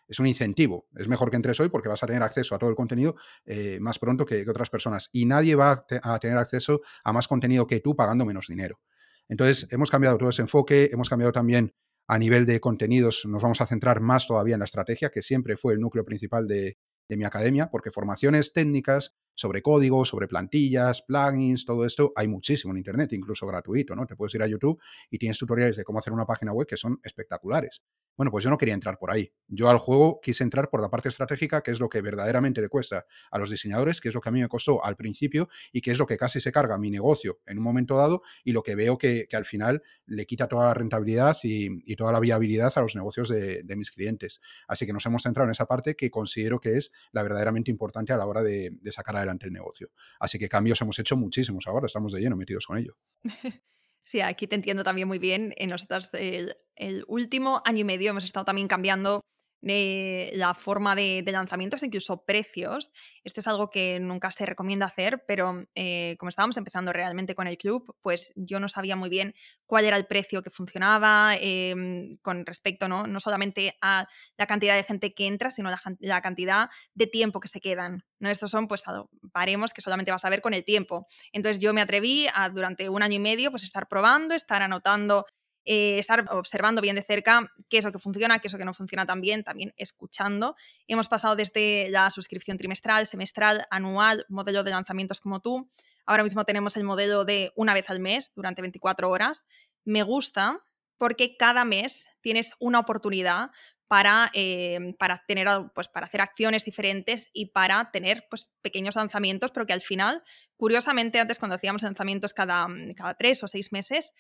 es 0.10 0.20
un 0.20 0.28
incentivo. 0.28 0.90
Es 0.96 1.08
mejor 1.08 1.30
que 1.30 1.38
entres 1.38 1.58
hoy 1.62 1.70
porque 1.70 1.88
vas 1.88 2.04
a 2.04 2.08
tener 2.08 2.24
acceso 2.24 2.54
a 2.54 2.58
todo 2.58 2.70
el 2.70 2.76
contenido 2.76 3.16
eh, 3.46 3.78
más 3.80 4.00
pronto 4.00 4.26
que, 4.26 4.46
otras 4.50 4.70
personas. 4.70 5.10
Y 5.14 5.26
nadie 5.26 5.56
va 5.56 5.86
a 6.04 6.20
tener 6.20 6.38
acceso 6.38 6.82
a 7.06 7.14
más 7.14 7.28
contenido 7.30 7.68
que 7.68 7.80
tú 7.80 7.96
pagando 7.96 8.26
menos 8.26 8.48
dinero. 8.48 8.82
Entonces, 9.30 9.68
hemos 9.72 9.92
cambiado 9.92 10.18
todo 10.18 10.30
ese 10.30 10.42
enfoque, 10.42 10.90
hemos 10.92 11.10
cambiado 11.10 11.32
también 11.32 11.74
a 12.08 12.18
nivel 12.18 12.46
de 12.46 12.62
contenidos 12.62 13.26
nos 13.28 13.44
vamos 13.44 13.60
a 13.60 13.68
centrar 13.68 14.00
más 14.00 14.28
todavía 14.28 14.56
en 14.56 14.60
la 14.60 14.66
estrategia, 14.66 15.10
que 15.10 15.22
siempre 15.22 15.58
fue 15.58 15.74
el 15.74 15.82
núcleo 15.82 16.06
principal 16.06 16.48
de, 16.48 16.78
mi 17.16 17.24
academia, 17.24 17.70
porque 17.70 17.92
formaciones 17.92 18.52
técnicas 18.52 19.16
sobre 19.34 19.62
código, 19.62 20.04
sobre 20.04 20.28
plantillas, 20.28 21.04
plugins, 21.04 21.64
todo 21.64 21.86
esto, 21.86 22.12
hay 22.16 22.28
muchísimo 22.28 22.74
en 22.74 22.78
Internet, 22.80 23.14
incluso 23.14 23.46
gratuito, 23.46 23.96
¿no? 23.96 24.06
Te 24.06 24.16
puedes 24.16 24.34
ir 24.34 24.42
a 24.42 24.48
YouTube 24.48 24.82
y 25.12 25.20
tienes 25.20 25.38
tutoriales 25.38 25.78
de 25.78 25.84
cómo 25.84 26.00
hacer 26.00 26.12
una 26.12 26.26
página 26.26 26.52
web 26.52 26.68
que 26.68 26.76
son 26.76 27.00
espectaculares. 27.04 27.84
Bueno, 28.18 28.32
pues 28.32 28.44
yo 28.44 28.50
no 28.50 28.58
quería 28.58 28.74
entrar 28.74 28.98
por 28.98 29.12
ahí. 29.12 29.32
Yo 29.48 29.70
al 29.70 29.78
juego 29.78 30.20
quise 30.20 30.44
entrar 30.44 30.72
por 30.72 30.82
la 30.82 30.90
parte 30.90 31.08
estratégica, 31.08 31.62
que 31.62 31.70
es 31.70 31.80
lo 31.80 31.88
que 31.88 32.02
verdaderamente 32.02 32.62
le 32.62 32.68
cuesta 32.68 33.06
a 33.30 33.38
los 33.38 33.52
diseñadores, 33.52 34.02
que 34.02 34.10
es 34.10 34.16
lo 34.16 34.22
que 34.22 34.30
a 34.30 34.32
mí 34.32 34.42
me 34.42 34.48
costó 34.48 34.84
al 34.84 34.96
principio 34.96 35.50
y 35.72 35.82
que 35.82 35.92
es 35.92 36.00
lo 36.00 36.08
que 36.08 36.18
casi 36.18 36.40
se 36.40 36.52
carga 36.52 36.80
mi 36.80 36.90
negocio 36.90 37.40
en 37.46 37.60
un 37.60 37.64
momento 37.64 37.96
dado 37.96 38.24
y 38.44 38.54
lo 38.54 38.64
que 38.64 38.74
veo 38.74 38.98
que, 38.98 39.28
al 39.34 39.46
final 39.46 39.84
le 40.08 40.26
quita 40.26 40.48
toda 40.48 40.66
la 40.66 40.74
rentabilidad 40.74 41.38
y, 41.44 41.96
toda 41.96 42.12
la 42.12 42.20
viabilidad 42.20 42.74
a 42.76 42.82
los 42.82 42.96
negocios 42.96 43.30
de, 43.30 43.64
mis 43.76 43.92
clientes. 43.92 44.42
Así 44.68 44.88
que 44.88 44.94
nos 44.94 45.06
hemos 45.06 45.22
centrado 45.22 45.46
en 45.46 45.52
esa 45.52 45.68
parte 45.68 45.96
que 45.96 46.10
considero 46.10 46.60
que 46.60 46.78
es 46.78 46.92
la 47.12 47.24
verdaderamente 47.24 47.72
importante 47.72 48.14
a 48.14 48.18
la 48.18 48.26
hora 48.26 48.42
de, 48.42 48.72
de 48.82 48.92
sacar 48.92 49.16
adelante 49.18 49.48
el 49.48 49.54
negocio. 49.54 49.90
Así 50.20 50.38
que 50.38 50.50
cambios 50.50 50.82
hemos 50.82 50.98
hecho 51.00 51.18
muchísimos 51.18 51.68
ahora, 51.68 51.86
estamos 51.86 52.12
de 52.12 52.22
lleno 52.22 52.36
metidos 52.36 52.66
con 52.66 52.78
ello. 52.78 52.98
Sí, 54.08 54.22
aquí 54.22 54.48
te 54.48 54.56
entiendo 54.56 54.86
también 54.86 55.06
muy 55.06 55.20
bien. 55.20 55.54
En 55.58 55.70
nosotros 55.70 56.10
el, 56.14 56.56
el 56.78 57.04
último 57.10 57.62
año 57.66 57.80
y 57.80 57.84
medio 57.84 58.12
hemos 58.12 58.24
estado 58.24 58.46
también 58.46 58.70
cambiando 58.70 59.20
de 59.62 60.32
la 60.34 60.54
forma 60.54 60.96
de, 60.96 61.24
lanzamientos, 61.26 61.84
incluso 61.84 62.24
precios. 62.24 62.92
Esto 63.24 63.42
es 63.42 63.48
algo 63.48 63.70
que 63.70 64.00
nunca 64.00 64.32
se 64.32 64.46
recomienda 64.46 64.86
hacer, 64.86 65.24
pero 65.28 65.66
eh, 65.76 66.16
como 66.20 66.30
estábamos 66.30 66.58
empezando 66.58 66.94
realmente 66.94 67.36
con 67.36 67.48
el 67.48 67.58
club, 67.58 67.96
pues 68.02 68.32
yo 68.36 68.60
no 68.60 68.70
sabía 68.70 68.96
muy 68.96 69.10
bien 69.10 69.34
cuál 69.66 69.86
era 69.86 69.98
el 69.98 70.06
precio 70.06 70.42
que 70.42 70.50
funcionaba 70.50 71.36
em, 71.40 72.18
con 72.22 72.46
respecto 72.46 72.88
¿no? 72.88 73.08
no 73.08 73.20
solamente 73.20 73.76
a 73.82 74.08
la 74.38 74.48
cantidad 74.48 74.76
de 74.76 74.84
gente 74.84 75.14
que 75.14 75.28
entra, 75.28 75.50
sino 75.50 75.70
la, 75.70 75.82
la 76.00 76.22
cantidad 76.22 76.70
de 76.94 77.08
tiempo 77.08 77.40
que 77.40 77.48
se 77.48 77.60
quedan. 77.60 78.04
¿no? 78.20 78.30
Estos 78.30 78.52
son 78.52 78.68
pues 78.68 78.84
paremos 79.32 79.74
que 79.74 79.82
solamente 79.82 80.12
vas 80.12 80.26
a 80.26 80.30
ver 80.30 80.42
con 80.42 80.54
el 80.54 80.64
tiempo. 80.64 81.08
Entonces 81.32 81.62
yo 81.62 81.74
me 81.74 81.82
atreví 81.82 82.28
a 82.34 82.50
durante 82.50 82.90
un 82.90 83.04
año 83.04 83.16
y 83.16 83.20
medio 83.20 83.52
pues 83.52 83.64
estar 83.64 83.88
probando, 83.88 84.36
estar 84.36 84.62
anotando 84.62 85.26
eh, 85.70 86.00
estar 86.00 86.26
observando 86.32 86.82
bien 86.82 86.96
de 86.96 87.02
cerca 87.02 87.52
qué 87.70 87.80
es 87.80 87.84
lo 87.84 87.92
que 87.92 88.00
funciona, 88.00 88.40
qué 88.40 88.48
es 88.48 88.54
lo 88.54 88.58
que 88.58 88.64
no 88.64 88.74
funciona 88.74 89.06
tan 89.06 89.20
bien, 89.20 89.44
también 89.44 89.74
escuchando. 89.76 90.56
Hemos 90.88 91.10
pasado 91.10 91.36
desde 91.36 91.90
la 91.90 92.10
suscripción 92.10 92.58
trimestral, 92.58 93.06
semestral, 93.06 93.68
anual, 93.70 94.26
modelo 94.30 94.64
de 94.64 94.72
lanzamientos 94.72 95.20
como 95.20 95.42
tú, 95.42 95.70
ahora 96.06 96.24
mismo 96.24 96.46
tenemos 96.46 96.78
el 96.78 96.86
modelo 96.86 97.26
de 97.26 97.52
una 97.56 97.74
vez 97.74 97.90
al 97.90 98.00
mes 98.00 98.32
durante 98.34 98.62
24 98.62 99.10
horas. 99.10 99.46
Me 99.84 100.04
gusta 100.04 100.64
porque 100.98 101.36
cada 101.36 101.66
mes 101.66 102.06
tienes 102.22 102.54
una 102.60 102.80
oportunidad 102.80 103.52
para, 103.88 104.32
eh, 104.34 104.96
para, 104.98 105.24
tener, 105.28 105.48
pues, 105.76 105.90
para 105.90 106.06
hacer 106.06 106.22
acciones 106.22 106.64
diferentes 106.64 107.30
y 107.34 107.48
para 107.48 107.92
tener 107.92 108.26
pues, 108.30 108.52
pequeños 108.62 108.96
lanzamientos, 108.96 109.52
pero 109.52 109.66
que 109.66 109.74
al 109.74 109.82
final, 109.82 110.24
curiosamente, 110.56 111.20
antes 111.20 111.40
cuando 111.40 111.56
hacíamos 111.56 111.84
lanzamientos 111.84 112.34
cada, 112.34 112.68
cada 112.96 113.16
tres 113.16 113.44
o 113.44 113.48
seis 113.48 113.72
meses, 113.72 114.14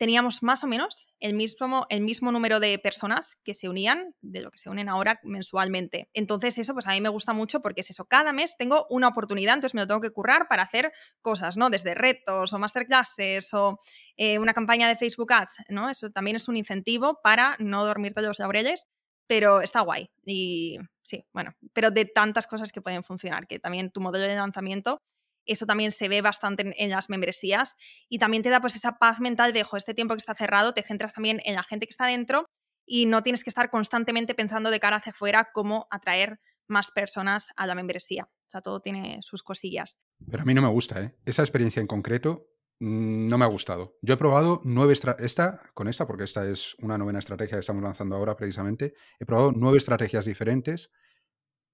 teníamos 0.00 0.42
más 0.42 0.64
o 0.64 0.66
menos 0.66 1.08
el 1.20 1.34
mismo, 1.34 1.84
el 1.90 2.00
mismo 2.00 2.32
número 2.32 2.58
de 2.58 2.78
personas 2.78 3.36
que 3.44 3.52
se 3.52 3.68
unían, 3.68 4.14
de 4.22 4.40
lo 4.40 4.50
que 4.50 4.56
se 4.56 4.70
unen 4.70 4.88
ahora 4.88 5.20
mensualmente. 5.24 6.08
Entonces 6.14 6.56
eso 6.56 6.72
pues 6.72 6.86
a 6.86 6.92
mí 6.92 7.02
me 7.02 7.10
gusta 7.10 7.34
mucho 7.34 7.60
porque 7.60 7.82
es 7.82 7.90
eso, 7.90 8.06
cada 8.06 8.32
mes 8.32 8.56
tengo 8.56 8.86
una 8.88 9.08
oportunidad, 9.08 9.56
entonces 9.56 9.74
me 9.74 9.82
lo 9.82 9.86
tengo 9.86 10.00
que 10.00 10.10
currar 10.10 10.48
para 10.48 10.62
hacer 10.62 10.90
cosas, 11.20 11.58
¿no? 11.58 11.68
Desde 11.68 11.94
retos 11.94 12.54
o 12.54 12.58
masterclasses 12.58 13.52
o 13.52 13.78
eh, 14.16 14.38
una 14.38 14.54
campaña 14.54 14.88
de 14.88 14.96
Facebook 14.96 15.34
Ads, 15.34 15.64
¿no? 15.68 15.90
Eso 15.90 16.08
también 16.08 16.36
es 16.36 16.48
un 16.48 16.56
incentivo 16.56 17.20
para 17.22 17.56
no 17.58 17.84
dormirte 17.84 18.22
los 18.22 18.38
laureles, 18.38 18.86
pero 19.26 19.60
está 19.60 19.82
guay. 19.82 20.08
Y 20.24 20.78
sí, 21.02 21.26
bueno, 21.34 21.52
pero 21.74 21.90
de 21.90 22.06
tantas 22.06 22.46
cosas 22.46 22.72
que 22.72 22.80
pueden 22.80 23.04
funcionar, 23.04 23.46
que 23.46 23.58
también 23.58 23.90
tu 23.90 24.00
modelo 24.00 24.24
de 24.24 24.34
lanzamiento 24.34 25.02
eso 25.46 25.66
también 25.66 25.92
se 25.92 26.08
ve 26.08 26.22
bastante 26.22 26.74
en, 26.76 26.90
las 26.90 27.10
membresías 27.10 27.74
y 28.08 28.18
también 28.18 28.42
te 28.42 28.50
da 28.50 28.60
pues 28.60 28.76
esa 28.76 28.98
paz 28.98 29.20
mental 29.20 29.52
de, 29.52 29.64
este 29.76 29.94
tiempo 29.94 30.14
que 30.14 30.18
está 30.18 30.34
cerrado, 30.34 30.72
te 30.74 30.82
centras 30.82 31.12
también 31.12 31.40
en 31.44 31.54
la 31.54 31.62
gente 31.62 31.86
que 31.86 31.90
está 31.90 32.06
dentro 32.06 32.46
y 32.86 33.06
no 33.06 33.22
tienes 33.22 33.44
que 33.44 33.50
estar 33.50 33.70
constantemente 33.70 34.34
pensando 34.34 34.70
de 34.70 34.80
cara 34.80 34.96
hacia 34.96 35.10
afuera 35.10 35.50
cómo 35.52 35.86
atraer 35.90 36.40
más 36.66 36.90
personas 36.90 37.48
a 37.56 37.66
la 37.66 37.74
membresía. 37.74 38.24
O 38.24 38.50
sea, 38.50 38.62
todo 38.62 38.80
tiene 38.80 39.18
sus 39.22 39.42
cosillas. 39.42 40.02
Pero 40.28 40.42
a 40.42 40.46
mí 40.46 40.54
no 40.54 40.62
me 40.62 40.68
gusta, 40.68 41.00
¿eh? 41.00 41.14
Esa 41.24 41.42
experiencia 41.42 41.80
en 41.80 41.86
concreto 41.86 42.48
mm, 42.80 43.28
no 43.28 43.38
me 43.38 43.44
ha 43.44 43.48
gustado. 43.48 43.98
Yo 44.02 44.14
he 44.14 44.16
probado 44.16 44.60
nueve 44.64 44.94
esta 45.18 45.60
con 45.74 45.88
esta, 45.88 46.06
porque 46.06 46.24
esta 46.24 46.48
es 46.48 46.74
una 46.78 46.98
novena 46.98 47.18
estrategia 47.18 47.56
que 47.56 47.60
estamos 47.60 47.82
lanzando 47.82 48.16
ahora 48.16 48.36
precisamente. 48.36 48.94
He 49.18 49.26
probado 49.26 49.52
nueve 49.54 49.78
estrategias 49.78 50.24
diferentes 50.24 50.92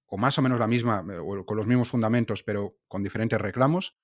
o 0.07 0.17
más 0.17 0.37
o 0.37 0.41
menos 0.41 0.59
la 0.59 0.67
misma, 0.67 1.05
eh, 1.09 1.17
o 1.17 1.45
con 1.45 1.57
los 1.57 1.67
mismos 1.67 1.89
fundamentos, 1.89 2.43
pero 2.43 2.77
con 2.87 3.03
diferentes 3.03 3.39
reclamos 3.39 3.95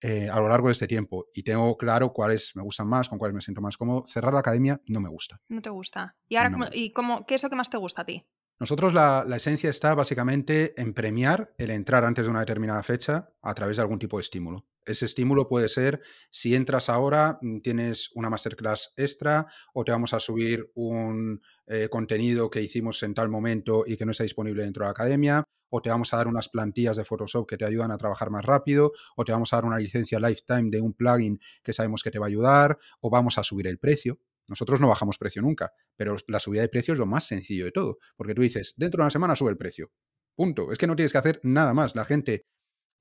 eh, 0.00 0.28
a 0.28 0.38
lo 0.40 0.48
largo 0.48 0.68
de 0.68 0.72
este 0.72 0.86
tiempo. 0.86 1.26
Y 1.32 1.42
tengo 1.42 1.76
claro 1.76 2.12
cuáles 2.12 2.54
me 2.56 2.62
gustan 2.62 2.88
más, 2.88 3.08
con 3.08 3.18
cuáles 3.18 3.34
me 3.34 3.40
siento 3.40 3.60
más 3.60 3.76
cómodo. 3.76 4.04
Cerrar 4.06 4.32
la 4.34 4.40
academia 4.40 4.80
no 4.86 5.00
me 5.00 5.08
gusta. 5.08 5.40
No 5.48 5.62
te 5.62 5.70
gusta. 5.70 6.16
¿Y 6.28 6.36
ahora 6.36 6.68
¿y 6.72 6.92
cómo, 6.92 7.24
qué 7.26 7.36
es 7.36 7.42
lo 7.42 7.50
que 7.50 7.56
más 7.56 7.70
te 7.70 7.76
gusta 7.76 8.02
a 8.02 8.04
ti? 8.04 8.26
Nosotros 8.60 8.94
la, 8.94 9.26
esencia 9.34 9.68
está 9.68 9.94
básicamente 9.94 10.80
en 10.80 10.94
premiar 10.94 11.52
el 11.58 11.70
entrar 11.70 12.04
antes 12.04 12.24
de 12.24 12.30
una 12.30 12.40
determinada 12.40 12.82
fecha 12.84 13.30
a 13.42 13.54
través 13.54 13.76
de 13.76 13.82
algún 13.82 13.98
tipo 13.98 14.16
de 14.16 14.22
estímulo. 14.22 14.64
Ese 14.86 15.06
estímulo 15.06 15.48
puede 15.48 15.68
ser, 15.68 16.00
si 16.30 16.54
entras 16.54 16.88
ahora, 16.88 17.38
mm, 17.40 17.60
tienes 17.60 18.10
una 18.14 18.30
masterclass 18.30 18.92
extra 18.96 19.46
o 19.72 19.84
te 19.84 19.92
vamos 19.92 20.14
a 20.14 20.20
subir 20.20 20.70
un 20.74 21.40
eh, 21.66 21.88
contenido 21.90 22.48
que 22.50 22.62
hicimos 22.62 23.02
en 23.02 23.14
tal 23.14 23.28
momento 23.28 23.84
y 23.86 23.96
que 23.96 24.04
no 24.04 24.12
está 24.12 24.22
disponible 24.22 24.62
dentro 24.62 24.84
de 24.84 24.88
la 24.88 24.92
academia, 24.92 25.44
o 25.70 25.82
te 25.82 25.90
vamos 25.90 26.12
a 26.14 26.18
dar 26.18 26.28
unas 26.28 26.48
plantillas 26.48 26.96
de 26.96 27.04
Photoshop 27.04 27.48
que 27.48 27.56
te 27.56 27.64
ayudan 27.64 27.90
a 27.90 27.98
trabajar 27.98 28.30
más 28.30 28.44
rápido, 28.44 28.92
o 29.16 29.24
te 29.24 29.32
vamos 29.32 29.52
a 29.52 29.56
dar 29.56 29.64
una 29.64 29.78
licencia 29.78 30.20
lifetime 30.20 30.70
de 30.70 30.80
un 30.80 30.92
plugin 30.92 31.40
que 31.62 31.72
sabemos 31.72 32.02
que 32.02 32.12
te 32.12 32.20
va 32.20 32.26
a 32.26 32.28
ayudar, 32.28 32.78
o 33.00 33.10
vamos 33.10 33.38
a 33.38 33.42
subir 33.42 33.66
el 33.66 33.78
precio. 33.78 34.20
Nosotros 34.46 34.80
no 34.80 34.88
bajamos 34.88 35.18
precio 35.18 35.42
nunca, 35.42 35.72
pero 35.96 36.16
la 36.28 36.40
subida 36.40 36.62
de 36.62 36.68
precio 36.68 36.92
es 36.92 36.98
lo 36.98 37.06
más 37.06 37.26
sencillo 37.26 37.64
de 37.64 37.72
todo, 37.72 37.98
porque 38.16 38.34
tú 38.34 38.42
dices, 38.42 38.74
dentro 38.76 38.98
de 38.98 39.04
una 39.04 39.10
semana 39.10 39.36
sube 39.36 39.50
el 39.50 39.56
precio. 39.56 39.90
Punto. 40.34 40.72
Es 40.72 40.78
que 40.78 40.86
no 40.86 40.96
tienes 40.96 41.12
que 41.12 41.18
hacer 41.18 41.40
nada 41.44 41.72
más. 41.74 41.94
La 41.94 42.04
gente 42.04 42.46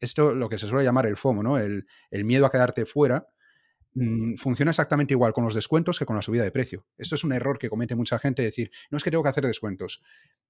esto 0.04 0.36
lo 0.36 0.50
que 0.50 0.58
se 0.58 0.68
suele 0.68 0.84
llamar 0.84 1.08
el 1.08 1.18
FOMO, 1.18 1.44
¿no? 1.44 1.58
El, 1.58 1.86
miedo 2.12 2.46
a 2.46 2.52
quedarte 2.52 2.86
fuera, 2.86 3.28
mm, 3.94 4.36
funciona 4.36 4.72
exactamente 4.72 5.14
igual 5.14 5.34
con 5.34 5.44
los 5.44 5.54
descuentos 5.54 5.98
que 5.98 6.06
con 6.06 6.16
la 6.16 6.22
subida 6.22 6.44
de 6.44 6.52
precio. 6.52 6.86
Esto 6.98 7.16
es 7.16 7.24
un 7.24 7.32
error 7.32 7.58
que 7.58 7.70
comete 7.70 7.96
mucha 7.96 8.20
gente, 8.20 8.42
decir, 8.42 8.70
no 8.92 8.98
es 8.98 9.04
que 9.04 9.12
tengo 9.12 9.24
que 9.24 9.30
hacer 9.30 9.46
descuentos. 9.46 10.02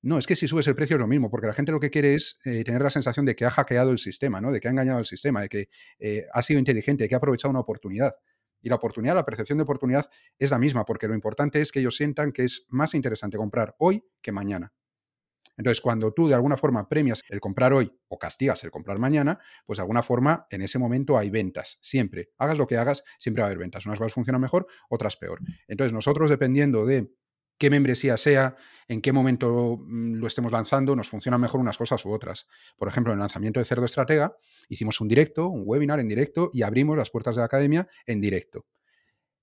No, 0.02 0.18
es 0.18 0.28
que 0.28 0.36
si 0.36 0.48
subes 0.48 0.68
el 0.68 0.76
precio 0.76 0.96
es 0.96 1.00
lo 1.00 1.08
mismo, 1.08 1.30
porque 1.30 1.48
la 1.48 1.54
gente 1.54 1.72
lo 1.72 1.80
que 1.80 1.90
quiere 1.90 2.16
es 2.16 2.40
eh, 2.46 2.64
tener 2.64 2.82
la 2.82 2.90
sensación 2.90 3.26
de 3.26 3.36
que 3.36 3.46
ha 3.46 3.52
hackeado 3.52 3.92
el 3.92 4.00
sistema, 4.00 4.42
¿no? 4.42 4.52
De 4.52 4.60
que 4.60 4.68
ha 4.68 4.72
engañado 4.72 4.98
al 4.98 5.06
sistema, 5.06 5.42
de 5.42 5.50
que 5.50 5.70
eh, 6.00 6.26
ha 6.34 6.42
sido 6.42 6.60
inteligente, 6.60 7.04
de 7.04 7.10
que 7.10 7.16
ha 7.16 7.20
aprovechado 7.20 7.52
una 7.52 7.60
oportunidad. 7.60 8.16
Y 8.64 8.70
la 8.70 8.76
oportunidad, 8.76 9.14
la 9.14 9.26
percepción 9.26 9.60
de 9.60 9.64
oportunidad 9.64 10.10
es 10.40 10.50
la 10.50 10.58
misma, 10.58 10.86
porque 10.86 11.08
lo 11.08 11.14
importante 11.14 11.62
es 11.62 11.72
que 11.72 11.82
ellos 11.82 11.96
sientan 11.96 12.32
que 12.32 12.46
es 12.46 12.66
más 12.70 12.96
interesante 12.96 13.38
comprar 13.38 13.76
hoy 13.78 14.04
que 14.22 14.32
mañana. 14.32 14.74
Entonces, 15.58 15.82
cuando 15.82 16.12
tú 16.14 16.28
de 16.28 16.34
alguna 16.34 16.58
forma 16.58 16.90
premias 16.90 17.24
el 17.30 17.40
comprar 17.40 17.74
hoy 17.74 17.96
o 18.08 18.18
castigas 18.18 18.64
el 18.64 18.72
comprar 18.72 18.98
mañana, 18.98 19.40
pues 19.66 19.78
de 19.78 19.82
alguna 19.82 20.02
forma 20.02 20.48
en 20.50 20.62
ese 20.62 20.80
momento 20.80 21.18
hay 21.18 21.30
ventas. 21.30 21.78
Siempre. 21.82 22.32
Hagas 22.38 22.58
lo 22.58 22.66
que 22.66 22.78
hagas, 22.78 23.04
siempre 23.20 23.42
va 23.42 23.48
a 23.48 23.50
haber 23.50 23.60
ventas. 23.60 23.86
Unas 23.86 24.00
cosas 24.00 24.14
funcionan 24.14 24.42
mejor, 24.42 24.66
otras 24.90 25.18
peor. 25.18 25.42
Entonces, 25.68 25.94
nosotros 25.94 26.30
dependiendo 26.30 26.86
de 26.86 27.14
qué 27.58 27.70
membresía 27.70 28.18
sea, 28.18 28.56
en 28.88 29.02
qué 29.02 29.12
momento 29.12 29.78
mm, 29.80 30.16
lo 30.16 30.28
estemos 30.28 30.52
lanzando, 30.52 30.96
nos 30.96 31.10
funcionan 31.10 31.42
mejor 31.42 31.60
unas 31.60 31.78
cosas 31.78 32.06
u 32.06 32.12
otras. 32.12 32.48
Por 32.78 32.88
ejemplo, 32.88 33.14
en 33.14 33.18
el 33.18 33.22
lanzamiento 33.22 33.60
de 33.60 33.66
Cerdo 33.66 33.86
Estratega, 33.86 34.36
hicimos 34.70 35.00
un 35.02 35.08
directo, 35.08 35.48
un 35.48 35.64
webinar 35.66 36.00
en 36.00 36.08
directo 36.08 36.50
y 36.54 36.64
abrimos 36.64 36.98
las 36.98 37.10
puertas 37.10 37.36
de 37.36 37.42
la 37.42 37.46
academia 37.46 37.88
en 38.06 38.22
directo. 38.22 38.66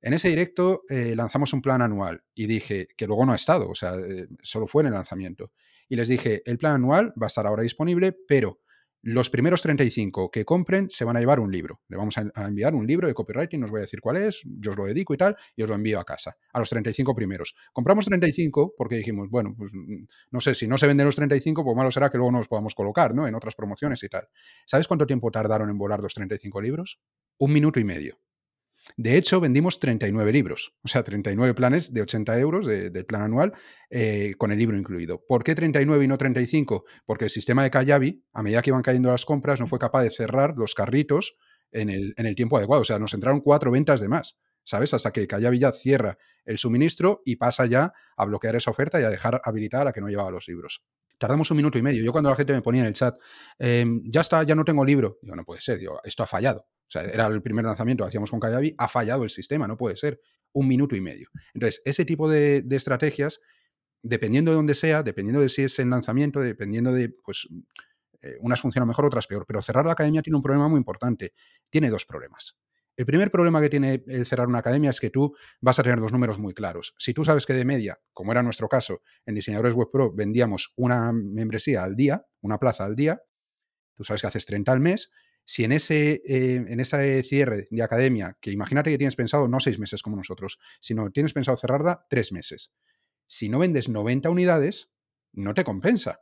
En 0.02 0.14
ese 0.14 0.28
directo 0.28 0.82
eh, 0.88 1.14
lanzamos 1.14 1.52
un 1.52 1.60
plan 1.60 1.82
anual 1.82 2.22
y 2.34 2.46
dije 2.46 2.88
que 2.96 3.06
luego 3.06 3.26
no 3.26 3.32
ha 3.32 3.36
estado, 3.36 3.68
o 3.68 3.74
sea, 3.74 3.94
eh, 3.96 4.28
solo 4.42 4.66
fue 4.66 4.82
en 4.82 4.88
el 4.88 4.94
lanzamiento 4.94 5.52
y 5.88 5.96
les 5.96 6.08
dije, 6.08 6.42
el 6.46 6.56
plan 6.56 6.74
anual 6.74 7.12
va 7.20 7.26
a 7.26 7.28
estar 7.28 7.46
ahora 7.46 7.62
disponible, 7.62 8.16
pero 8.26 8.60
los 9.02 9.30
primeros 9.30 9.62
35 9.62 10.30
que 10.30 10.44
compren 10.44 10.90
se 10.90 11.04
van 11.04 11.16
a 11.16 11.20
llevar 11.20 11.40
un 11.40 11.50
libro. 11.50 11.80
Le 11.88 11.96
vamos 11.96 12.16
a 12.18 12.46
enviar 12.46 12.74
un 12.74 12.86
libro 12.86 13.06
de 13.06 13.14
copywriting, 13.14 13.64
os 13.64 13.70
voy 13.70 13.78
a 13.78 13.82
decir 13.82 14.00
cuál 14.00 14.18
es, 14.18 14.42
yo 14.44 14.72
os 14.72 14.76
lo 14.76 14.84
dedico 14.84 15.14
y 15.14 15.16
tal, 15.16 15.36
y 15.56 15.62
os 15.62 15.68
lo 15.68 15.74
envío 15.74 15.98
a 15.98 16.04
casa, 16.04 16.36
a 16.52 16.58
los 16.58 16.68
35 16.68 17.14
primeros. 17.14 17.54
Compramos 17.72 18.04
35 18.04 18.74
porque 18.76 18.96
dijimos, 18.96 19.28
bueno, 19.30 19.54
pues 19.56 19.72
mm, 19.72 20.04
no 20.30 20.40
sé, 20.40 20.54
si 20.54 20.68
no 20.68 20.78
se 20.78 20.86
venden 20.86 21.06
los 21.06 21.16
35, 21.16 21.64
pues 21.64 21.76
malo 21.76 21.90
será 21.90 22.10
que 22.10 22.18
luego 22.18 22.32
nos 22.32 22.48
podamos 22.48 22.74
colocar, 22.74 23.14
¿no? 23.14 23.26
En 23.26 23.34
otras 23.34 23.54
promociones 23.54 24.02
y 24.02 24.08
tal. 24.08 24.28
¿Sabes 24.66 24.86
cuánto 24.86 25.06
tiempo 25.06 25.30
tardaron 25.30 25.70
en 25.70 25.78
volar 25.78 26.00
los 26.00 26.14
35 26.14 26.60
libros? 26.60 27.00
Un 27.38 27.52
minuto 27.52 27.80
y 27.80 27.84
medio. 27.84 28.18
De 28.96 29.16
hecho, 29.16 29.40
vendimos 29.40 29.78
39 29.78 30.32
libros, 30.32 30.74
o 30.82 30.88
sea, 30.88 31.02
39 31.02 31.54
planes 31.54 31.92
de 31.92 32.02
80 32.02 32.38
euros 32.38 32.66
del 32.66 33.06
plan 33.06 33.22
anual 33.22 33.52
eh, 33.90 34.34
con 34.38 34.52
el 34.52 34.58
libro 34.58 34.76
incluido. 34.76 35.24
¿Por 35.26 35.44
qué 35.44 35.54
39 35.54 36.04
y 36.04 36.08
no 36.08 36.18
35? 36.18 36.84
Porque 37.06 37.24
el 37.24 37.30
sistema 37.30 37.62
de 37.62 37.70
Kayabi, 37.70 38.24
a 38.32 38.42
medida 38.42 38.62
que 38.62 38.70
iban 38.70 38.82
cayendo 38.82 39.10
las 39.10 39.24
compras, 39.24 39.60
no 39.60 39.68
fue 39.68 39.78
capaz 39.78 40.02
de 40.02 40.10
cerrar 40.10 40.54
los 40.56 40.74
carritos 40.74 41.36
en 41.72 41.90
el, 41.90 42.14
en 42.16 42.26
el 42.26 42.34
tiempo 42.34 42.56
adecuado. 42.56 42.82
O 42.82 42.84
sea, 42.84 42.98
nos 42.98 43.14
entraron 43.14 43.40
cuatro 43.40 43.70
ventas 43.70 44.00
de 44.00 44.08
más, 44.08 44.38
¿sabes? 44.64 44.94
Hasta 44.94 45.12
que 45.12 45.26
Kayabi 45.26 45.58
ya 45.58 45.72
cierra 45.72 46.18
el 46.44 46.58
suministro 46.58 47.22
y 47.24 47.36
pasa 47.36 47.66
ya 47.66 47.92
a 48.16 48.24
bloquear 48.24 48.56
esa 48.56 48.70
oferta 48.70 49.00
y 49.00 49.04
a 49.04 49.10
dejar 49.10 49.40
habilitada 49.44 49.82
a 49.82 49.84
la 49.86 49.92
que 49.92 50.00
no 50.00 50.08
llevaba 50.08 50.30
los 50.30 50.48
libros. 50.48 50.82
Tardamos 51.18 51.50
un 51.50 51.58
minuto 51.58 51.78
y 51.78 51.82
medio. 51.82 52.02
Yo 52.02 52.12
cuando 52.12 52.30
la 52.30 52.36
gente 52.36 52.54
me 52.54 52.62
ponía 52.62 52.80
en 52.80 52.88
el 52.88 52.94
chat, 52.94 53.14
em, 53.58 54.02
ya 54.06 54.22
está, 54.22 54.42
ya 54.42 54.54
no 54.54 54.64
tengo 54.64 54.84
libro, 54.84 55.18
digo, 55.20 55.36
no 55.36 55.44
puede 55.44 55.60
ser, 55.60 55.78
digo, 55.78 56.00
esto 56.02 56.22
ha 56.22 56.26
fallado. 56.26 56.66
O 56.90 56.92
sea, 56.92 57.04
era 57.04 57.28
el 57.28 57.40
primer 57.40 57.64
lanzamiento 57.64 58.02
que 58.02 58.08
hacíamos 58.08 58.32
con 58.32 58.40
Kayabi, 58.40 58.74
ha 58.76 58.88
fallado 58.88 59.22
el 59.22 59.30
sistema, 59.30 59.68
no 59.68 59.76
puede 59.76 59.96
ser. 59.96 60.20
Un 60.52 60.66
minuto 60.66 60.96
y 60.96 61.00
medio. 61.00 61.28
Entonces, 61.54 61.80
ese 61.84 62.04
tipo 62.04 62.28
de, 62.28 62.64
estrategias, 62.68 63.40
dependiendo 64.02 64.50
de 64.50 64.56
dónde 64.56 64.74
sea, 64.74 65.04
dependiendo 65.04 65.40
de 65.40 65.48
si 65.48 65.62
es 65.62 65.78
en 65.78 65.88
lanzamiento, 65.88 66.40
dependiendo 66.40 66.92
de, 66.92 67.10
pues, 67.24 67.46
eh, 68.22 68.36
unas 68.40 68.60
funcionan 68.60 68.88
mejor, 68.88 69.04
otras 69.04 69.28
peor. 69.28 69.46
Pero 69.46 69.62
cerrar 69.62 69.86
la 69.86 69.92
academia 69.92 70.20
tiene 70.20 70.36
un 70.36 70.42
problema 70.42 70.66
muy 70.66 70.78
importante. 70.78 71.32
Tiene 71.70 71.90
dos 71.90 72.04
problemas. 72.04 72.58
El 72.96 73.06
primer 73.06 73.30
problema 73.30 73.60
que 73.60 73.70
tiene 73.70 74.02
el 74.08 74.26
cerrar 74.26 74.48
una 74.48 74.58
academia 74.58 74.90
es 74.90 74.98
que 74.98 75.10
tú 75.10 75.36
vas 75.60 75.78
a 75.78 75.84
tener 75.84 76.00
dos 76.00 76.10
números 76.10 76.40
muy 76.40 76.54
claros. 76.54 76.92
Si 76.98 77.14
tú 77.14 77.24
sabes 77.24 77.46
que 77.46 77.52
de 77.52 77.64
media, 77.64 78.00
como 78.12 78.32
era 78.32 78.42
nuestro 78.42 78.68
caso, 78.68 79.02
en 79.24 79.36
Diseñadores 79.36 79.76
Web 79.76 79.90
Pro 79.92 80.12
vendíamos 80.12 80.72
una 80.74 81.12
membresía 81.12 81.84
al 81.84 81.94
día, 81.94 82.26
una 82.40 82.58
plaza 82.58 82.84
al 82.84 82.96
día, 82.96 83.22
tú 83.94 84.02
sabes 84.02 84.22
que 84.22 84.26
haces 84.26 84.44
30 84.44 84.72
al 84.72 84.80
mes, 84.80 85.12
si 85.50 85.64
en 85.64 85.72
ese, 85.72 86.22
eh, 86.24 86.64
en 86.68 86.78
ese 86.78 87.24
cierre 87.24 87.66
de 87.72 87.82
academia, 87.82 88.38
que 88.40 88.52
imagínate 88.52 88.88
que 88.88 88.98
tienes 88.98 89.16
pensado 89.16 89.48
no 89.48 89.58
seis 89.58 89.80
meses 89.80 90.00
como 90.00 90.14
nosotros, 90.14 90.60
sino 90.80 91.10
tienes 91.10 91.32
pensado 91.32 91.56
cerrarla 91.56 92.06
tres 92.08 92.30
meses, 92.30 92.72
si 93.26 93.48
no 93.48 93.58
vendes 93.58 93.88
90 93.88 94.30
unidades, 94.30 94.92
no 95.32 95.52
te 95.52 95.64
compensa. 95.64 96.20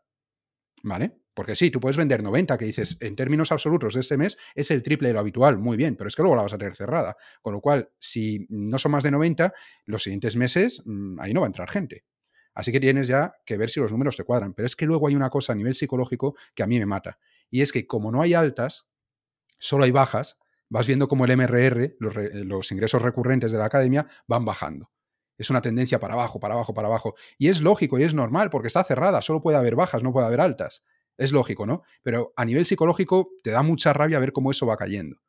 ¿Vale? 0.83 1.21
Porque 1.35 1.57
sí, 1.57 1.71
tú 1.71 1.79
puedes 1.79 1.99
vender 1.99 2.23
90, 2.23 2.57
que 2.57 2.65
dices, 2.65 2.97
en 3.01 3.17
términos 3.17 3.53
absolutos 3.53 3.93
de 3.93 4.01
este 4.01 4.17
mes 4.17 4.39
es 4.55 4.71
el 4.71 4.83
triple 4.83 5.09
de 5.09 5.15
lo 5.15 5.21
habitual, 5.21 5.59
muy 5.59 5.77
bien, 5.77 5.95
pero 5.95 6.09
es 6.09 6.17
que 6.17 6.23
luego 6.23 6.35
la 6.35 6.43
vas 6.45 6.55
a 6.55 6.59
tener 6.59 6.75
cerrada. 6.75 7.15
Con 7.43 7.53
lo 7.53 7.61
cual, 7.61 7.91
si 7.99 8.47
no 8.49 8.79
son 8.79 8.93
más 8.93 9.05
de 9.05 9.11
90, 9.11 9.53
los 9.85 10.05
siguientes 10.05 10.37
meses 10.37 10.81
mm, 10.87 11.21
ahí 11.21 11.35
no 11.35 11.41
va 11.41 11.47
a 11.49 11.49
entrar 11.49 11.69
gente. 11.69 12.07
Así 12.55 12.73
que 12.73 12.81
tienes 12.81 13.09
ya 13.09 13.35
que 13.45 13.59
ver 13.59 13.69
si 13.69 13.79
los 13.79 13.93
números 13.93 14.17
te 14.17 14.25
cuadran. 14.25 14.55
Pero 14.55 14.65
es 14.65 14.75
que 14.75 14.87
luego 14.87 15.07
hay 15.07 15.17
una 15.17 15.29
cosa 15.29 15.53
a 15.53 15.57
nivel 15.57 15.75
psicológico 15.75 16.35
que 16.55 16.63
a 16.63 16.67
mí 16.67 16.79
me 16.79 16.87
mata. 16.87 17.19
Y 17.51 17.61
es 17.61 17.73
que 17.73 17.87
como 17.87 18.11
no 18.11 18.23
hay 18.23 18.33
altas, 18.33 18.89
solo 19.59 19.85
hay 19.85 19.91
bajas, 19.91 20.39
vas 20.69 20.87
viendo 20.87 21.09
como 21.09 21.25
el 21.25 21.37
MRR, 21.37 21.97
los, 21.99 22.73
ingresos 22.73 23.03
recurrentes 23.03 23.53
de 23.53 23.59
la 23.59 23.67
academia, 23.67 24.07
van 24.27 24.45
bajando. 24.45 24.91
Es 25.37 25.51
una 25.51 25.63
tendencia 25.63 26.01
para 26.01 26.15
abajo, 26.15 26.41
para 26.41 26.55
abajo, 26.55 26.75
para 26.75 26.89
abajo. 26.89 27.15
Y 27.39 27.49
es 27.49 27.61
lógico 27.61 27.99
y 27.99 28.03
es 28.03 28.13
normal 28.13 28.51
porque 28.51 28.69
está 28.69 28.83
cerrada, 28.85 29.23
solo 29.23 29.41
puede 29.41 29.57
haber 29.57 29.77
bajas, 29.77 30.03
no 30.03 30.13
puede 30.13 30.27
haber 30.27 30.41
altas. 30.41 30.85
Es 31.17 31.33
lógico, 31.33 31.67
¿no? 31.67 31.83
Pero 32.03 32.33
a 32.37 32.45
nivel 32.45 32.67
psicológico 32.67 33.31
te 33.43 33.51
da 33.51 33.63
mucha 33.63 33.93
rabia 33.93 34.19
ver 34.19 34.33
cómo 34.33 34.51
eso 34.51 34.67
va 34.67 34.77
cayendo. 34.77 35.21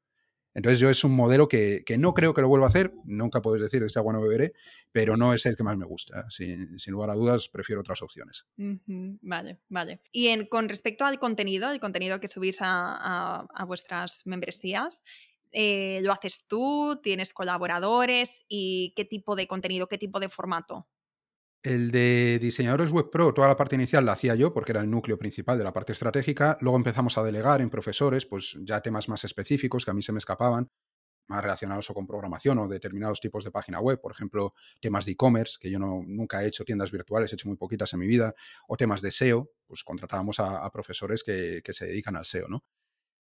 Entonces 0.59 0.79
yo 0.79 0.89
es 0.89 1.05
un 1.05 1.15
modelo 1.15 1.47
que, 1.47 1.85
no 1.97 2.13
creo 2.13 2.33
que 2.33 2.41
lo 2.41 2.49
vuelva 2.49 2.65
a 2.65 2.69
hacer, 2.69 2.91
nunca 3.05 3.41
puedes 3.41 3.61
decir 3.61 3.79
de 3.79 3.87
este 3.87 3.97
agua 3.97 4.11
no 4.11 4.19
beberé, 4.19 4.51
pero 4.91 5.15
no 5.15 5.33
es 5.33 5.45
el 5.45 5.55
que 5.55 5.63
más 5.63 5.77
me 5.77 5.85
gusta. 5.85 6.29
Sin, 6.29 6.77
lugar 6.87 7.11
a 7.11 7.13
dudas, 7.13 7.47
prefiero 7.47 7.79
otras 7.79 8.01
opciones. 8.01 8.45
Vale, 8.57 9.59
vale. 9.69 10.01
Y 10.11 10.27
en, 10.27 10.47
con 10.47 10.67
respecto 10.67 11.05
al 11.05 11.17
contenido, 11.17 11.71
el 11.71 11.79
contenido 11.79 12.19
que 12.19 12.27
subís 12.27 12.57
a, 12.59 13.47
vuestras 13.67 14.23
membresías, 14.25 15.01
eh, 15.53 16.01
¿lo 16.03 16.11
haces 16.11 16.45
tú? 16.45 16.99
¿Tienes 17.01 17.31
colaboradores? 17.31 18.43
¿Y 18.49 18.91
qué 18.97 19.05
tipo 19.05 19.37
de 19.37 19.47
contenido, 19.47 19.87
qué 19.87 19.97
tipo 19.97 20.19
de 20.19 20.27
formato? 20.27 20.89
El 21.61 21.91
de 21.91 22.39
diseñadores 22.39 22.91
web 22.91 23.09
pro, 23.11 23.33
toda 23.33 23.49
la 23.49 23.57
parte 23.57 23.75
inicial 23.75 24.05
la 24.05 24.13
hacía 24.13 24.33
yo 24.33 24.53
porque 24.53 24.71
era 24.71 24.79
el 24.79 24.89
núcleo 24.89 25.17
principal 25.17 25.57
de 25.57 25.65
la 25.65 25.73
parte 25.73 25.91
estratégica. 25.91 26.57
Luego 26.61 26.77
empezamos 26.77 27.17
a 27.17 27.23
delegar 27.23 27.59
en 27.59 27.69
profesores, 27.69 28.25
pues 28.25 28.57
ya 28.61 28.79
temas 28.81 29.09
más 29.09 29.25
específicos 29.25 29.83
que 29.83 29.91
a 29.91 29.93
mí 29.93 30.01
se 30.01 30.13
me 30.13 30.19
escapaban, 30.19 30.69
más 31.27 31.43
relacionados 31.43 31.89
o 31.89 31.93
con 31.93 32.07
programación 32.07 32.59
o 32.59 32.67
determinados 32.69 33.19
tipos 33.19 33.43
de 33.43 33.51
página 33.51 33.81
web, 33.81 33.99
por 34.01 34.13
ejemplo, 34.13 34.53
temas 34.79 35.05
de 35.05 35.11
e-commerce, 35.11 35.57
que 35.59 35.69
yo 35.69 35.79
no, 35.79 36.01
nunca 36.07 36.43
he 36.43 36.47
hecho 36.47 36.63
tiendas 36.63 36.91
virtuales, 36.91 37.31
he 37.31 37.35
hecho 37.35 37.49
muy 37.49 37.57
poquitas 37.57 37.93
en 37.93 37.99
mi 37.99 38.07
vida, 38.07 38.33
o 38.67 38.77
temas 38.77 39.01
de 39.01 39.11
SEO, 39.11 39.51
pues 39.67 39.83
contratábamos 39.83 40.39
a, 40.39 40.69
profesores 40.71 41.23
que, 41.23 41.61
que, 41.63 41.73
se 41.73 41.85
dedican 41.85 42.15
al 42.15 42.25
SEO, 42.25 42.47
¿no? 42.47 42.63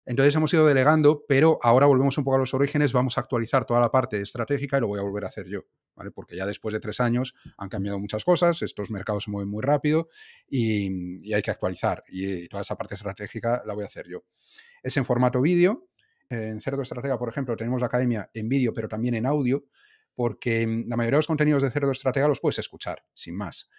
Entonces 0.05 0.35
hemos 0.35 0.53
ido 0.53 0.67
delegando, 0.67 1.25
pero 1.27 1.57
ahora 1.63 1.87
volvemos 1.87 2.17
un 2.17 2.23
poco 2.23 2.35
a 2.35 2.39
los 2.39 2.53
orígenes, 2.53 2.93
vamos 2.93 3.17
a 3.17 3.21
actualizar 3.21 3.65
toda 3.65 3.79
la 3.79 3.89
parte 3.89 4.21
estratégica 4.21 4.77
y 4.77 4.81
lo 4.81 4.87
voy 4.87 4.99
a 4.99 5.03
volver 5.03 5.25
a 5.25 5.29
hacer 5.29 5.47
yo, 5.47 5.61
¿vale? 5.95 6.11
Porque 6.11 6.35
ya 6.35 6.45
después 6.45 6.73
de 6.73 6.79
tres 6.79 6.99
años 6.99 7.33
han 7.57 7.69
cambiado 7.69 7.99
muchas 7.99 8.23
cosas, 8.23 8.61
estos 8.61 8.91
mercados 8.91 9.23
se 9.23 9.31
mueven 9.31 9.49
muy 9.49 9.63
rápido 9.63 10.09
y, 10.47 11.33
hay 11.33 11.41
que 11.41 11.49
actualizar 11.49 12.03
y, 12.07 12.47
toda 12.49 12.61
esa 12.61 12.77
parte 12.77 12.93
estratégica 12.93 13.63
la 13.65 13.73
voy 13.73 13.83
a 13.83 13.87
hacer 13.87 14.07
yo. 14.07 14.23
Es 14.83 14.95
en 14.97 15.05
formato 15.05 15.41
vídeo. 15.41 15.87
En 16.29 16.59
Cerdo 16.59 16.81
Estratega, 16.81 17.19
por 17.19 17.29
ejemplo, 17.29 17.55
tenemos 17.55 17.81
la 17.81 17.87
academia 17.87 18.29
en 18.33 18.49
vídeo, 18.49 18.73
pero 18.73 18.87
también 18.87 19.13
en 19.13 19.25
audio, 19.25 19.65
porque 20.15 20.65
la 20.87 20.97
mayoría 20.97 21.17
de 21.17 21.19
los 21.19 21.27
contenidos 21.27 21.61
de 21.61 21.71
Cerdo 21.71 21.91
Estratega 21.91 22.27
los 22.27 22.39
puedes 22.39 22.59
escuchar, 22.59 23.03
sin 23.13 23.35
más. 23.35 23.69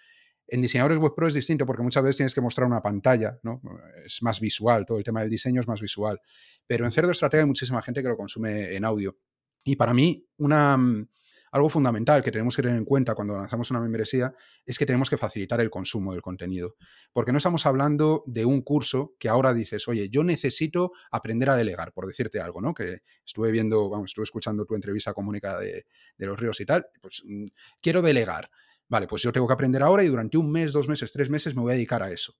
En 0.47 0.61
diseñadores 0.61 0.99
web 0.99 1.13
pro 1.15 1.27
es 1.27 1.33
distinto 1.33 1.65
porque 1.65 1.83
muchas 1.83 2.03
veces 2.03 2.17
tienes 2.17 2.33
que 2.33 2.41
mostrar 2.41 2.67
una 2.67 2.81
pantalla, 2.81 3.37
¿no? 3.43 3.61
Es 4.05 4.23
más 4.23 4.39
visual, 4.39 4.85
todo 4.85 4.97
el 4.97 5.03
tema 5.03 5.21
del 5.21 5.29
diseño 5.29 5.59
es 5.61 5.67
más 5.67 5.81
visual. 5.81 6.19
Pero 6.65 6.85
en 6.85 6.91
Cerdo 6.91 7.11
Estratega 7.11 7.43
hay 7.43 7.47
muchísima 7.47 7.81
gente 7.81 8.01
que 8.01 8.07
lo 8.07 8.17
consume 8.17 8.75
en 8.75 8.85
audio. 8.85 9.17
Y 9.63 9.75
para 9.75 9.93
mí, 9.93 10.25
una, 10.37 10.77
mm, 10.77 11.07
algo 11.51 11.69
fundamental 11.69 12.23
que 12.23 12.31
tenemos 12.31 12.55
que 12.55 12.61
tener 12.61 12.77
en 12.77 12.85
cuenta 12.85 13.15
cuando 13.15 13.37
lanzamos 13.37 13.71
una 13.71 13.79
membresía 13.79 14.33
es 14.65 14.77
que 14.77 14.85
tenemos 14.85 15.09
que 15.09 15.17
facilitar 15.17 15.61
el 15.61 15.69
consumo 15.69 16.13
del 16.13 16.21
contenido. 16.21 16.75
Porque 17.13 17.31
no 17.31 17.37
estamos 17.37 17.65
hablando 17.65 18.23
de 18.27 18.45
un 18.45 18.61
curso 18.61 19.15
que 19.19 19.29
ahora 19.29 19.53
dices, 19.53 19.87
oye, 19.87 20.09
yo 20.09 20.23
necesito 20.23 20.91
aprender 21.11 21.49
a 21.49 21.55
delegar, 21.55 21.93
por 21.93 22.07
decirte 22.07 22.39
algo, 22.39 22.61
¿no? 22.61 22.73
Que 22.73 23.01
estuve 23.25 23.51
viendo, 23.51 23.89
vamos, 23.89 24.11
estuve 24.11 24.23
escuchando 24.23 24.65
tu 24.65 24.75
entrevista 24.75 25.13
comunica 25.13 25.59
de, 25.59 25.85
de 26.17 26.25
los 26.25 26.39
ríos 26.39 26.59
y 26.59 26.65
tal, 26.65 26.87
pues 27.01 27.23
mm, 27.25 27.45
quiero 27.81 28.01
delegar. 28.01 28.49
Vale, 28.89 29.07
pues 29.07 29.21
yo 29.21 29.31
tengo 29.33 29.47
que 29.47 29.53
aprender 29.53 29.83
ahora 29.83 30.03
y 30.03 30.07
durante 30.07 30.37
un 30.37 30.51
mes, 30.51 30.71
dos 30.71 30.87
meses, 30.87 31.11
tres 31.11 31.29
meses 31.29 31.55
me 31.55 31.61
voy 31.61 31.71
a 31.71 31.75
dedicar 31.75 32.01
a 32.01 32.11
eso. 32.11 32.33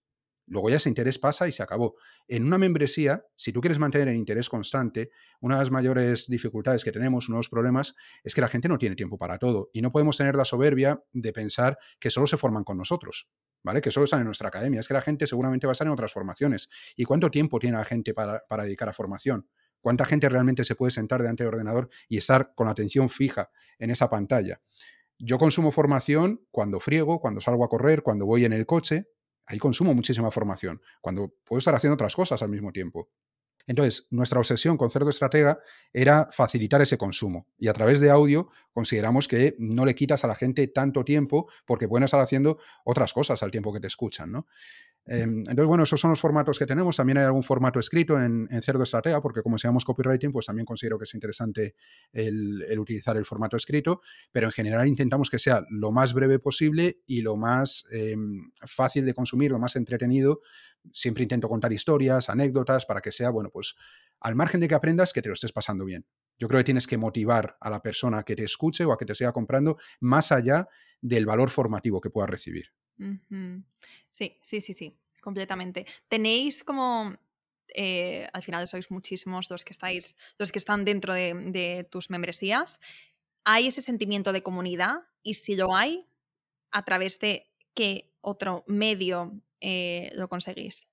Luego 0.49 0.69
ya 0.69 0.77
ese 0.77 0.87
interés 0.87 1.19
pasa 1.19 1.47
y 1.47 1.51
se 1.51 1.61
acabó. 1.61 1.95
En 2.27 2.45
una 2.45 2.57
membresía, 2.57 3.25
si 3.35 3.51
tú 3.51 3.59
quieres 3.59 3.79
mantener 3.79 4.07
el 4.07 4.15
interés 4.15 4.47
constante, 4.47 5.11
una 5.41 5.55
de 5.55 5.61
las 5.61 5.71
mayores 5.71 6.27
dificultades 6.27 6.85
que 6.85 6.93
tenemos, 6.93 7.27
uno 7.27 7.35
de 7.35 7.39
los 7.39 7.49
problemas, 7.49 7.95
es 8.23 8.33
que 8.33 8.39
la 8.39 8.47
gente 8.47 8.69
no 8.69 8.77
tiene 8.77 8.95
tiempo 8.95 9.17
para 9.17 9.37
todo 9.37 9.69
y 9.73 9.81
no 9.81 9.91
podemos 9.91 10.15
tener 10.15 10.35
la 10.35 10.45
soberbia 10.45 11.03
de 11.11 11.33
pensar 11.33 11.77
que 11.99 12.09
solo 12.09 12.27
se 12.27 12.37
forman 12.37 12.63
con 12.63 12.77
nosotros. 12.77 13.29
¿Vale? 13.63 13.81
Que 13.81 13.91
solo 13.91 14.05
están 14.05 14.21
en 14.21 14.27
nuestra 14.27 14.47
academia. 14.47 14.79
Es 14.79 14.87
que 14.87 14.93
la 14.93 15.01
gente 15.01 15.27
seguramente 15.27 15.67
va 15.67 15.71
a 15.71 15.73
estar 15.73 15.87
en 15.87 15.91
otras 15.91 16.13
formaciones. 16.13 16.69
¿Y 16.95 17.03
cuánto 17.03 17.29
tiempo 17.29 17.59
tiene 17.59 17.77
la 17.77 17.83
gente 17.83 18.13
para, 18.13 18.43
para 18.47 18.63
dedicar 18.63 18.87
a 18.87 18.93
formación? 18.93 19.49
¿Cuánta 19.81 20.05
gente 20.05 20.29
realmente 20.29 20.63
se 20.63 20.75
puede 20.75 20.91
sentar 20.91 21.21
delante 21.21 21.43
del 21.43 21.53
ordenador 21.53 21.89
y 22.07 22.17
estar 22.17 22.53
con 22.55 22.67
la 22.67 22.71
atención 22.71 23.09
fija 23.09 23.49
en 23.79 23.89
esa 23.89 24.09
pantalla? 24.09 24.61
Yo 25.19 25.37
consumo 25.37 25.71
formación 25.71 26.45
cuando 26.51 26.79
friego, 26.79 27.19
cuando 27.19 27.41
salgo 27.41 27.63
a 27.63 27.69
correr, 27.69 28.03
cuando 28.03 28.25
voy 28.25 28.45
en 28.45 28.53
el 28.53 28.65
coche. 28.65 29.07
Ahí 29.45 29.59
consumo 29.59 29.93
muchísima 29.93 30.29
formación, 30.29 30.81
cuando 30.99 31.33
puedo 31.45 31.59
estar 31.59 31.73
haciendo 31.73 31.93
otras 31.93 32.15
cosas 32.15 32.41
al 32.41 32.49
mismo 32.49 32.73
tiempo. 32.73 33.09
Entonces, 33.65 34.07
nuestra 34.11 34.39
obsesión 34.39 34.77
con 34.77 34.89
Cerdo 34.89 35.09
Estratega 35.09 35.59
era 35.91 36.29
facilitar 36.31 36.81
ese 36.81 36.97
consumo. 36.97 37.47
Y 37.57 37.67
a 37.67 37.73
través 37.73 37.99
de 37.99 38.09
audio 38.09 38.49
consideramos 38.71 39.27
que 39.27 39.55
no 39.59 39.85
le 39.85 39.93
quitas 39.93 40.23
a 40.23 40.27
la 40.27 40.35
gente 40.35 40.67
tanto 40.67 41.03
tiempo 41.03 41.49
porque 41.65 41.87
pueden 41.87 42.05
estar 42.05 42.21
haciendo 42.21 42.59
otras 42.85 43.11
cosas 43.11 43.43
al 43.43 43.51
tiempo 43.51 43.73
que 43.73 43.81
te 43.81 43.87
escuchan. 43.87 44.31
¿no? 44.31 44.47
Em, 45.07 45.39
entonces, 45.39 45.65
bueno, 45.65 45.83
esos 45.85 45.99
son 45.99 46.09
los 46.09 46.19
formatos 46.19 46.59
que 46.59 46.65
tenemos. 46.65 46.97
También 46.97 47.17
hay 47.17 47.23
algún 47.23 47.43
formato 47.43 47.79
escrito 47.79 48.21
en, 48.21 48.47
Cerdo 48.61 48.83
Estratega, 48.83 49.21
porque 49.21 49.41
como 49.41 49.57
se 49.57 49.67
llama 49.67 49.79
copywriting, 49.83 50.31
pues 50.31 50.47
también 50.47 50.65
considero 50.65 50.97
que 50.97 51.05
es 51.05 51.13
interesante 51.13 51.75
el, 52.11 52.77
utilizar 52.77 53.15
el 53.15 53.25
formato 53.25 53.55
escrito, 53.55 54.01
pero 54.31 54.47
en 54.47 54.51
general 54.51 54.87
intentamos 54.87 55.29
que 55.29 55.39
sea 55.39 55.63
lo 55.69 55.91
más 55.91 56.13
breve 56.13 56.39
posible 56.39 56.99
y 57.05 57.21
lo 57.21 57.37
más 57.37 57.85
em, 57.91 58.51
fácil 58.65 59.05
de 59.05 59.13
consumir, 59.13 59.51
lo 59.51 59.59
más 59.59 59.75
entretenido. 59.77 60.41
Siempre 60.91 61.23
intento 61.23 61.47
contar 61.47 61.71
historias, 61.71 62.29
anécdotas, 62.29 62.85
para 62.85 63.01
que 63.01 63.11
sea, 63.11 63.29
bueno, 63.29 63.49
pues 63.49 63.75
al 64.19 64.35
margen 64.35 64.59
de 64.59 64.67
que 64.67 64.75
aprendas, 64.75 65.13
que 65.13 65.21
te 65.21 65.29
lo 65.29 65.33
estés 65.33 65.53
pasando 65.53 65.85
bien. 65.85 66.05
Yo 66.39 66.47
creo 66.47 66.59
que 66.59 66.65
tienes 66.65 66.85
que 66.85 66.97
motivar 66.97 67.57
a 67.61 67.69
la 67.69 67.81
persona 67.81 68.23
que 68.23 68.35
te 68.35 68.43
escuche 68.43 68.83
o 68.85 68.91
a 68.91 68.97
que 68.97 69.05
te 69.05 69.15
siga 69.15 69.31
comprando 69.31 69.77
más 69.99 70.31
allá 70.31 70.67
del 71.01 71.25
valor 71.25 71.49
formativo 71.49 72.01
que 72.01 72.09
pueda 72.09 72.27
recibir. 72.27 72.73
Sí, 74.09 74.37
sí, 74.41 74.61
sí, 74.61 74.73
sí, 74.73 74.97
completamente. 75.21 75.85
Tenéis 76.07 76.63
como, 76.63 77.15
eh, 77.73 78.27
al 78.33 78.43
final 78.43 78.67
sois 78.67 78.89
muchísimos 78.91 79.49
los 79.49 79.63
que 79.63 79.73
estáis, 79.73 80.15
los 80.37 80.51
que 80.51 80.59
están 80.59 80.85
dentro 80.85 81.13
de, 81.13 81.87
tus 81.91 82.09
membresías. 82.09 82.79
¿Hay 83.43 83.67
ese 83.67 83.81
sentimiento 83.81 84.33
de 84.33 84.43
comunidad? 84.43 85.03
Y 85.23 85.35
si 85.35 85.55
lo 85.55 85.75
hay, 85.75 86.07
¿a 86.71 86.83
través 86.83 87.19
de 87.19 87.47
qué 87.73 88.13
otro 88.21 88.63
medio 88.67 89.41
eh, 89.61 90.09
lo 90.15 90.27
conseguís? 90.27 90.87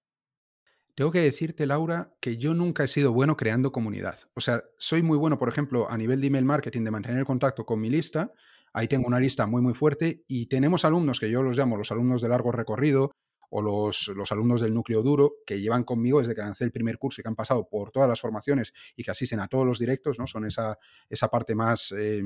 Tengo 0.94 1.10
que 1.10 1.20
decirte, 1.20 1.66
Laura, 1.66 2.14
que 2.20 2.36
yo 2.36 2.54
nunca 2.54 2.84
he 2.84 2.88
sido 2.88 3.12
bueno 3.12 3.36
creando 3.36 3.72
comunidad. 3.72 4.18
O 4.34 4.40
sea, 4.40 4.62
soy 4.78 5.02
muy 5.02 5.18
bueno, 5.18 5.38
por 5.38 5.48
ejemplo, 5.48 5.90
a 5.90 5.98
nivel 5.98 6.20
de 6.20 6.28
email 6.28 6.44
marketing, 6.44 6.84
de 6.84 6.92
mantener 6.92 7.18
el 7.18 7.24
contacto 7.24 7.66
con 7.66 7.80
mi 7.80 7.90
lista, 7.90 8.32
Ahí 8.74 8.88
tengo 8.88 9.06
una 9.06 9.20
lista 9.20 9.46
muy, 9.46 9.62
muy 9.62 9.72
fuerte 9.72 10.24
y 10.26 10.46
tenemos 10.46 10.84
alumnos 10.84 11.20
que 11.20 11.30
yo 11.30 11.42
los 11.42 11.56
llamo 11.56 11.76
los 11.76 11.92
alumnos 11.92 12.20
de 12.20 12.28
largo 12.28 12.50
recorrido 12.50 13.12
o 13.50 13.62
los, 13.62 14.08
los, 14.08 14.32
alumnos 14.32 14.60
del 14.60 14.74
núcleo 14.74 15.00
duro 15.00 15.34
que 15.46 15.60
llevan 15.60 15.84
conmigo 15.84 16.18
desde 16.18 16.34
que 16.34 16.40
lancé 16.40 16.64
el 16.64 16.72
primer 16.72 16.98
curso 16.98 17.20
y 17.20 17.22
que 17.22 17.28
han 17.28 17.36
pasado 17.36 17.68
por 17.68 17.92
todas 17.92 18.08
las 18.08 18.20
formaciones 18.20 18.72
y 18.96 19.04
que 19.04 19.12
asisten 19.12 19.38
a 19.38 19.46
todos 19.46 19.64
los 19.64 19.78
directos, 19.78 20.18
¿no? 20.18 20.26
Son 20.26 20.44
esa, 20.44 20.76
esa 21.08 21.28
parte 21.28 21.54
más, 21.54 21.92
eh, 21.96 22.24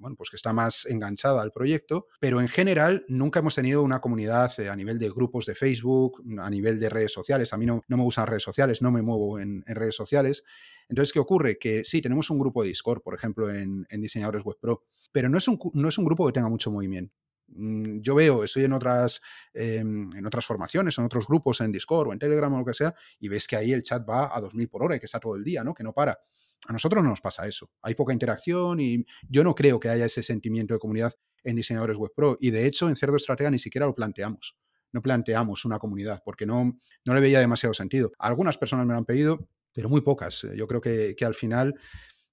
bueno, 0.00 0.16
pues 0.16 0.30
que 0.30 0.36
está 0.36 0.52
más 0.52 0.86
enganchada 0.86 1.42
al 1.42 1.52
proyecto, 1.52 2.06
pero 2.18 2.40
en 2.40 2.48
general 2.48 3.04
nunca 3.08 3.40
hemos 3.40 3.54
tenido 3.54 3.82
una 3.82 4.00
comunidad 4.00 4.52
eh, 4.58 4.68
a 4.68 4.76
nivel 4.76 4.98
de 4.98 5.10
grupos 5.10 5.46
de 5.46 5.54
Facebook, 5.54 6.22
a 6.38 6.50
nivel 6.50 6.80
de 6.80 6.88
redes 6.88 7.12
sociales. 7.12 7.52
A 7.52 7.56
mí 7.56 7.66
no, 7.66 7.82
no 7.86 7.96
me 7.96 8.02
gustan 8.02 8.26
redes 8.26 8.42
sociales, 8.42 8.82
no 8.82 8.90
me 8.90 9.02
muevo 9.02 9.38
en, 9.38 9.62
redes 9.66 9.94
sociales. 9.94 10.42
Entonces, 10.88 11.12
¿qué 11.12 11.20
ocurre? 11.20 11.58
Que 11.58 11.84
sí, 11.84 12.02
tenemos 12.02 12.30
un 12.30 12.38
grupo 12.38 12.62
de 12.62 12.68
Discord, 12.68 13.02
por 13.02 13.14
ejemplo, 13.14 13.50
en, 13.50 13.86
en 13.88 14.00
Diseñadores 14.00 14.42
Web 14.42 14.56
Pro, 14.60 14.84
pero 15.12 15.28
no 15.28 15.38
es, 15.38 15.46
un, 15.46 15.58
no 15.74 15.88
es 15.88 15.98
un 15.98 16.04
grupo 16.04 16.26
que 16.26 16.32
tenga 16.32 16.48
mucho 16.48 16.70
movimiento. 16.70 17.14
Mm, 17.52 18.00
yo 18.00 18.14
veo, 18.14 18.44
estoy 18.44 18.64
en 18.64 18.72
otras, 18.72 19.20
em, 19.52 20.12
en 20.14 20.26
otras 20.26 20.46
formaciones, 20.46 20.96
en 20.98 21.04
otros 21.04 21.26
grupos, 21.26 21.60
en 21.60 21.72
Discord 21.72 22.08
o 22.08 22.12
en 22.12 22.18
Telegram 22.18 22.52
o 22.54 22.58
lo 22.58 22.64
que 22.64 22.74
sea, 22.74 22.94
y 23.18 23.28
ves 23.28 23.46
que 23.46 23.56
ahí 23.56 23.72
el 23.72 23.82
chat 23.82 24.08
va 24.08 24.34
a 24.34 24.40
2000 24.40 24.68
por 24.68 24.82
hora 24.84 24.96
y 24.96 25.00
que 25.00 25.06
está 25.06 25.18
todo 25.18 25.36
el 25.36 25.44
día, 25.44 25.64
¿no? 25.64 25.74
Que 25.74 25.82
no 25.82 25.92
para. 25.92 26.18
A 26.66 26.72
nosotros 26.72 27.02
no 27.02 27.10
nos 27.10 27.20
pasa 27.20 27.46
eso. 27.46 27.70
Hay 27.82 27.94
poca 27.94 28.12
interacción 28.12 28.80
y 28.80 29.04
yo 29.28 29.44
no 29.44 29.54
creo 29.54 29.80
que 29.80 29.88
haya 29.88 30.04
ese 30.04 30.22
sentimiento 30.22 30.74
de 30.74 30.80
comunidad 30.80 31.14
en 31.42 31.56
diseñadores 31.56 31.96
web 31.96 32.12
pro. 32.14 32.36
Y 32.40 32.50
de 32.50 32.66
hecho, 32.66 32.88
en 32.88 32.96
Cerdo 32.96 33.16
Estratega 33.16 33.50
ni 33.50 33.58
siquiera 33.58 33.86
lo 33.86 33.94
planteamos. 33.94 34.56
No 34.92 35.02
planteamos 35.02 35.64
una 35.64 35.78
comunidad 35.78 36.22
porque 36.24 36.46
no, 36.46 36.76
no 37.04 37.14
le 37.14 37.20
veía 37.20 37.40
demasiado 37.40 37.74
sentido. 37.74 38.12
Algunas 38.18 38.58
personas 38.58 38.86
me 38.86 38.92
lo 38.92 38.98
han 38.98 39.04
pedido, 39.04 39.48
pero 39.72 39.88
muy 39.88 40.00
pocas. 40.00 40.46
Yo 40.54 40.66
creo 40.66 40.80
que, 40.80 41.14
que 41.16 41.24
al 41.24 41.34
final 41.34 41.74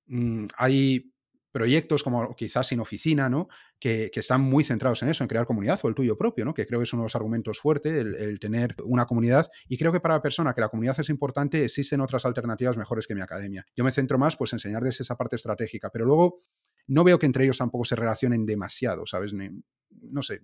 mm, 0.08 0.46
hay 0.58 1.12
proyectos 1.58 2.04
como 2.04 2.36
quizás 2.36 2.68
sin 2.68 2.80
oficina, 2.80 3.30
¿no? 3.30 3.50
Que, 3.80 4.12
están 4.14 4.42
muy 4.42 4.64
centrados 4.64 5.02
en 5.02 5.10
eso, 5.10 5.24
en 5.24 5.28
crear 5.28 5.48
comunidad 5.48 5.80
o 5.82 5.88
el 5.88 5.96
tuyo 5.96 6.16
propio, 6.16 6.46
¿no? 6.46 6.54
Que 6.54 6.68
creo 6.68 6.80
que 6.80 6.84
es 6.84 6.94
uno 6.94 7.02
de 7.02 7.06
los 7.06 7.16
argumentos 7.16 7.60
fuertes, 7.60 7.92
el, 7.94 8.40
tener 8.40 8.76
una 8.84 9.06
comunidad. 9.06 9.50
Y 9.68 9.76
creo 9.76 9.92
que 9.92 10.00
para 10.00 10.14
la 10.14 10.22
persona 10.22 10.54
que 10.54 10.62
la 10.62 10.70
comunidad 10.70 11.00
es 11.00 11.10
importante, 11.10 11.66
existen 11.66 12.00
otras 12.02 12.26
alternativas 12.26 12.78
mejores 12.78 13.08
que 13.08 13.16
mi 13.16 13.22
academia. 13.22 13.66
Yo 13.76 13.84
me 13.84 13.92
centro 13.92 14.20
más, 14.20 14.38
pues, 14.38 14.54
en 14.54 14.58
enseñarles 14.58 15.00
esa 15.02 15.16
parte 15.16 15.36
estratégica, 15.36 15.90
pero 15.90 16.06
luego 16.06 16.42
no 16.86 17.04
veo 17.04 17.18
que 17.18 17.26
entre 17.26 17.46
ellos 17.46 17.58
tampoco 17.58 17.86
se 17.86 17.96
relacionen 17.96 18.46
demasiado, 18.46 19.08
¿sabes? 19.08 19.34
no 19.34 20.22
sé. 20.22 20.42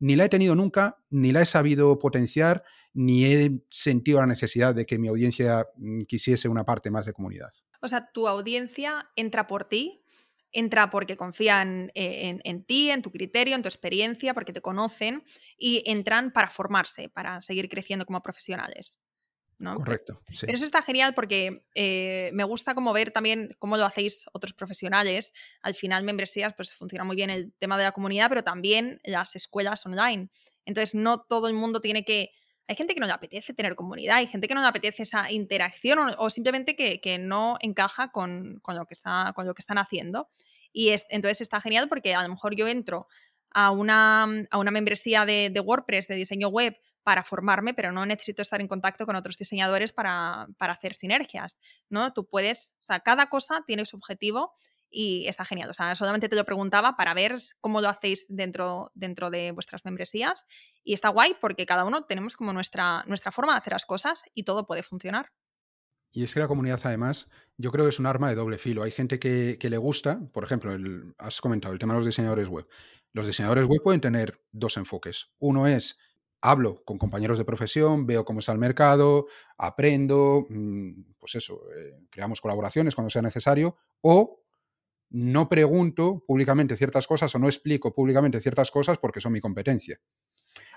Ni 0.00 0.16
la 0.16 0.24
he 0.24 0.28
tenido 0.30 0.54
nunca, 0.54 0.96
ni 1.10 1.30
la 1.30 1.42
he 1.42 1.46
sabido 1.46 1.98
potenciar, 1.98 2.64
ni 2.94 3.26
he 3.26 3.60
sentido 3.68 4.20
la 4.20 4.26
necesidad 4.26 4.74
de 4.74 4.86
que 4.86 4.98
mi 4.98 5.08
audiencia 5.08 5.66
mm, 5.76 6.04
quisiese 6.04 6.48
una 6.48 6.64
parte 6.64 6.90
más 6.90 7.04
de 7.04 7.12
comunidad. 7.12 7.52
O 7.80 7.88
sea, 7.88 8.10
tu 8.12 8.26
audiencia 8.26 9.10
entra 9.14 9.46
por 9.46 9.64
ti, 9.64 10.04
entra 10.52 10.90
porque 10.90 11.16
confían 11.16 11.90
eh, 11.94 12.38
en, 12.42 12.64
ti, 12.64 12.90
en 12.90 13.02
tu 13.02 13.10
criterio, 13.10 13.54
en 13.54 13.62
tu 13.62 13.68
experiencia, 13.68 14.34
porque 14.34 14.52
te 14.52 14.60
conocen 14.60 15.24
y 15.56 15.82
entran 15.86 16.32
para 16.32 16.50
formarse, 16.50 17.08
para 17.08 17.40
seguir 17.40 17.68
creciendo 17.68 18.06
como 18.06 18.22
profesionales. 18.22 19.00
¿no? 19.58 19.74
Correcto. 19.74 20.22
Pero 20.40 20.54
eso 20.54 20.64
está 20.64 20.82
genial 20.82 21.14
porque 21.14 21.64
eh, 21.74 22.30
me 22.32 22.44
gusta 22.44 22.74
como 22.74 22.92
ver 22.92 23.10
también 23.10 23.56
cómo 23.58 23.76
lo 23.76 23.84
hacéis 23.84 24.26
otros 24.32 24.52
profesionales. 24.52 25.32
Al 25.62 25.74
final, 25.74 26.04
membresías, 26.04 26.54
pues 26.54 26.74
funciona 26.74 27.04
muy 27.04 27.16
bien 27.16 27.30
el 27.30 27.52
tema 27.58 27.76
de 27.76 27.84
la 27.84 27.92
comunidad, 27.92 28.28
pero 28.28 28.44
también 28.44 29.00
las 29.02 29.34
escuelas 29.34 29.84
online. 29.84 30.30
Entonces, 30.64 30.94
no 30.94 31.22
todo 31.22 31.48
el 31.48 31.54
mundo 31.54 31.80
tiene 31.80 32.04
que 32.04 32.30
hay 32.68 32.76
gente 32.76 32.94
que 32.94 33.00
no 33.00 33.06
le 33.06 33.12
apetece 33.12 33.54
tener 33.54 33.74
comunidad, 33.74 34.18
hay 34.18 34.26
gente 34.26 34.46
que 34.46 34.54
no 34.54 34.60
le 34.60 34.66
apetece 34.66 35.02
esa 35.02 35.32
interacción 35.32 35.98
o, 36.18 36.30
simplemente 36.30 36.76
que, 36.76 37.18
no 37.18 37.56
encaja 37.60 38.12
con, 38.12 38.60
lo 38.66 38.84
que 38.84 38.92
está, 38.92 39.32
con 39.34 39.46
lo 39.46 39.54
que 39.54 39.62
están 39.62 39.78
haciendo. 39.78 40.28
Y 40.70 40.90
entonces 41.08 41.40
está 41.40 41.62
genial 41.62 41.88
porque 41.88 42.14
a 42.14 42.22
lo 42.22 42.28
mejor 42.28 42.54
yo 42.54 42.68
entro 42.68 43.08
a 43.50 43.70
una, 43.70 44.24
a 44.50 44.58
una 44.58 44.70
membresía 44.70 45.24
de, 45.24 45.62
WordPress, 45.64 46.08
de 46.08 46.14
diseño 46.14 46.48
web, 46.48 46.76
para 47.02 47.24
formarme, 47.24 47.72
pero 47.72 47.90
no 47.90 48.04
necesito 48.04 48.42
estar 48.42 48.60
en 48.60 48.68
contacto 48.68 49.06
con 49.06 49.16
otros 49.16 49.38
diseñadores 49.38 49.92
para, 49.92 50.46
para, 50.58 50.74
hacer 50.74 50.94
sinergias, 50.94 51.56
¿no? 51.88 52.12
Tú 52.12 52.28
puedes, 52.28 52.74
o 52.82 52.84
sea, 52.84 53.00
cada 53.00 53.30
cosa 53.30 53.64
tiene 53.66 53.86
su 53.86 53.96
objetivo 53.96 54.52
y 54.90 55.26
está 55.26 55.44
genial. 55.44 55.70
O 55.70 55.74
sea, 55.74 55.94
solamente 55.94 56.28
te 56.28 56.36
lo 56.36 56.44
preguntaba 56.44 56.96
para 56.96 57.14
ver 57.14 57.36
cómo 57.60 57.80
lo 57.80 57.88
hacéis 57.88 58.26
dentro, 58.28 58.90
dentro 58.94 59.30
de 59.30 59.52
vuestras 59.52 59.84
membresías 59.84 60.46
y 60.84 60.92
está 60.92 61.08
guay 61.08 61.36
porque 61.40 61.66
cada 61.66 61.84
uno 61.84 62.04
tenemos 62.04 62.36
como 62.36 62.52
nuestra, 62.52 63.04
nuestra 63.06 63.32
forma 63.32 63.52
de 63.52 63.58
hacer 63.58 63.72
las 63.72 63.86
cosas 63.86 64.22
y 64.34 64.44
todo 64.44 64.66
puede 64.66 64.82
funcionar. 64.82 65.30
Y 66.12 66.24
es 66.24 66.32
que 66.32 66.40
la 66.40 66.48
comunidad, 66.48 66.80
además, 66.84 67.30
yo 67.58 67.70
creo 67.70 67.84
que 67.84 67.90
es 67.90 67.98
un 67.98 68.06
arma 68.06 68.28
de 68.28 68.34
doble 68.34 68.58
filo. 68.58 68.82
Hay 68.82 68.90
gente 68.90 69.18
que, 69.18 69.58
le 69.60 69.76
gusta, 69.76 70.20
por 70.32 70.44
ejemplo, 70.44 70.72
has 71.18 71.40
comentado 71.40 71.72
el 71.72 71.78
tema 71.78 71.94
de 71.94 72.00
los 72.00 72.06
diseñadores 72.06 72.48
web. 72.48 72.66
Los 73.12 73.26
diseñadores 73.26 73.66
web 73.66 73.82
pueden 73.82 74.00
tener 74.00 74.40
dos 74.50 74.76
enfoques. 74.78 75.30
Uno 75.38 75.66
es, 75.66 75.98
hablo 76.40 76.82
con 76.84 76.98
compañeros 76.98 77.36
de 77.36 77.44
profesión, 77.44 78.06
veo 78.06 78.24
cómo 78.24 78.40
está 78.40 78.52
el 78.52 78.58
mercado, 78.58 79.26
aprendo, 79.58 80.46
mm, 80.48 81.14
pues 81.18 81.34
eso, 81.34 81.60
eh, 81.76 82.00
creamos 82.10 82.40
colaboraciones 82.40 82.94
cuando 82.94 83.10
sea 83.10 83.22
necesario, 83.22 83.76
o 84.00 84.44
no 85.10 85.48
pregunto 85.48 86.22
públicamente 86.26 86.76
ciertas 86.76 87.06
cosas 87.06 87.34
o 87.34 87.38
no 87.38 87.46
explico 87.46 87.94
públicamente 87.94 88.40
ciertas 88.40 88.70
cosas 88.70 88.98
porque 88.98 89.20
son 89.20 89.32
mi 89.32 89.40
competencia. 89.40 90.00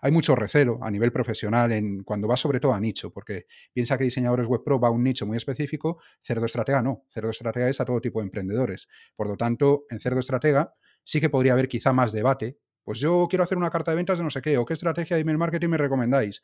Hay 0.02 0.12
mucho 0.12 0.36
recelo 0.36 0.80
a 0.82 0.90
nivel 0.90 1.12
profesional 1.12 1.72
en 1.72 2.04
cuando 2.04 2.28
va 2.28 2.38
sobre 2.38 2.60
todo 2.60 2.74
a 2.74 2.80
nicho, 2.80 3.12
porque 3.12 3.46
piensa 3.74 3.98
que 3.98 4.04
diseñadores 4.04 4.48
web 4.48 4.64
pro 4.64 4.80
va 4.80 4.88
a 4.88 4.92
un 4.92 5.04
nicho 5.04 5.26
muy 5.26 5.38
específico, 5.38 6.02
Cerdo 6.22 6.46
Estratega 6.46 6.82
no. 6.82 7.06
Cerdo 7.10 7.30
Estratega 7.30 7.70
es 7.70 7.80
a 7.82 7.86
todo 7.86 8.02
tipo 8.02 8.20
de 8.20 8.26
emprendedores. 8.26 8.88
Por 9.16 9.28
lo 9.28 9.38
tanto, 9.38 9.86
en 9.90 10.00
Cerdo 10.00 10.20
Estratega 10.20 10.74
sí 11.04 11.20
que 11.20 11.30
podría 11.30 11.54
haber 11.54 11.68
quizá 11.68 11.94
más 11.94 12.12
debate. 12.12 12.58
Pues 12.84 13.00
yo 13.00 13.28
quiero 13.30 13.44
hacer 13.44 13.58
una 13.58 13.70
carta 13.70 13.92
de 13.92 13.98
ventas 13.98 14.18
de 14.18 14.24
no 14.24 14.30
sé 14.30 14.42
qué, 14.42 14.58
o 14.58 14.66
qué 14.66 14.74
estrategia 14.74 15.16
de 15.16 15.22
email 15.22 15.38
marketing 15.38 15.70
me 15.70 15.78
recomendáis, 15.78 16.42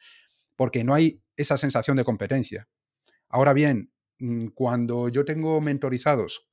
porque 0.55 0.83
no 0.83 0.93
hay 0.93 1.21
esa 1.35 1.57
sensación 1.57 1.97
de 1.97 2.03
competencia. 2.03 2.67
Ahora 3.27 3.53
bien, 3.53 3.91
mm, 4.19 4.47
cuando 4.49 5.09
yo 5.09 5.25
tengo 5.25 5.59
mentorizados 5.61 6.46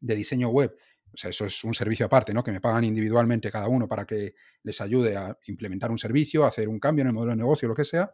de 0.00 0.14
diseño 0.14 0.48
web. 0.48 0.74
O 1.12 1.16
sea, 1.16 1.30
eso 1.30 1.46
es 1.46 1.64
un 1.64 1.74
servicio 1.74 2.06
aparte, 2.06 2.34
¿no? 2.34 2.44
Que 2.44 2.52
me 2.52 2.60
pagan 2.60 2.84
individualmente 2.84 3.50
cada 3.50 3.68
uno 3.68 3.88
para 3.88 4.04
que 4.04 4.34
les 4.62 4.80
ayude 4.80 5.16
a 5.16 5.36
implementar 5.46 5.90
un 5.90 5.98
servicio, 5.98 6.44
a 6.44 6.48
hacer 6.48 6.68
un 6.68 6.78
cambio 6.78 7.02
en 7.02 7.08
el 7.08 7.14
modelo 7.14 7.32
de 7.32 7.38
negocio, 7.38 7.68
lo 7.68 7.74
que 7.74 7.84
sea. 7.84 8.12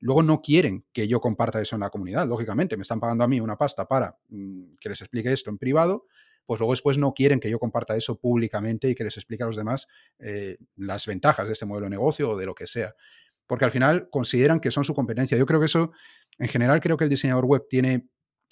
Luego 0.00 0.22
no 0.22 0.40
quieren 0.40 0.84
que 0.92 1.08
yo 1.08 1.20
comparta 1.20 1.60
eso 1.60 1.74
en 1.74 1.80
la 1.80 1.90
comunidad, 1.90 2.28
lógicamente. 2.28 2.76
Me 2.76 2.82
están 2.82 3.00
pagando 3.00 3.24
a 3.24 3.28
mí 3.28 3.40
una 3.40 3.56
pasta 3.56 3.86
para 3.86 4.16
mm, 4.28 4.76
que 4.80 4.88
les 4.88 5.00
explique 5.00 5.32
esto 5.32 5.50
en 5.50 5.58
privado, 5.58 6.06
pues 6.46 6.60
luego 6.60 6.72
después 6.72 6.96
no 6.96 7.12
quieren 7.12 7.40
que 7.40 7.50
yo 7.50 7.58
comparta 7.58 7.96
eso 7.96 8.18
públicamente 8.18 8.88
y 8.88 8.94
que 8.94 9.04
les 9.04 9.16
explique 9.16 9.42
a 9.42 9.46
los 9.46 9.56
demás 9.56 9.88
eh, 10.18 10.56
las 10.76 11.06
ventajas 11.06 11.46
de 11.46 11.52
este 11.52 11.66
modelo 11.66 11.86
de 11.86 11.90
negocio 11.90 12.30
o 12.30 12.36
de 12.36 12.46
lo 12.46 12.54
que 12.54 12.66
sea. 12.66 12.94
Porque 13.46 13.64
al 13.64 13.70
final 13.70 14.08
consideran 14.10 14.60
que 14.60 14.70
son 14.70 14.84
su 14.84 14.94
competencia. 14.94 15.36
Yo 15.36 15.46
creo 15.46 15.58
que 15.58 15.66
eso, 15.66 15.92
en 16.38 16.48
general, 16.48 16.80
creo 16.80 16.96
que 16.96 17.04
el 17.04 17.10
diseñador 17.10 17.44
web 17.44 17.66
tiene 17.68 18.08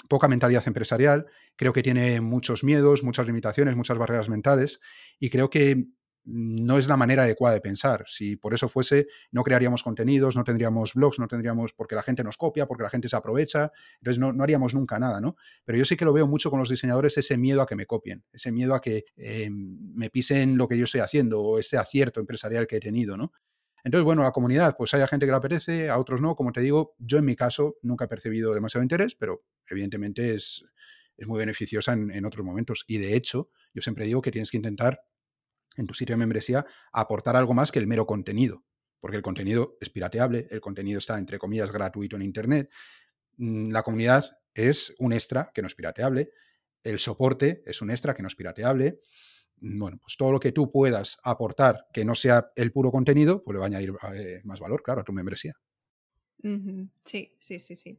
poca 0.09 0.29
mentalidad 0.29 0.67
empresarial, 0.67 1.27
creo 1.57 1.73
que 1.73 1.83
tiene 1.83 2.21
muchos 2.21 2.65
miedos, 2.65 3.03
muchas 3.03 3.27
limitaciones, 3.27 3.77
muchas 3.77 3.99
barreras 3.99 4.29
mentales 4.29 4.81
y 5.19 5.31
creo 5.31 5.51
que 5.51 5.87
no 6.27 6.77
es 6.77 6.89
la 6.89 6.97
manera 6.97 7.23
adecuada 7.23 7.55
de 7.55 7.61
pensar. 7.61 8.05
Si 8.09 8.37
por 8.37 8.53
eso 8.53 8.69
fuese, 8.69 9.07
no 9.31 9.45
crearíamos 9.45 9.83
contenidos, 9.85 10.35
no 10.35 10.43
tendríamos 10.43 10.95
blogs, 10.95 11.21
no 11.21 11.29
tendríamos, 11.29 11.73
porque 11.73 11.95
la 11.95 12.03
gente 12.03 12.25
nos 12.25 12.37
copia, 12.37 12.67
porque 12.67 12.83
la 12.83 12.91
gente 12.91 13.09
se 13.09 13.15
aprovecha, 13.15 13.71
entonces 14.01 14.19
no, 14.19 14.43
haríamos 14.43 14.75
nunca 14.75 14.99
nada, 14.99 15.21
¿no? 15.21 15.37
Pero 15.65 15.79
yo 15.79 15.85
sí 15.85 15.97
que 15.97 16.05
lo 16.05 16.13
veo 16.13 16.27
mucho 16.27 16.51
con 16.51 16.59
los 16.59 16.69
diseñadores, 16.69 17.17
ese 17.17 17.39
miedo 17.39 17.63
a 17.63 17.67
que 17.67 17.77
me 17.77 17.87
copien, 17.87 18.25
ese 18.33 18.51
miedo 18.51 18.75
a 18.75 18.81
que 18.81 19.05
eh, 19.17 19.49
me 19.51 20.11
pisen 20.11 20.57
lo 20.57 20.67
que 20.67 20.77
yo 20.77 20.85
estoy 20.85 21.01
haciendo 21.01 21.41
o 21.41 21.59
ese 21.61 21.79
acierto 21.79 22.19
empresarial 22.19 22.67
que 22.67 22.79
he 22.79 22.81
tenido, 22.81 23.17
¿no? 23.17 23.33
Entonces, 23.87 24.05
bueno, 24.05 24.25
la 24.25 24.33
comunidad, 24.33 24.75
pues 24.77 24.93
hay 24.95 25.07
gente 25.07 25.27
que 25.27 25.31
le 25.31 25.37
apetece, 25.37 25.91
a 25.91 25.99
otros 25.99 26.21
no. 26.21 26.35
Como 26.35 26.51
te 26.51 26.61
digo, 26.61 26.97
yo 26.99 27.19
en 27.19 27.25
mi 27.25 27.37
caso 27.37 27.77
nunca 27.83 28.07
he 28.07 28.09
percibido 28.09 28.53
demasiado 28.53 28.83
interés, 28.83 29.15
pero 29.15 29.45
evidentemente 29.71 30.35
es, 30.35 30.65
muy 31.25 31.39
beneficiosa 31.39 31.93
en, 31.93 32.25
otros 32.25 32.45
momentos. 32.45 32.85
Y 32.89 32.99
de 32.99 33.15
hecho, 33.15 33.49
yo 33.73 33.83
siempre 33.83 34.05
digo 34.05 34.21
que 34.21 34.33
tienes 34.33 34.51
que 34.51 34.57
intentar 34.57 35.03
en 35.77 35.87
tu 35.87 35.95
sitio 35.95 36.15
de 36.15 36.17
membresía 36.17 36.67
aportar 36.93 37.37
algo 37.37 37.55
más 37.55 37.71
que 37.71 37.79
el 37.79 37.87
mero 37.87 38.07
contenido, 38.07 38.65
porque 38.99 39.19
el 39.19 39.23
contenido 39.23 39.79
es 39.81 39.89
pirateable, 39.89 40.49
el 40.51 40.61
contenido 40.61 40.99
está, 40.99 41.17
entre 41.17 41.39
comillas, 41.39 41.71
gratuito 41.71 42.17
en 42.17 42.23
Internet. 42.23 42.69
Mm, 43.37 43.71
la 43.71 43.85
comunidad 43.85 44.25
es 44.53 44.97
un 44.99 45.13
extra 45.13 45.53
que 45.55 45.63
no 45.63 45.69
es 45.69 45.77
pirateable, 45.77 46.33
el 46.83 46.99
soporte 46.99 47.63
es 47.65 47.81
un 47.83 47.91
extra 47.91 48.15
que 48.15 48.23
no 48.23 48.27
es 48.27 48.35
pirateable 48.35 48.99
bueno, 49.59 49.99
pues 50.03 50.17
todo 50.17 50.33
lo 50.33 50.41
que 50.41 50.53
tú 50.53 50.71
puedas 50.71 51.19
aportar 51.23 51.87
que 51.93 52.05
no 52.05 52.15
sea 52.15 52.51
el 52.57 52.73
puro 52.73 52.91
contenido, 52.91 53.43
pues 53.43 53.55
le 53.55 53.59
va 53.59 53.67
a 53.67 53.69
añadir 53.69 53.93
eh, 54.15 54.41
más 54.45 54.61
valor, 54.61 54.83
claro, 54.83 55.01
a 55.01 55.05
tu 55.05 55.13
membresía. 55.13 55.55
Sí, 57.05 57.35
sí, 57.41 57.59
sí, 57.59 57.77
sí. 57.77 57.99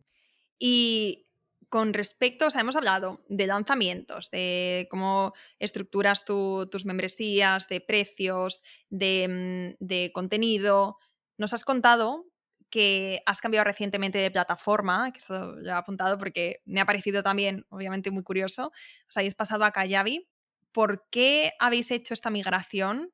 Y 0.59 1.27
con 1.69 1.93
respecto, 1.93 2.47
o 2.47 2.49
sea, 2.49 2.61
hemos 2.61 2.75
hablado 2.75 3.23
de 3.27 3.47
lanzamientos, 3.47 4.31
de 4.31 4.87
cómo 4.89 5.33
estructuras 5.59 6.23
tus 6.23 6.85
membresías, 6.85 7.67
de 7.67 7.81
precios, 7.81 8.63
de, 8.89 9.75
mm, 9.79 9.85
de, 9.85 10.11
contenido. 10.13 10.97
Nos 11.37 11.53
has 11.53 11.65
contado 11.65 12.25
que 12.69 13.21
has 13.25 13.41
cambiado 13.41 13.65
recientemente 13.65 14.17
de 14.17 14.31
plataforma, 14.31 15.11
que 15.11 15.19
eso 15.19 15.55
lo 15.55 15.69
he 15.69 15.71
apuntado 15.71 16.17
porque 16.17 16.61
me 16.65 16.81
ha 16.81 16.85
parecido 16.85 17.23
también, 17.23 17.65
obviamente, 17.69 18.11
muy 18.11 18.23
curioso. 18.23 18.67
O 18.67 18.71
sea, 19.09 19.21
habéis 19.21 19.35
pasado 19.35 19.63
a 19.63 19.71
Kayabi. 19.71 20.27
¿Por 20.77 21.07
qué 21.09 21.53
habéis 21.57 21.89
hecho 21.89 22.13
esta 22.13 22.29
migración? 22.29 23.11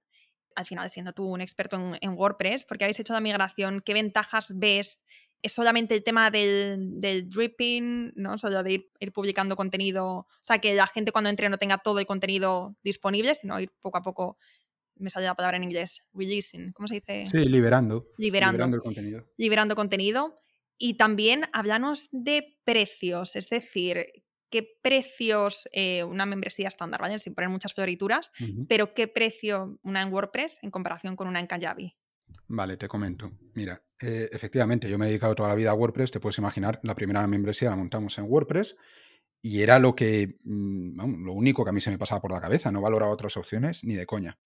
Al 0.53 0.66
final, 0.66 0.89
siendo 0.89 1.14
tú 1.14 1.24
un 1.24 1.39
experto 1.39 1.78
en, 2.01 2.14
WordPress, 2.14 2.66
¿por 2.66 2.78
qué 2.78 2.84
habéis 2.84 2.99
hecho 2.99 3.14
la 3.14 3.22
migración? 3.22 3.80
¿Qué 3.80 3.93
ventajas 3.93 4.55
ves? 4.57 5.05
¿Es 5.41 5.53
solamente 5.53 5.95
el 5.95 6.03
tema 6.03 6.30
del, 6.30 6.99
dripping, 7.30 8.11
¿no? 8.18 8.38
Solo 8.38 8.64
de 8.64 8.86
ir, 8.99 9.14
publicando 9.14 9.55
contenido? 9.55 10.05
O 10.05 10.28
sea, 10.41 10.59
que 10.59 10.76
la 10.76 10.88
gente 10.88 11.14
cuando 11.14 11.30
entre 11.30 11.47
no 11.47 11.57
tenga 11.57 11.78
todo 11.78 11.99
el 11.99 12.05
contenido 12.05 12.76
disponible, 12.84 13.34
sino 13.34 13.57
ir 13.61 13.72
poco 13.80 13.97
a 13.97 14.01
poco 14.01 14.38
me 14.95 15.09
sale 15.09 15.26
la 15.26 15.34
palabra 15.34 15.55
en 15.55 15.64
inglés, 15.64 16.03
releasing, 16.14 16.74
¿cómo 16.74 16.89
se 16.89 16.95
dice? 16.95 17.26
Sí, 17.28 17.45
liberando. 17.45 18.09
Liberando, 18.18 18.57
liberando 18.57 18.76
el 18.76 18.82
contenido. 18.82 19.26
Liberando 19.38 19.76
contenido. 19.78 20.38
Y 20.78 20.95
también 20.95 21.45
háblanos 21.53 22.09
de 22.11 22.59
precios, 22.66 23.38
es 23.38 23.47
decir, 23.47 24.05
qué 24.54 24.78
precios, 24.84 25.68
eh, 25.72 26.04
una 26.04 26.28
membresía 26.28 26.68
estándar, 26.68 27.01
¿vale? 27.01 27.18
Sin 27.18 27.34
poner 27.34 27.49
muchas 27.49 27.74
florituras, 27.74 28.32
pero 28.70 28.93
qué 28.93 29.08
precio 29.08 29.80
una 29.82 30.04
en 30.04 30.14
WordPress 30.14 30.60
en 30.62 30.70
comparación 30.70 31.16
con 31.16 31.28
una 31.28 31.39
en 31.39 31.47
Kajabi. 31.47 31.95
Vale, 32.47 32.78
te 32.78 32.88
comento. 32.88 33.32
Mira, 33.56 33.84
eh, 33.99 34.30
efectivamente, 34.32 34.88
yo 34.88 34.99
me 34.99 35.06
he 35.06 35.08
dedicado 35.08 35.34
toda 35.34 35.49
la 35.49 35.56
vida 35.56 35.72
a 35.72 35.74
WordPress, 35.74 36.12
te 36.12 36.20
puedes 36.20 36.38
imaginar, 36.38 36.80
la 36.84 36.93
primera 36.93 37.26
membresía 37.26 37.72
la 37.72 37.76
montamos 37.76 38.16
en 38.20 38.26
WordPress 38.26 38.78
y 39.41 39.64
era 39.64 39.80
lo 39.80 39.95
que, 39.95 40.38
mm, 40.43 41.26
lo 41.26 41.34
único 41.34 41.64
que 41.64 41.72
a 41.72 41.74
mí 41.74 41.82
se 41.82 41.89
me 41.89 41.97
pasaba 41.97 42.22
por 42.22 42.32
la 42.32 42.39
cabeza, 42.39 42.72
no 42.72 42.80
valoraba 42.80 43.12
otras 43.12 43.36
opciones 43.38 43.84
ni 43.84 43.95
de 43.95 44.06
coña. 44.06 44.38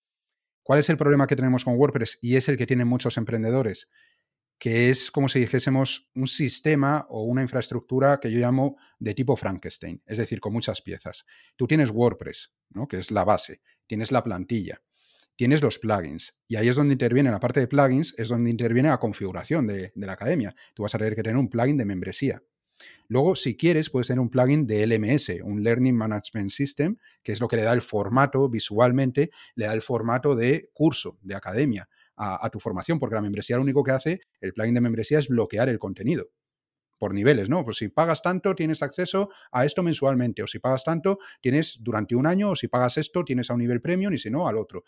¿Cuál 0.63 0.79
es 0.79 0.89
el 0.89 0.95
problema 0.95 1.27
que 1.27 1.35
tenemos 1.35 1.65
con 1.65 1.75
WordPress? 1.75 2.17
Y 2.21 2.37
es 2.37 2.47
el 2.47 2.55
que 2.55 2.65
tienen 2.65 2.87
muchos 2.87 3.17
emprendedores 3.17 3.89
que 4.59 4.89
es 4.89 5.11
como 5.11 5.29
si 5.29 5.39
dijésemos 5.39 6.09
un 6.15 6.27
sistema 6.27 7.05
o 7.09 7.23
una 7.23 7.41
infraestructura 7.41 8.19
que 8.19 8.31
yo 8.31 8.39
llamo 8.39 8.77
de 8.99 9.13
tipo 9.13 9.35
Frankenstein, 9.35 10.01
es 10.05 10.17
decir, 10.17 10.39
con 10.39 10.53
muchas 10.53 10.81
piezas. 10.81 11.25
Tú 11.55 11.67
tienes 11.67 11.91
WordPress, 11.91 12.53
¿no? 12.69 12.87
que 12.87 12.97
es 12.97 13.11
la 13.11 13.23
base, 13.23 13.61
tienes 13.85 14.11
la 14.11 14.23
plantilla, 14.23 14.81
tienes 15.35 15.61
los 15.61 15.77
plugins, 15.77 16.39
y 16.47 16.55
ahí 16.55 16.67
es 16.67 16.75
donde 16.75 16.93
interviene, 16.93 17.29
la 17.29 17.39
parte 17.39 17.59
de 17.59 17.67
plugins, 17.67 18.15
es 18.17 18.29
donde 18.29 18.49
interviene 18.49 18.89
la 18.89 18.99
configuración 18.99 19.67
de, 19.67 19.91
la 19.95 20.13
academia. 20.13 20.55
Tú 20.73 20.83
vas 20.83 20.95
a 20.95 20.97
tener 20.97 21.15
que 21.15 21.23
tener 21.23 21.37
un 21.37 21.49
plugin 21.49 21.77
de 21.77 21.85
membresía. 21.85 22.41
Luego, 23.07 23.35
si 23.35 23.57
quieres, 23.57 23.89
puedes 23.89 24.07
tener 24.07 24.19
un 24.19 24.29
plugin 24.29 24.67
de 24.67 24.85
LMS, 24.85 25.29
un 25.43 25.63
Learning 25.63 25.95
Management 25.95 26.51
System, 26.51 26.97
que 27.23 27.31
es 27.31 27.39
lo 27.39 27.47
que 27.47 27.55
le 27.55 27.63
da 27.63 27.73
el 27.73 27.81
formato 27.81 28.49
visualmente, 28.49 29.31
le 29.55 29.65
da 29.65 29.73
el 29.73 29.81
formato 29.81 30.35
de 30.35 30.69
curso, 30.73 31.17
de 31.21 31.35
academia 31.35 31.87
a, 32.17 32.49
tu 32.49 32.59
formación, 32.59 32.99
porque 32.99 33.15
la 33.15 33.21
membresía 33.21 33.55
lo 33.57 33.61
único 33.61 33.83
que 33.83 33.91
hace, 33.91 34.21
el 34.41 34.53
plugin 34.53 34.73
de 34.73 34.81
membresía 34.81 35.19
es 35.19 35.27
bloquear 35.27 35.69
el 35.69 35.79
contenido 35.79 36.29
por 36.97 37.13
niveles, 37.13 37.47
¿no? 37.47 37.63
Pues 37.63 37.77
si 37.77 37.89
pagas 37.89 38.23
tanto, 38.23 38.55
tienes 38.55 38.81
acceso 38.81 39.29
a 39.51 39.65
esto 39.65 39.83
mensualmente, 39.83 40.41
o 40.41 40.47
si 40.47 40.57
pagas 40.57 40.83
tanto, 40.83 41.19
tienes 41.41 41.77
durante 41.81 42.15
un 42.15 42.25
año, 42.25 42.49
o 42.49 42.55
si 42.55 42.67
pagas 42.67 42.97
esto, 42.97 43.23
tienes 43.23 43.51
a 43.51 43.53
un 43.53 43.59
nivel 43.59 43.81
premium, 43.81 44.13
y 44.13 44.17
si 44.17 44.31
no, 44.31 44.47
al 44.47 44.57
otro. 44.57 44.83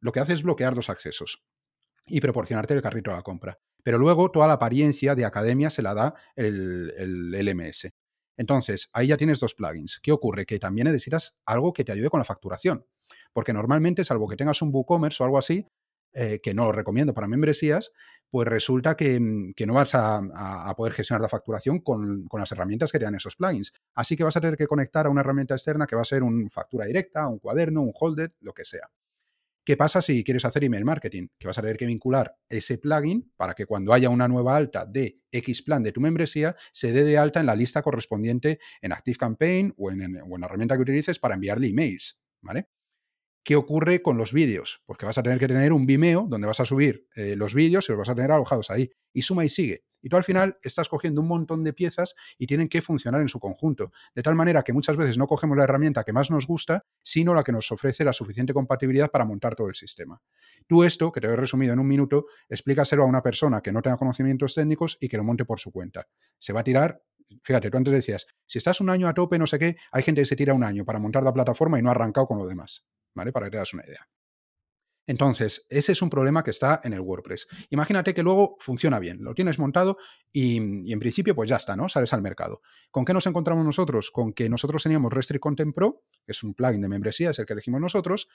Lo 0.00 0.10
que 0.10 0.20
hace 0.20 0.32
es 0.32 0.42
bloquear 0.42 0.74
los 0.74 0.88
accesos 0.88 1.44
y 2.06 2.20
proporcionarte 2.20 2.72
el 2.72 2.80
carrito 2.80 3.10
a 3.10 3.16
la 3.16 3.22
compra. 3.22 3.58
Pero 3.82 3.98
luego 3.98 4.30
toda 4.30 4.46
la 4.46 4.54
apariencia 4.54 5.14
de 5.14 5.26
academia 5.26 5.68
se 5.68 5.82
la 5.82 5.92
da 5.92 6.14
el, 6.34 6.94
el 6.96 7.46
LMS. 7.46 7.90
Entonces, 8.38 8.88
ahí 8.94 9.08
ya 9.08 9.18
tienes 9.18 9.38
dos 9.38 9.54
plugins. 9.54 10.00
¿Qué 10.02 10.12
ocurre? 10.12 10.46
Que 10.46 10.58
también 10.58 10.86
necesitas 10.86 11.38
algo 11.44 11.74
que 11.74 11.84
te 11.84 11.92
ayude 11.92 12.08
con 12.08 12.20
la 12.20 12.24
facturación. 12.24 12.86
Porque 13.34 13.52
normalmente, 13.52 14.02
salvo 14.02 14.28
que 14.28 14.36
tengas 14.36 14.62
un 14.62 14.70
WooCommerce 14.72 15.22
o 15.22 15.26
algo 15.26 15.36
así, 15.36 15.66
eh, 16.12 16.40
que 16.42 16.54
no 16.54 16.64
lo 16.64 16.72
recomiendo 16.72 17.14
para 17.14 17.28
membresías, 17.28 17.92
pues 18.30 18.46
resulta 18.46 18.96
que, 18.96 19.18
mm, 19.18 19.52
no 19.66 19.74
vas 19.74 19.94
a, 19.94 20.74
poder 20.76 20.92
gestionar 20.92 21.20
la 21.20 21.28
facturación 21.28 21.80
con, 21.80 22.26
las 22.32 22.52
herramientas 22.52 22.92
que 22.92 22.98
te 22.98 23.04
dan 23.04 23.14
esos 23.14 23.36
plugins. 23.36 23.72
Así 23.94 24.16
que 24.16 24.24
vas 24.24 24.36
a 24.36 24.40
tener 24.40 24.56
que 24.56 24.66
conectar 24.66 25.06
a 25.06 25.10
una 25.10 25.20
herramienta 25.20 25.54
externa 25.54 25.86
que 25.86 25.96
va 25.96 26.02
a 26.02 26.04
ser 26.04 26.22
una 26.22 26.48
factura 26.48 26.86
directa, 26.86 27.28
un 27.28 27.38
cuaderno, 27.38 27.82
un 27.82 27.92
holded, 27.94 28.30
lo 28.40 28.52
que 28.52 28.64
sea. 28.64 28.88
¿Qué 29.64 29.76
pasa 29.76 30.00
si 30.00 30.24
quieres 30.24 30.44
hacer 30.44 30.64
email 30.64 30.84
marketing? 30.84 31.28
Que 31.38 31.46
vas 31.46 31.58
a 31.58 31.60
tener 31.60 31.76
que 31.76 31.86
vincular 31.86 32.34
ese 32.48 32.78
plugin 32.78 33.30
para 33.36 33.54
que 33.54 33.66
cuando 33.66 33.92
haya 33.92 34.08
una 34.08 34.26
nueva 34.26 34.56
alta 34.56 34.86
de 34.86 35.20
X 35.30 35.62
plan 35.62 35.82
de 35.82 35.92
tu 35.92 36.00
membresía, 36.00 36.56
se 36.72 36.92
dé 36.92 37.04
de 37.04 37.18
alta 37.18 37.40
en 37.40 37.46
la 37.46 37.54
lista 37.54 37.82
correspondiente 37.82 38.58
en 38.80 38.92
ActiveCampaign 38.92 39.74
o 39.76 39.90
en, 39.90 40.16
o 40.22 40.34
en 40.34 40.40
la 40.40 40.46
herramienta 40.46 40.76
que 40.76 40.82
utilices 40.82 41.18
para 41.18 41.34
enviarle 41.34 41.68
emails. 41.68 42.20
¿Vale? 42.42 42.68
¿Qué 43.42 43.56
ocurre 43.56 44.02
con 44.02 44.18
los 44.18 44.32
vídeos? 44.32 44.82
Porque 44.84 45.06
vas 45.06 45.16
a 45.16 45.22
tener 45.22 45.38
que 45.38 45.48
tener 45.48 45.72
un 45.72 45.86
Vimeo 45.86 46.26
donde 46.28 46.46
vas 46.46 46.60
a 46.60 46.66
subir 46.66 47.06
eh, 47.14 47.36
los 47.36 47.54
vídeos 47.54 47.88
y 47.88 47.92
los 47.92 47.98
vas 47.98 48.08
a 48.10 48.14
tener 48.14 48.30
alojados 48.30 48.70
ahí. 48.70 48.90
Y 49.12 49.22
suma 49.22 49.44
y 49.44 49.48
sigue. 49.48 49.84
Y 50.02 50.08
tú 50.08 50.16
al 50.16 50.24
final 50.24 50.58
estás 50.62 50.88
cogiendo 50.88 51.20
un 51.20 51.28
montón 51.28 51.64
de 51.64 51.72
piezas 51.72 52.14
y 52.38 52.46
tienen 52.46 52.68
que 52.68 52.82
funcionar 52.82 53.20
en 53.20 53.28
su 53.28 53.38
conjunto. 53.38 53.92
De 54.14 54.22
tal 54.22 54.34
manera 54.34 54.62
que 54.62 54.72
muchas 54.72 54.96
veces 54.96 55.18
no 55.18 55.26
cogemos 55.26 55.56
la 55.56 55.64
herramienta 55.64 56.04
que 56.04 56.12
más 56.12 56.30
nos 56.30 56.46
gusta, 56.46 56.84
sino 57.02 57.34
la 57.34 57.42
que 57.42 57.52
nos 57.52 57.70
ofrece 57.72 58.04
la 58.04 58.12
suficiente 58.12 58.54
compatibilidad 58.54 59.10
para 59.10 59.24
montar 59.24 59.54
todo 59.54 59.68
el 59.68 59.74
sistema. 59.74 60.20
Tú 60.66 60.84
esto, 60.84 61.12
que 61.12 61.20
te 61.20 61.26
he 61.26 61.36
resumido 61.36 61.72
en 61.72 61.78
un 61.78 61.86
minuto, 61.86 62.26
explícaselo 62.48 63.02
a 63.02 63.06
una 63.06 63.22
persona 63.22 63.60
que 63.60 63.72
no 63.72 63.82
tenga 63.82 63.96
conocimientos 63.96 64.54
técnicos 64.54 64.96
y 65.00 65.08
que 65.08 65.16
lo 65.16 65.24
monte 65.24 65.44
por 65.44 65.60
su 65.60 65.70
cuenta. 65.70 66.08
Se 66.38 66.52
va 66.52 66.60
a 66.60 66.64
tirar 66.64 67.02
fíjate, 67.42 67.70
tú 67.70 67.76
antes 67.76 67.92
decías, 67.92 68.26
si 68.46 68.58
estás 68.58 68.80
un 68.80 68.90
año 68.90 69.08
a 69.08 69.14
tope, 69.14 69.38
no 69.38 69.46
sé 69.46 69.58
qué, 69.58 69.76
hay 69.92 70.02
gente 70.02 70.22
que 70.22 70.26
se 70.26 70.36
tira 70.36 70.54
un 70.54 70.64
año 70.64 70.84
para 70.84 70.98
montar 70.98 71.22
la 71.22 71.32
plataforma 71.32 71.78
y 71.78 71.82
no 71.82 71.88
ha 71.88 71.92
arrancado 71.92 72.26
con 72.26 72.38
lo 72.38 72.46
demás. 72.46 72.84
¿vale? 73.14 73.32
Para 73.32 73.46
que 73.46 73.52
te 73.52 73.56
das 73.58 73.74
una 73.74 73.84
idea. 73.86 74.08
Entonces, 75.06 75.66
ese 75.68 75.92
es 75.92 76.02
un 76.02 76.10
problema 76.10 76.44
que 76.44 76.50
está 76.50 76.80
en 76.84 76.92
el 76.92 77.00
WordPress. 77.00 77.48
Imagínate 77.70 78.14
que 78.14 78.22
luego 78.22 78.56
funciona 78.60 79.00
bien, 79.00 79.24
lo 79.24 79.34
tienes 79.34 79.58
montado 79.58 79.96
y, 80.30 80.58
en 80.92 81.00
principio 81.00 81.34
pues 81.34 81.50
ya 81.50 81.56
está, 81.56 81.74
¿no? 81.74 81.88
Sales 81.88 82.12
al 82.12 82.22
mercado. 82.22 82.60
¿Con 82.92 83.04
qué 83.04 83.12
nos 83.12 83.26
encontramos 83.26 83.64
nosotros? 83.64 84.12
Con 84.12 84.32
que 84.32 84.48
nosotros 84.48 84.84
teníamos 84.84 85.12
Restrict 85.12 85.42
Content 85.42 85.74
Pro, 85.74 86.04
que 86.24 86.32
es 86.32 86.42
un 86.44 86.54
plugin 86.54 86.80
de 86.80 86.88
membresía, 86.88 87.30
es 87.30 87.38
el 87.40 87.46
que 87.46 87.54
elegimos 87.54 87.80
nosotros, 87.80 88.28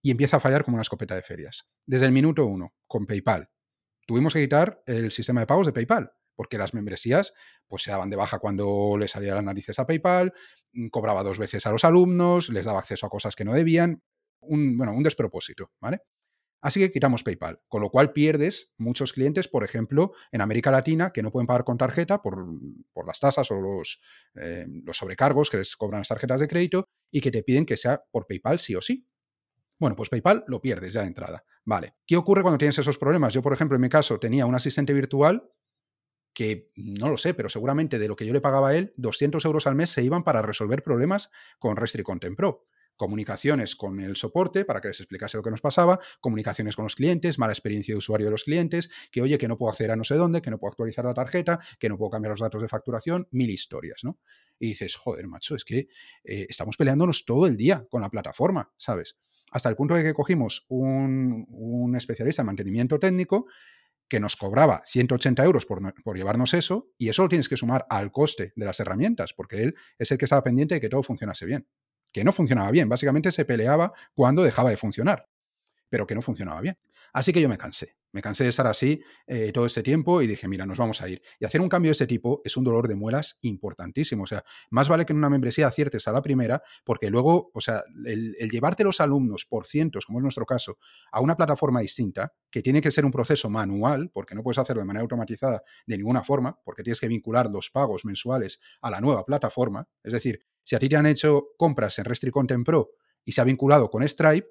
y 0.00 0.10
empieza 0.10 0.38
a 0.38 0.40
fallar 0.40 0.64
como 0.64 0.76
una 0.76 0.82
escopeta 0.82 1.14
de 1.14 1.22
ferias. 1.22 1.68
Desde 1.84 2.06
el 2.06 2.12
minuto 2.12 2.46
uno, 2.46 2.72
con 2.86 3.04
PayPal. 3.04 3.50
Tuvimos 4.06 4.32
que 4.32 4.40
quitar 4.40 4.82
el 4.86 5.12
sistema 5.12 5.40
de 5.40 5.46
pagos 5.46 5.66
de 5.66 5.72
PayPal, 5.72 6.12
porque 6.34 6.58
las 6.58 6.74
membresías 6.74 7.32
pues 7.66 7.82
se 7.82 7.90
daban 7.90 8.10
de 8.10 8.16
baja 8.16 8.38
cuando 8.38 8.96
le 8.98 9.08
salía 9.08 9.34
las 9.34 9.44
narices 9.44 9.78
a 9.78 9.86
PayPal, 9.86 10.32
mm, 10.72 10.88
cobraba 10.88 11.22
dos 11.22 11.38
veces 11.38 11.66
a 11.66 11.70
los 11.70 11.84
alumnos, 11.84 12.48
les 12.48 12.66
daba 12.66 12.78
acceso 12.78 13.06
a 13.06 13.10
cosas 13.10 13.36
que 13.36 13.44
no 13.44 13.54
debían 13.54 14.02
un, 14.40 14.76
bueno, 14.76 14.92
un 14.92 15.02
despropósito, 15.02 15.70
¿vale? 15.80 16.00
Así 16.62 16.78
que 16.78 16.92
quitamos 16.92 17.24
PayPal, 17.24 17.60
con 17.66 17.82
lo 17.82 17.90
cual 17.90 18.12
pierdes 18.12 18.72
muchos 18.78 19.12
clientes, 19.12 19.48
por 19.48 19.64
ejemplo, 19.64 20.12
en 20.30 20.40
América 20.40 20.70
Latina, 20.70 21.10
que 21.12 21.20
no 21.20 21.32
pueden 21.32 21.48
pagar 21.48 21.64
con 21.64 21.76
tarjeta 21.76 22.22
por, 22.22 22.46
las 23.04 23.18
tasas 23.18 23.50
o 23.50 23.60
los, 23.60 24.00
eh, 24.36 24.66
los 24.84 24.96
sobrecargos 24.96 25.50
que 25.50 25.56
les 25.56 25.76
cobran 25.76 26.02
las 26.02 26.08
tarjetas 26.08 26.40
de 26.40 26.46
crédito 26.46 26.88
y 27.10 27.20
que 27.20 27.32
te 27.32 27.42
piden 27.42 27.66
que 27.66 27.76
sea 27.76 28.04
por 28.12 28.28
PayPal 28.28 28.60
sí 28.60 28.76
o 28.76 28.80
sí. 28.80 29.04
Bueno, 29.80 29.96
pues 29.96 30.08
PayPal 30.08 30.44
lo 30.46 30.60
pierdes 30.60 30.94
ya 30.94 31.00
de 31.00 31.08
entrada. 31.08 31.44
Vale. 31.64 31.96
¿Qué 32.06 32.16
ocurre 32.16 32.42
cuando 32.42 32.58
tienes 32.58 32.78
esos 32.78 32.96
problemas? 32.96 33.34
Yo, 33.34 33.42
por 33.42 33.52
ejemplo, 33.52 33.74
en 33.74 33.82
mi 33.82 33.88
caso 33.88 34.20
tenía 34.20 34.46
un 34.46 34.54
asistente 34.54 34.92
virtual 34.92 35.50
que 36.32 36.70
no 36.76 37.08
lo 37.08 37.16
sé, 37.16 37.34
pero 37.34 37.48
seguramente 37.48 37.98
de 37.98 38.08
lo 38.08 38.16
que 38.16 38.26
yo 38.26 38.32
le 38.32 38.40
pagaba 38.40 38.70
a 38.70 38.76
él, 38.76 38.94
200 38.96 39.44
euros 39.44 39.66
al 39.66 39.74
mes 39.74 39.90
se 39.90 40.02
iban 40.02 40.24
para 40.24 40.42
resolver 40.42 40.82
problemas 40.82 41.30
con 41.58 41.76
Restrict 41.76 42.06
Content 42.06 42.36
Pro 42.36 42.66
comunicaciones 42.96 43.74
con 43.74 44.00
el 44.00 44.16
soporte 44.16 44.64
para 44.64 44.80
que 44.80 44.88
les 44.88 45.00
explicase 45.00 45.36
lo 45.36 45.42
que 45.42 45.50
nos 45.50 45.60
pasaba, 45.60 45.98
comunicaciones 46.20 46.76
con 46.76 46.84
los 46.84 46.94
clientes, 46.94 47.38
mala 47.38 47.52
experiencia 47.52 47.94
de 47.94 47.98
usuario 47.98 48.26
de 48.26 48.30
los 48.30 48.44
clientes, 48.44 48.90
que 49.10 49.22
oye, 49.22 49.38
que 49.38 49.48
no 49.48 49.58
puedo 49.58 49.70
acceder 49.70 49.90
a 49.90 49.96
no 49.96 50.04
sé 50.04 50.14
dónde, 50.14 50.40
que 50.42 50.50
no 50.50 50.58
puedo 50.58 50.70
actualizar 50.70 51.04
la 51.04 51.14
tarjeta, 51.14 51.58
que 51.80 51.88
no 51.88 51.98
puedo 51.98 52.10
cambiar 52.10 52.30
los 52.30 52.40
datos 52.40 52.62
de 52.62 52.68
facturación, 52.68 53.26
mil 53.32 53.50
historias, 53.50 54.02
¿no? 54.04 54.20
Y 54.58 54.68
dices, 54.68 54.94
joder, 54.94 55.26
macho, 55.26 55.56
es 55.56 55.64
que 55.64 55.88
eh, 56.24 56.46
estamos 56.48 56.76
peleándonos 56.76 57.24
todo 57.24 57.46
el 57.46 57.56
día 57.56 57.84
con 57.90 58.02
la 58.02 58.08
plataforma, 58.08 58.72
¿sabes? 58.76 59.18
Hasta 59.50 59.68
el 59.68 59.74
punto 59.74 59.94
de 59.94 60.04
que 60.04 60.14
cogimos 60.14 60.64
un, 60.68 61.44
un 61.48 61.96
especialista 61.96 62.42
en 62.42 62.46
mantenimiento 62.46 62.98
técnico 62.98 63.46
que 64.12 64.20
nos 64.20 64.36
cobraba 64.36 64.82
180 64.84 65.42
euros 65.42 65.64
por, 65.64 65.80
por, 66.04 66.16
llevarnos 66.18 66.52
eso, 66.52 66.90
y 66.98 67.08
eso 67.08 67.22
lo 67.22 67.30
tienes 67.30 67.48
que 67.48 67.56
sumar 67.56 67.86
al 67.88 68.12
coste 68.12 68.52
de 68.54 68.66
las 68.66 68.78
herramientas, 68.78 69.32
porque 69.32 69.62
él 69.62 69.74
es 69.98 70.12
el 70.12 70.18
que 70.18 70.26
estaba 70.26 70.44
pendiente 70.44 70.74
de 70.74 70.82
que 70.82 70.90
todo 70.90 71.02
funcionase 71.02 71.46
bien 71.46 71.66
que 72.12 72.24
no 72.24 72.32
funcionaba 72.32 72.70
bien. 72.70 72.88
Básicamente 72.88 73.32
se 73.32 73.44
peleaba 73.44 73.92
cuando 74.14 74.42
dejaba 74.42 74.70
de 74.70 74.76
funcionar, 74.76 75.28
pero 75.88 76.06
que 76.06 76.14
no 76.14 76.22
funcionaba 76.22 76.60
bien. 76.60 76.78
Así 77.12 77.32
que 77.32 77.40
yo 77.40 77.48
me 77.48 77.58
cansé. 77.58 77.96
Me 78.12 78.20
cansé 78.20 78.44
de 78.44 78.50
estar 78.50 78.66
así 78.66 79.02
eh, 79.26 79.52
todo 79.52 79.66
este 79.66 79.82
tiempo 79.82 80.20
y 80.20 80.26
dije, 80.26 80.46
mira, 80.46 80.66
nos 80.66 80.78
vamos 80.78 81.00
a 81.00 81.08
ir. 81.08 81.22
Y 81.40 81.46
hacer 81.46 81.60
un 81.60 81.68
cambio 81.68 81.88
de 81.88 81.92
ese 81.92 82.06
tipo 82.06 82.42
es 82.44 82.56
un 82.56 82.64
dolor 82.64 82.86
de 82.86 82.94
muelas 82.94 83.38
importantísimo. 83.40 84.24
O 84.24 84.26
sea, 84.26 84.44
más 84.70 84.88
vale 84.88 85.06
que 85.06 85.12
en 85.12 85.18
una 85.18 85.30
membresía 85.30 85.66
aciertes 85.66 86.06
a 86.08 86.12
la 86.12 86.20
primera, 86.20 86.62
porque 86.84 87.10
luego, 87.10 87.50
o 87.54 87.60
sea, 87.60 87.82
el, 88.04 88.34
llevarte 88.50 88.84
los 88.84 89.00
alumnos 89.00 89.46
por 89.46 89.66
cientos, 89.66 90.04
como 90.04 90.18
es 90.18 90.22
nuestro 90.22 90.44
caso, 90.44 90.78
a 91.10 91.20
una 91.20 91.36
plataforma 91.36 91.80
distinta, 91.80 92.32
que 92.50 92.62
tiene 92.62 92.80
que 92.82 92.90
ser 92.90 93.04
un 93.04 93.10
proceso 93.10 93.48
manual, 93.48 94.10
porque 94.12 94.34
no 94.34 94.42
puedes 94.42 94.58
hacerlo 94.58 94.82
de 94.82 94.86
manera 94.86 95.02
automatizada 95.02 95.62
de 95.86 95.96
ninguna 95.96 96.22
forma, 96.22 96.58
porque 96.64 96.82
tienes 96.82 97.00
que 97.00 97.08
vincular 97.08 97.50
los 97.50 97.70
pagos 97.70 98.04
mensuales 98.04 98.60
a 98.82 98.90
la 98.90 99.00
nueva 99.00 99.24
plataforma. 99.24 99.88
Es 100.02 100.12
decir, 100.12 100.44
si 100.62 100.76
a 100.76 100.78
ti 100.78 100.88
te 100.88 100.96
han 100.96 101.06
hecho 101.06 101.48
compras 101.56 101.98
en 101.98 102.04
Restrict 102.04 102.34
Content 102.34 102.64
Pro 102.64 102.90
y 103.24 103.32
se 103.32 103.40
ha 103.40 103.44
vinculado 103.44 103.90
con 103.90 104.06
Stripe, 104.06 104.48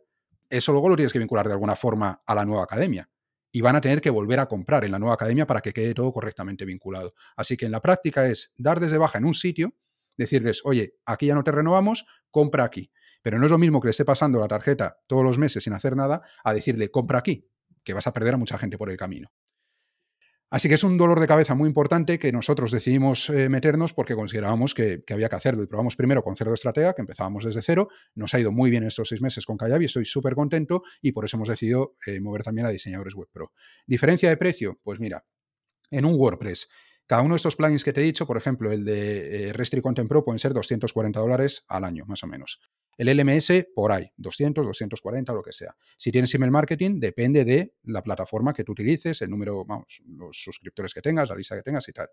eso 0.49 0.71
luego 0.73 0.89
lo 0.89 0.95
tienes 0.95 1.13
que 1.13 1.19
vincular 1.19 1.47
de 1.47 1.53
alguna 1.53 1.75
forma 1.75 2.21
a 2.25 2.35
la 2.35 2.43
nueva 2.43 2.63
academia. 2.63 3.09
Y 3.51 3.61
van 3.61 3.75
a 3.75 3.81
tener 3.81 4.01
que 4.01 4.09
volver 4.09 4.39
a 4.39 4.47
comprar 4.47 4.85
en 4.85 4.91
la 4.91 4.99
nueva 4.99 5.15
academia 5.15 5.45
para 5.45 5.61
que 5.61 5.73
quede 5.73 5.93
todo 5.93 6.11
correctamente 6.13 6.65
vinculado. 6.65 7.13
Así 7.35 7.57
que 7.57 7.65
en 7.65 7.71
la 7.71 7.81
práctica 7.81 8.27
es 8.27 8.53
dar 8.57 8.79
desde 8.79 8.97
baja 8.97 9.17
en 9.17 9.25
un 9.25 9.33
sitio, 9.33 9.75
decirles, 10.17 10.61
oye, 10.63 10.95
aquí 11.05 11.27
ya 11.27 11.35
no 11.35 11.43
te 11.43 11.51
renovamos, 11.51 12.05
compra 12.29 12.63
aquí. 12.63 12.91
Pero 13.21 13.39
no 13.39 13.45
es 13.45 13.51
lo 13.51 13.57
mismo 13.57 13.81
que 13.81 13.87
le 13.87 13.91
esté 13.91 14.05
pasando 14.05 14.39
la 14.39 14.47
tarjeta 14.47 14.99
todos 15.07 15.23
los 15.23 15.37
meses 15.37 15.63
sin 15.63 15.73
hacer 15.73 15.95
nada 15.95 16.21
a 16.43 16.53
decirle, 16.53 16.89
compra 16.89 17.19
aquí, 17.19 17.47
que 17.83 17.93
vas 17.93 18.07
a 18.07 18.13
perder 18.13 18.35
a 18.35 18.37
mucha 18.37 18.57
gente 18.57 18.77
por 18.77 18.89
el 18.89 18.97
camino. 18.97 19.31
Así 20.51 20.67
que 20.67 20.75
es 20.75 20.83
un 20.83 20.97
dolor 20.97 21.21
de 21.21 21.27
cabeza 21.27 21.55
muy 21.55 21.67
importante 21.67 22.19
que 22.19 22.33
nosotros 22.33 22.71
decidimos 22.71 23.29
eh, 23.29 23.47
meternos 23.47 23.93
porque 23.93 24.15
considerábamos 24.15 24.73
que, 24.73 25.01
había 25.09 25.29
que 25.29 25.35
hacerlo. 25.37 25.63
Y 25.63 25.67
probamos 25.67 25.95
primero 25.95 26.21
con 26.25 26.35
Cerdo 26.35 26.53
Estratega, 26.53 26.93
que 26.93 27.01
empezábamos 27.01 27.45
desde 27.45 27.61
cero. 27.61 27.87
Nos 28.15 28.33
ha 28.33 28.39
ido 28.39 28.51
muy 28.51 28.69
bien 28.69 28.83
estos 28.83 29.07
seis 29.07 29.21
meses 29.21 29.45
con 29.45 29.55
Kayabi, 29.55 29.85
estoy 29.85 30.03
súper 30.03 30.35
contento 30.35 30.83
y 31.01 31.13
por 31.13 31.23
eso 31.23 31.37
hemos 31.37 31.47
decidido 31.47 31.95
eh, 32.05 32.19
mover 32.19 32.43
también 32.43 32.67
a 32.67 32.69
diseñadores 32.69 33.15
web 33.15 33.29
pro. 33.31 33.53
¿Diferencia 33.87 34.27
de 34.27 34.35
precio? 34.35 34.77
Pues 34.83 34.99
mira, 34.99 35.23
en 35.89 36.03
un 36.03 36.15
WordPress, 36.15 36.67
cada 37.07 37.21
uno 37.21 37.35
de 37.35 37.37
estos 37.37 37.55
plugins 37.55 37.85
que 37.85 37.93
te 37.93 38.01
he 38.01 38.03
dicho, 38.03 38.27
por 38.27 38.35
ejemplo, 38.35 38.73
el 38.73 38.83
de 38.83 39.47
eh, 39.47 39.53
Restrict 39.53 39.83
Content 39.83 40.09
Pro 40.09 40.25
pueden 40.25 40.39
ser 40.39 40.53
240 40.53 41.17
dólares 41.17 41.63
al 41.69 41.85
año, 41.85 42.03
más 42.05 42.23
o 42.23 42.27
menos. 42.27 42.59
El 42.97 43.17
LMS, 43.17 43.67
por 43.73 43.91
ahí, 43.91 44.11
200, 44.17 44.65
240, 44.65 45.33
lo 45.33 45.41
que 45.41 45.53
sea. 45.53 45.75
Si 45.97 46.11
tienes 46.11 46.33
email 46.35 46.51
marketing, 46.51 46.99
depende 46.99 47.45
de 47.45 47.73
la 47.83 48.03
plataforma 48.03 48.53
que 48.53 48.63
tú 48.63 48.73
utilices, 48.73 49.21
el 49.21 49.29
número, 49.29 49.65
vamos, 49.65 50.03
los 50.05 50.41
suscriptores 50.41 50.93
que 50.93 51.01
tengas, 51.01 51.29
la 51.29 51.35
lista 51.35 51.55
que 51.55 51.63
tengas 51.63 51.87
y 51.87 51.93
tal. 51.93 52.09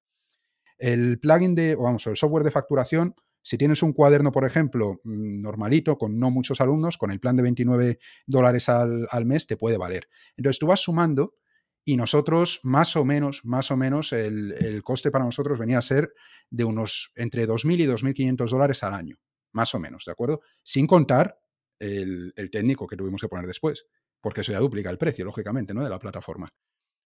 El 0.79 1.18
plugin 1.18 1.55
de, 1.55 1.74
vamos, 1.74 2.07
el 2.07 2.16
software 2.16 2.45
de 2.45 2.53
facturación, 2.53 3.14
si 3.43 3.59
tienes 3.59 3.83
un 3.83 3.93
cuaderno, 3.93 4.31
por 4.31 4.45
ejemplo, 4.45 5.01
mm, 5.05 5.41
normalito, 5.41 5.99
con 5.99 6.18
no 6.18 6.31
muchos 6.31 6.61
alumnos, 6.61 6.97
con 6.97 7.11
el 7.11 7.18
plan 7.18 7.37
de 7.37 7.43
29 7.43 7.99
dólares 8.26 8.68
al, 8.68 9.09
mes, 9.24 9.47
te 9.47 9.57
puede 9.57 9.79
valer. 9.79 10.09
Entonces 10.37 10.59
tú 10.59 10.68
vas 10.68 10.81
sumando 10.81 11.35
y 11.85 11.97
nosotros, 11.97 12.61
más 12.62 12.95
o 12.97 13.05
menos, 13.05 13.45
más 13.45 13.70
o 13.70 13.76
menos, 13.76 14.12
el, 14.12 14.53
el 14.61 14.83
coste 14.83 15.11
para 15.11 15.24
nosotros 15.24 15.59
venía 15.59 15.79
a 15.79 15.83
ser 15.83 16.12
de 16.51 16.64
unos 16.64 17.12
entre 17.16 17.49
2.000 17.49 17.81
y 17.81 17.87
2.500 17.87 18.51
dólares 18.51 18.83
al 18.83 18.95
año 18.95 19.18
más 19.59 19.74
o 19.74 19.80
menos, 19.80 20.04
¿de 20.04 20.12
acuerdo? 20.12 20.40
Sin 20.62 20.86
contar 20.86 21.36
el, 21.80 22.32
técnico 22.52 22.86
que 22.86 22.96
tuvimos 22.96 23.20
que 23.20 23.28
poner 23.28 23.44
después, 23.44 23.86
porque 24.20 24.42
eso 24.42 24.52
ya 24.52 24.61
duplica 24.61 24.88
el 24.88 24.98
precio, 24.98 25.24
lógicamente, 25.24 25.74
¿no? 25.74 25.82
De 25.82 25.90
la 25.90 25.98
plataforma. 25.98 26.48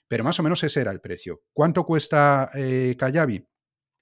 Pero 0.06 0.22
más 0.22 0.38
o 0.38 0.42
menos 0.42 0.62
ese 0.62 0.82
era 0.82 0.90
el 0.90 1.00
precio. 1.00 1.40
¿Cuánto 1.54 1.84
cuesta 1.84 2.50
eh, 2.54 2.94
Kayabi? 2.98 3.48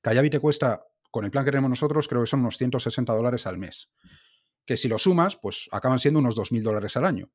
Kayabi 0.03 0.31
te 0.31 0.41
cuesta, 0.41 0.85
con 1.13 1.25
el 1.25 1.31
plan 1.31 1.45
que 1.45 1.53
tenemos 1.53 1.71
nosotros, 1.71 2.09
creo 2.09 2.23
que 2.23 2.27
son 2.27 2.41
unos 2.41 2.59
160 2.59 3.13
dólares 3.13 3.47
al 3.47 3.57
mes. 3.57 3.93
Que 4.67 4.77
si 4.77 4.89
lo 4.89 4.99
sumas, 4.99 5.37
pues 5.37 5.69
acaban 5.71 6.01
siendo 6.01 6.19
unos 6.19 6.37
2.000 6.37 6.63
dólares 6.63 6.97
al 6.97 7.05
año. 7.05 7.31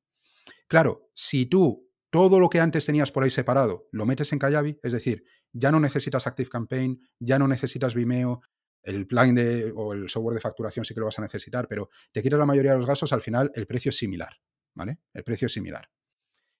Claro, 0.67 1.09
si 1.13 1.45
tú 1.45 1.89
todo 2.09 2.41
lo 2.41 2.49
que 2.49 2.59
antes 2.59 2.85
tenías 2.85 3.11
por 3.11 3.23
ahí 3.23 3.29
separado 3.29 3.87
lo 3.91 4.05
metes 4.05 4.33
en 4.33 4.39
Kayabi, 4.39 4.79
es 4.83 4.91
decir, 4.91 5.23
ya 5.53 5.71
no 5.71 5.79
necesitas 5.79 6.27
ActiveCampaign, 6.27 6.99
ya 7.19 7.39
no 7.39 7.47
necesitas 7.47 7.95
Vimeo, 7.95 8.41
el 8.85 9.07
plugin 9.07 9.35
de, 9.35 9.73
o 9.75 9.93
el 9.93 10.07
software 10.09 10.35
de 10.35 10.41
facturación 10.41 10.85
sí 10.85 10.93
que 10.93 10.99
lo 10.99 11.07
vas 11.07 11.19
a 11.19 11.23
necesitar, 11.23 11.67
pero 11.67 11.89
te 12.11 12.21
quitas 12.21 12.39
la 12.39 12.45
mayoría 12.45 12.71
de 12.71 12.77
los 12.77 12.87
gastos, 12.87 13.11
al 13.11 13.21
final 13.21 13.51
el 13.55 13.67
precio 13.67 13.89
es 13.89 13.97
similar, 13.97 14.39
¿vale? 14.73 14.99
El 15.13 15.23
precio 15.23 15.47
es 15.47 15.53
similar. 15.53 15.89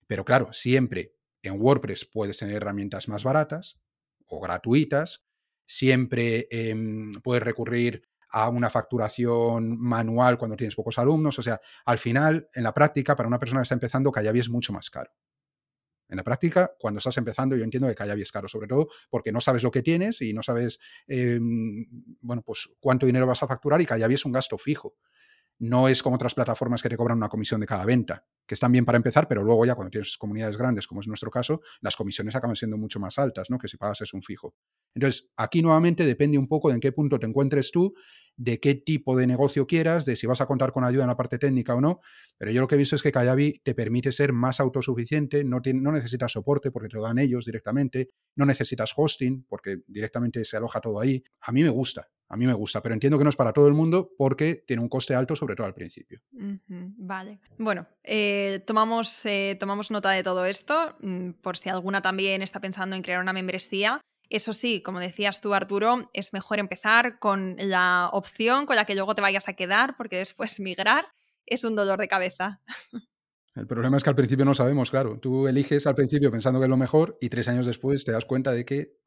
Pero 0.07 0.25
claro, 0.25 0.51
siempre 0.51 1.15
en 1.41 1.61
WordPress 1.61 2.05
puedes 2.05 2.37
tener 2.37 2.55
herramientas 2.55 3.07
más 3.07 3.23
baratas 3.23 3.79
o 4.27 4.41
gratuitas, 4.41 5.25
siempre 5.67 6.47
em, 6.49 7.11
puedes 7.23 7.43
recurrir 7.43 8.03
a 8.29 8.49
una 8.49 8.69
facturación 8.69 9.79
manual 9.79 10.37
cuando 10.37 10.57
tienes 10.57 10.75
pocos 10.75 10.97
alumnos. 10.99 11.39
O 11.39 11.41
sea, 11.41 11.61
al 11.85 11.97
final, 11.97 12.49
en 12.53 12.63
la 12.63 12.73
práctica, 12.73 13.15
para 13.15 13.27
una 13.27 13.39
persona 13.39 13.61
que 13.61 13.63
está 13.63 13.75
empezando, 13.75 14.11
Kajabi 14.11 14.39
es 14.39 14.49
mucho 14.49 14.73
más 14.73 14.89
caro. 14.89 15.11
En 16.07 16.17
la 16.17 16.23
práctica, 16.23 16.71
cuando 16.79 16.99
estás 16.99 17.17
empezando, 17.17 17.55
yo 17.55 17.63
entiendo 17.63 17.87
que 17.87 17.95
Kajabi 17.95 18.21
es 18.21 18.31
caro, 18.31 18.47
sobre 18.47 18.67
todo 18.67 18.89
porque 19.09 19.31
no 19.31 19.41
sabes 19.41 19.63
lo 19.63 19.71
que 19.71 19.81
tienes 19.81 20.21
y 20.21 20.33
no 20.33 20.43
sabes, 20.43 20.79
em, 21.07 21.85
bueno, 22.21 22.41
pues 22.43 22.69
cuánto 22.79 23.05
dinero 23.05 23.25
vas 23.25 23.41
a 23.43 23.47
facturar 23.47 23.81
y 23.81 23.85
Kajabi 23.85 24.13
es 24.13 24.25
un 24.25 24.31
gasto 24.31 24.57
fijo. 24.57 24.95
No 25.57 25.87
es 25.87 26.03
como 26.03 26.15
otras 26.17 26.33
plataformas 26.33 26.83
que 26.83 26.89
te 26.89 26.97
cobran 26.97 27.17
una 27.17 27.29
comisión 27.29 27.61
de 27.61 27.65
cada 27.65 27.85
venta, 27.85 28.25
que 28.45 28.55
están 28.55 28.73
bien 28.73 28.83
para 28.83 28.97
empezar, 28.97 29.27
pero 29.27 29.41
luego 29.41 29.65
ya 29.65 29.73
cuando 29.73 29.89
tienes 29.89 30.17
comunidades 30.17 30.57
grandes, 30.57 30.85
como 30.85 30.99
es 30.99 31.07
nuestro 31.07 31.31
caso, 31.31 31.61
las 31.79 31.95
comisiones 31.95 32.35
acaban 32.35 32.57
siendo 32.57 32.77
mucho 32.77 32.99
más 32.99 33.17
altas, 33.17 33.49
¿no? 33.49 33.57
Que 33.57 33.69
si 33.69 33.77
pagas 33.77 34.01
es 34.01 34.13
un 34.13 34.21
fijo. 34.21 34.53
Entonces, 34.93 35.29
aquí 35.37 35.61
nuevamente 35.61 36.05
depende 36.05 36.37
un 36.37 36.49
poco 36.49 36.67
de 36.69 36.75
en 36.75 36.81
qué 36.81 36.91
punto 36.91 37.19
te 37.19 37.25
encuentres 37.25 37.71
tú, 37.71 37.93
de 38.37 38.59
qué 38.59 38.75
tipo 38.75 39.15
de 39.15 39.27
negocio 39.27 39.65
quieras, 39.67 40.05
de 40.05 40.15
si 40.15 40.27
vas 40.27 40.41
a 40.41 40.45
contar 40.45 40.71
con 40.71 40.83
ayuda 40.83 41.03
en 41.03 41.09
la 41.09 41.17
parte 41.17 41.37
técnica 41.37 41.75
o 41.75 41.81
no. 41.81 42.01
Pero 42.37 42.51
yo 42.51 42.61
lo 42.61 42.67
que 42.67 42.75
he 42.75 42.77
visto 42.77 42.95
es 42.95 43.01
que 43.01 43.11
Kayabi 43.11 43.61
te 43.63 43.73
permite 43.73 44.11
ser 44.11 44.33
más 44.33 44.59
autosuficiente, 44.59 45.43
no, 45.43 45.61
necesitas 45.91 46.33
soporte 46.33 46.71
porque 46.71 46.89
te 46.89 46.97
lo 46.97 47.03
dan 47.03 47.19
ellos 47.19 47.45
directamente, 47.45 48.09
no 48.35 48.45
necesitas 48.45 48.93
hosting 48.95 49.45
porque 49.47 49.77
directamente 49.87 50.43
se 50.43 50.57
aloja 50.57 50.81
todo 50.81 50.99
ahí. 50.99 51.23
A 51.41 51.51
mí 51.51 51.63
me 51.63 51.69
gusta, 51.69 52.09
a 52.27 52.35
mí 52.35 52.45
me 52.45 52.53
gusta, 52.53 52.81
pero 52.81 52.93
entiendo 52.93 53.17
que 53.17 53.23
no 53.23 53.29
es 53.29 53.35
para 53.35 53.53
todo 53.53 53.67
el 53.67 53.73
mundo 53.73 54.11
porque 54.17 54.63
tiene 54.67 54.81
un 54.81 54.89
coste 54.89 55.15
alto, 55.15 55.35
sobre 55.35 55.55
todo 55.55 55.67
al 55.67 55.73
principio. 55.73 56.21
vale. 56.31 57.39
Bueno, 57.57 57.87
eh, 58.03 58.63
tomamos, 58.65 59.25
eh, 59.25 59.55
tomamos 59.59 59.91
nota 59.91 60.11
de 60.11 60.23
todo 60.23 60.45
esto, 60.45 60.97
mm, 60.99 61.31
por 61.41 61.57
si 61.57 61.69
alguna 61.69 62.01
también 62.01 62.41
está 62.41 62.59
pensando 62.59 62.95
en 62.95 63.01
crear 63.01 63.21
una 63.21 63.33
membresía. 63.33 64.01
Eso 64.29 64.53
sí, 64.53 64.81
como 64.81 64.99
decías 64.99 65.41
tú, 65.41 65.53
Arturo, 65.53 66.09
es 66.13 66.33
mejor 66.33 66.59
empezar 66.59 67.19
con 67.19 67.55
la 67.59 68.09
opción 68.13 68.65
con 68.65 68.75
la 68.75 68.85
que 68.85 68.95
luego 68.95 69.15
te 69.15 69.21
vayas 69.21 69.47
a 69.47 69.53
quedar, 69.53 69.95
porque 69.97 70.17
después 70.17 70.59
migrar 70.59 71.05
es 71.45 71.63
un 71.63 71.75
dolor 71.75 71.99
de 71.99 72.07
cabeza. 72.07 72.61
El 73.55 73.67
problema 73.67 73.95
es 73.95 74.03
que 74.03 74.09
al 74.09 74.15
principio 74.17 74.43
no 74.43 74.53
sabemos, 74.53 74.91
claro. 74.91 75.17
Tú 75.17 75.47
eliges 75.47 75.87
al 75.87 75.95
principio 75.95 76.29
pensando 76.29 76.59
que 76.59 76.65
es 76.65 76.69
lo 76.69 76.75
mejor 76.75 77.17
y 77.21 77.29
tres 77.29 77.47
años 77.47 77.65
después 77.65 78.03
te 78.03 78.11
das 78.11 78.25
cuenta 78.25 78.51
de 78.51 78.65
que... 78.65 78.97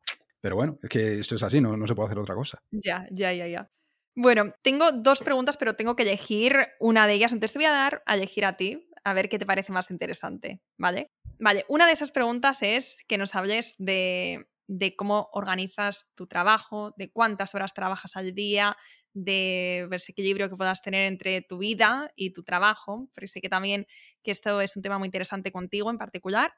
Pero 0.41 0.57
bueno, 0.57 0.79
es 0.83 0.89
que 0.89 1.19
esto 1.19 1.35
es 1.35 1.43
así, 1.43 1.61
no, 1.61 1.77
no 1.77 1.87
se 1.87 1.95
puede 1.95 2.07
hacer 2.07 2.19
otra 2.19 2.35
cosa. 2.35 2.62
Ya, 2.71 3.07
ya, 3.11 3.33
ya, 3.35 3.47
ya. 3.47 3.71
Bueno, 4.14 4.55
tengo 4.62 4.91
dos 4.91 5.21
preguntas, 5.21 5.57
pero 5.59 5.75
tengo 5.75 5.97
que 5.97 6.05
elegir 6.05 6.57
una 6.81 7.07
de 7.07 7.14
ellas. 7.14 7.33
Entonces 7.33 7.53
te 7.53 7.59
voy 7.59 7.66
a 7.66 7.73
dar 7.73 8.03
a 8.07 8.14
elegir 8.14 8.47
a 8.47 8.57
ti, 8.57 8.89
a 9.05 9.12
ver 9.12 9.29
qué 9.29 9.39
te 9.39 9.47
parece 9.47 9.73
más 9.73 9.91
interesante, 9.91 10.62
¿vale? 10.79 11.11
Vale, 11.39 11.64
una 11.69 11.87
de 11.87 11.93
esas 11.93 12.11
preguntas 12.11 12.62
es 12.62 12.97
que 13.07 13.19
nos 13.19 13.35
hables 13.35 13.75
de 13.79 14.49
de 14.69 14.95
cómo 14.95 15.31
organizas 15.33 16.09
tu 16.14 16.27
trabajo, 16.27 16.95
de 16.97 17.11
cuántas 17.11 17.55
horas 17.55 17.75
trabajas 17.75 18.16
al 18.16 18.35
día, 18.35 18.77
de 19.14 19.89
ese 19.91 20.12
equilibrio 20.12 20.49
que 20.49 20.57
puedas 20.57 20.83
tener 20.83 21.05
entre 21.07 21.43
tu 21.43 21.59
vida 21.59 22.12
y 22.14 22.31
tu 22.31 22.45
trabajo, 22.45 23.09
porque 23.14 23.27
sé 23.29 23.41
que 23.41 23.49
también 23.49 23.87
que 24.23 24.31
esto 24.31 24.61
es 24.61 24.77
un 24.77 24.83
tema 24.83 24.99
muy 24.99 25.07
interesante 25.07 25.51
contigo 25.51 25.91
en 25.91 25.99
particular. 25.99 26.53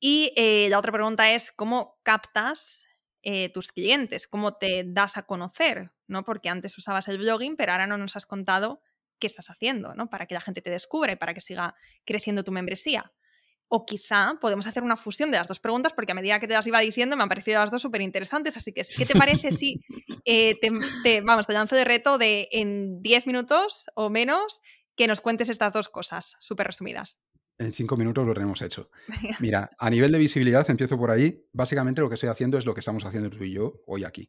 Y 0.00 0.32
eh, 0.34 0.68
la 0.70 0.78
otra 0.78 0.92
pregunta 0.92 1.30
es 1.30 1.52
cómo 1.52 2.00
captas 2.02 2.86
eh, 3.22 3.50
tus 3.50 3.70
clientes, 3.70 4.26
cómo 4.26 4.54
te 4.54 4.82
das 4.86 5.18
a 5.18 5.22
conocer, 5.22 5.92
¿no? 6.06 6.24
Porque 6.24 6.48
antes 6.48 6.76
usabas 6.78 7.06
el 7.08 7.18
blogging, 7.18 7.56
pero 7.56 7.72
ahora 7.72 7.86
no 7.86 7.98
nos 7.98 8.16
has 8.16 8.24
contado 8.24 8.80
qué 9.18 9.26
estás 9.26 9.50
haciendo, 9.50 9.94
¿no? 9.94 10.08
Para 10.08 10.26
que 10.26 10.34
la 10.34 10.40
gente 10.40 10.62
te 10.62 10.70
descubra 10.70 11.12
y 11.12 11.16
para 11.16 11.34
que 11.34 11.42
siga 11.42 11.74
creciendo 12.06 12.44
tu 12.44 12.50
membresía. 12.50 13.12
O 13.72 13.86
quizá 13.86 14.36
podemos 14.40 14.66
hacer 14.66 14.82
una 14.82 14.96
fusión 14.96 15.30
de 15.30 15.38
las 15.38 15.46
dos 15.46 15.60
preguntas, 15.60 15.92
porque 15.94 16.12
a 16.12 16.14
medida 16.14 16.40
que 16.40 16.48
te 16.48 16.54
las 16.54 16.66
iba 16.66 16.80
diciendo 16.80 17.16
me 17.16 17.22
han 17.22 17.28
parecido 17.28 17.60
las 17.60 17.70
dos 17.70 17.80
súper 17.80 18.02
interesantes. 18.02 18.56
Así 18.56 18.72
que, 18.72 18.82
¿qué 18.82 19.06
te 19.06 19.14
parece 19.14 19.52
si 19.52 19.80
eh, 20.24 20.58
te, 21.04 21.20
vamos, 21.20 21.46
te 21.46 21.52
lanzo 21.52 21.76
de 21.76 21.84
reto 21.84 22.18
de 22.18 22.48
en 22.50 23.00
10 23.00 23.26
minutos 23.26 23.86
o 23.94 24.10
menos 24.10 24.60
que 24.96 25.06
nos 25.06 25.20
cuentes 25.20 25.48
estas 25.48 25.72
dos 25.72 25.88
cosas 25.88 26.34
súper 26.40 26.66
resumidas? 26.66 27.20
En 27.58 27.72
cinco 27.72 27.96
minutos 27.96 28.26
lo 28.26 28.34
tenemos 28.34 28.60
hecho. 28.62 28.90
Mira, 29.38 29.70
a 29.78 29.88
nivel 29.88 30.10
de 30.10 30.18
visibilidad, 30.18 30.68
empiezo 30.68 30.98
por 30.98 31.10
ahí. 31.10 31.46
Básicamente 31.52 32.00
lo 32.00 32.08
que 32.08 32.14
estoy 32.14 32.30
haciendo 32.30 32.58
es 32.58 32.66
lo 32.66 32.74
que 32.74 32.80
estamos 32.80 33.04
haciendo 33.04 33.30
tú 33.30 33.44
y 33.44 33.52
yo 33.52 33.82
hoy 33.86 34.04
aquí. 34.04 34.28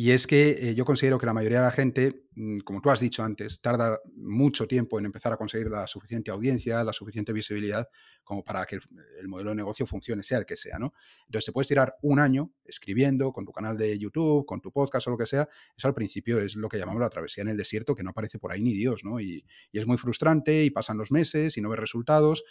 Y 0.00 0.12
es 0.12 0.28
que 0.28 0.50
eh, 0.50 0.74
yo 0.76 0.84
considero 0.84 1.18
que 1.18 1.26
la 1.26 1.34
mayoría 1.34 1.58
de 1.58 1.64
la 1.64 1.72
gente, 1.72 2.28
mm, 2.36 2.60
como 2.60 2.80
tú 2.80 2.88
has 2.88 3.00
dicho 3.00 3.24
antes, 3.24 3.60
tarda 3.60 3.98
mucho 4.14 4.68
tiempo 4.68 4.96
en 4.96 5.06
empezar 5.06 5.32
a 5.32 5.36
conseguir 5.36 5.66
la 5.66 5.88
suficiente 5.88 6.30
audiencia, 6.30 6.84
la 6.84 6.92
suficiente 6.92 7.32
visibilidad, 7.32 7.88
como 8.22 8.44
para 8.44 8.64
que 8.64 8.76
el, 8.76 9.26
modelo 9.26 9.50
de 9.50 9.56
negocio 9.56 9.88
funcione, 9.88 10.22
sea 10.22 10.38
el 10.38 10.46
que 10.46 10.56
sea, 10.56 10.78
¿no? 10.78 10.92
Entonces 11.26 11.46
te 11.46 11.52
puedes 11.52 11.66
tirar 11.66 11.96
un 12.02 12.20
año 12.20 12.52
escribiendo 12.64 13.32
con 13.32 13.44
tu 13.44 13.50
canal 13.50 13.76
de 13.76 13.98
YouTube, 13.98 14.46
con 14.46 14.60
tu 14.60 14.70
podcast 14.70 15.08
o 15.08 15.10
lo 15.10 15.18
que 15.18 15.26
sea. 15.26 15.48
Eso 15.76 15.88
al 15.88 15.94
principio 15.94 16.38
es 16.38 16.54
lo 16.54 16.68
que 16.68 16.78
llamamos 16.78 17.00
la 17.00 17.10
travesía 17.10 17.42
en 17.42 17.48
el 17.48 17.56
desierto, 17.56 17.96
que 17.96 18.04
no 18.04 18.10
aparece 18.10 18.38
por 18.38 18.52
ahí 18.52 18.62
ni 18.62 18.74
Dios, 18.74 19.02
¿no? 19.02 19.18
Y, 19.18 19.44
es 19.72 19.84
muy 19.84 19.98
frustrante 19.98 20.62
y 20.62 20.70
pasan 20.70 20.96
los 20.96 21.10
meses 21.10 21.56
y 21.56 21.60
no 21.60 21.70
ves 21.70 21.80
resultados. 21.80 22.44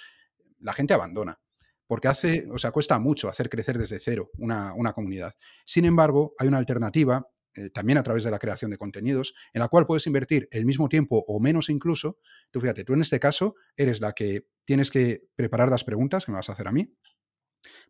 La 0.60 0.74
gente 0.74 0.94
abandona 0.94 1.40
porque 1.88 2.10
hace, 2.10 2.46
o 2.52 2.58
sea, 2.58 2.72
cuesta 2.72 3.00
mucho 3.00 3.30
hacer 3.30 3.48
crecer 3.48 3.78
desde 3.78 4.02
cero 4.02 4.32
una, 4.38 4.74
una, 4.74 4.92
comunidad. 4.92 5.34
Sin 5.66 5.86
embargo, 5.86 6.34
hay 6.38 6.50
una 6.50 6.58
alternativa 6.58 7.26
eh, 7.58 7.70
también 7.72 7.98
a 7.98 8.04
través 8.04 8.24
de 8.24 8.32
la 8.32 8.40
creación 8.40 8.70
de 8.70 8.78
contenidos, 8.78 9.34
en 9.54 9.62
la 9.62 9.68
cual 9.68 9.86
puedes 9.86 10.06
invertir 10.06 10.48
el 10.52 10.66
mismo 10.66 10.90
tiempo 10.90 11.26
o 11.28 11.40
menos 11.40 11.70
incluso. 11.70 12.20
Tú 12.52 12.62
fíjate, 12.62 12.84
tú 12.84 12.94
en 12.94 13.02
este 13.02 13.20
caso 13.20 13.56
eres 13.76 14.00
la 14.00 14.14
que 14.14 14.46
tienes 14.64 14.92
que 14.92 15.24
preparar 15.36 15.70
las 15.70 15.84
preguntas 15.84 16.26
que 16.26 16.32
me 16.32 16.38
vas 16.38 16.50
a 16.50 16.54
hacer 16.54 16.68
a 16.68 16.72
mí. 16.72 16.94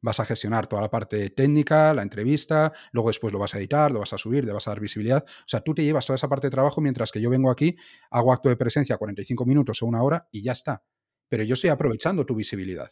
Vas 0.01 0.19
a 0.19 0.25
gestionar 0.25 0.67
toda 0.67 0.81
la 0.81 0.89
parte 0.89 1.29
técnica, 1.31 1.93
la 1.93 2.01
entrevista, 2.01 2.71
luego 2.93 3.09
después 3.09 3.33
lo 3.33 3.39
vas 3.39 3.53
a 3.55 3.57
editar, 3.57 3.91
lo 3.91 3.99
vas 3.99 4.13
a 4.13 4.17
subir, 4.17 4.45
le 4.45 4.53
vas 4.53 4.67
a 4.67 4.71
dar 4.71 4.79
visibilidad. 4.79 5.23
O 5.27 5.47
sea, 5.47 5.59
tú 5.59 5.73
te 5.73 5.83
llevas 5.83 6.05
toda 6.05 6.15
esa 6.15 6.29
parte 6.29 6.47
de 6.47 6.51
trabajo 6.51 6.79
mientras 6.79 7.11
que 7.11 7.19
yo 7.19 7.29
vengo 7.29 7.51
aquí, 7.51 7.75
hago 8.09 8.31
acto 8.31 8.49
de 8.49 8.55
presencia 8.55 8.97
45 8.97 9.45
minutos 9.45 9.81
o 9.81 9.85
una 9.85 10.01
hora 10.01 10.27
y 10.31 10.41
ya 10.41 10.53
está. 10.53 10.83
Pero 11.27 11.43
yo 11.43 11.55
estoy 11.55 11.69
aprovechando 11.69 12.25
tu 12.25 12.35
visibilidad. 12.35 12.91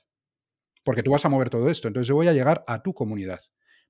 Porque 0.84 1.02
tú 1.02 1.12
vas 1.12 1.26
a 1.26 1.30
mover 1.30 1.50
todo 1.50 1.70
esto. 1.70 1.88
Entonces 1.88 2.08
yo 2.08 2.16
voy 2.16 2.28
a 2.28 2.34
llegar 2.34 2.64
a 2.68 2.84
tu 2.84 2.94
comunidad. 2.94 3.40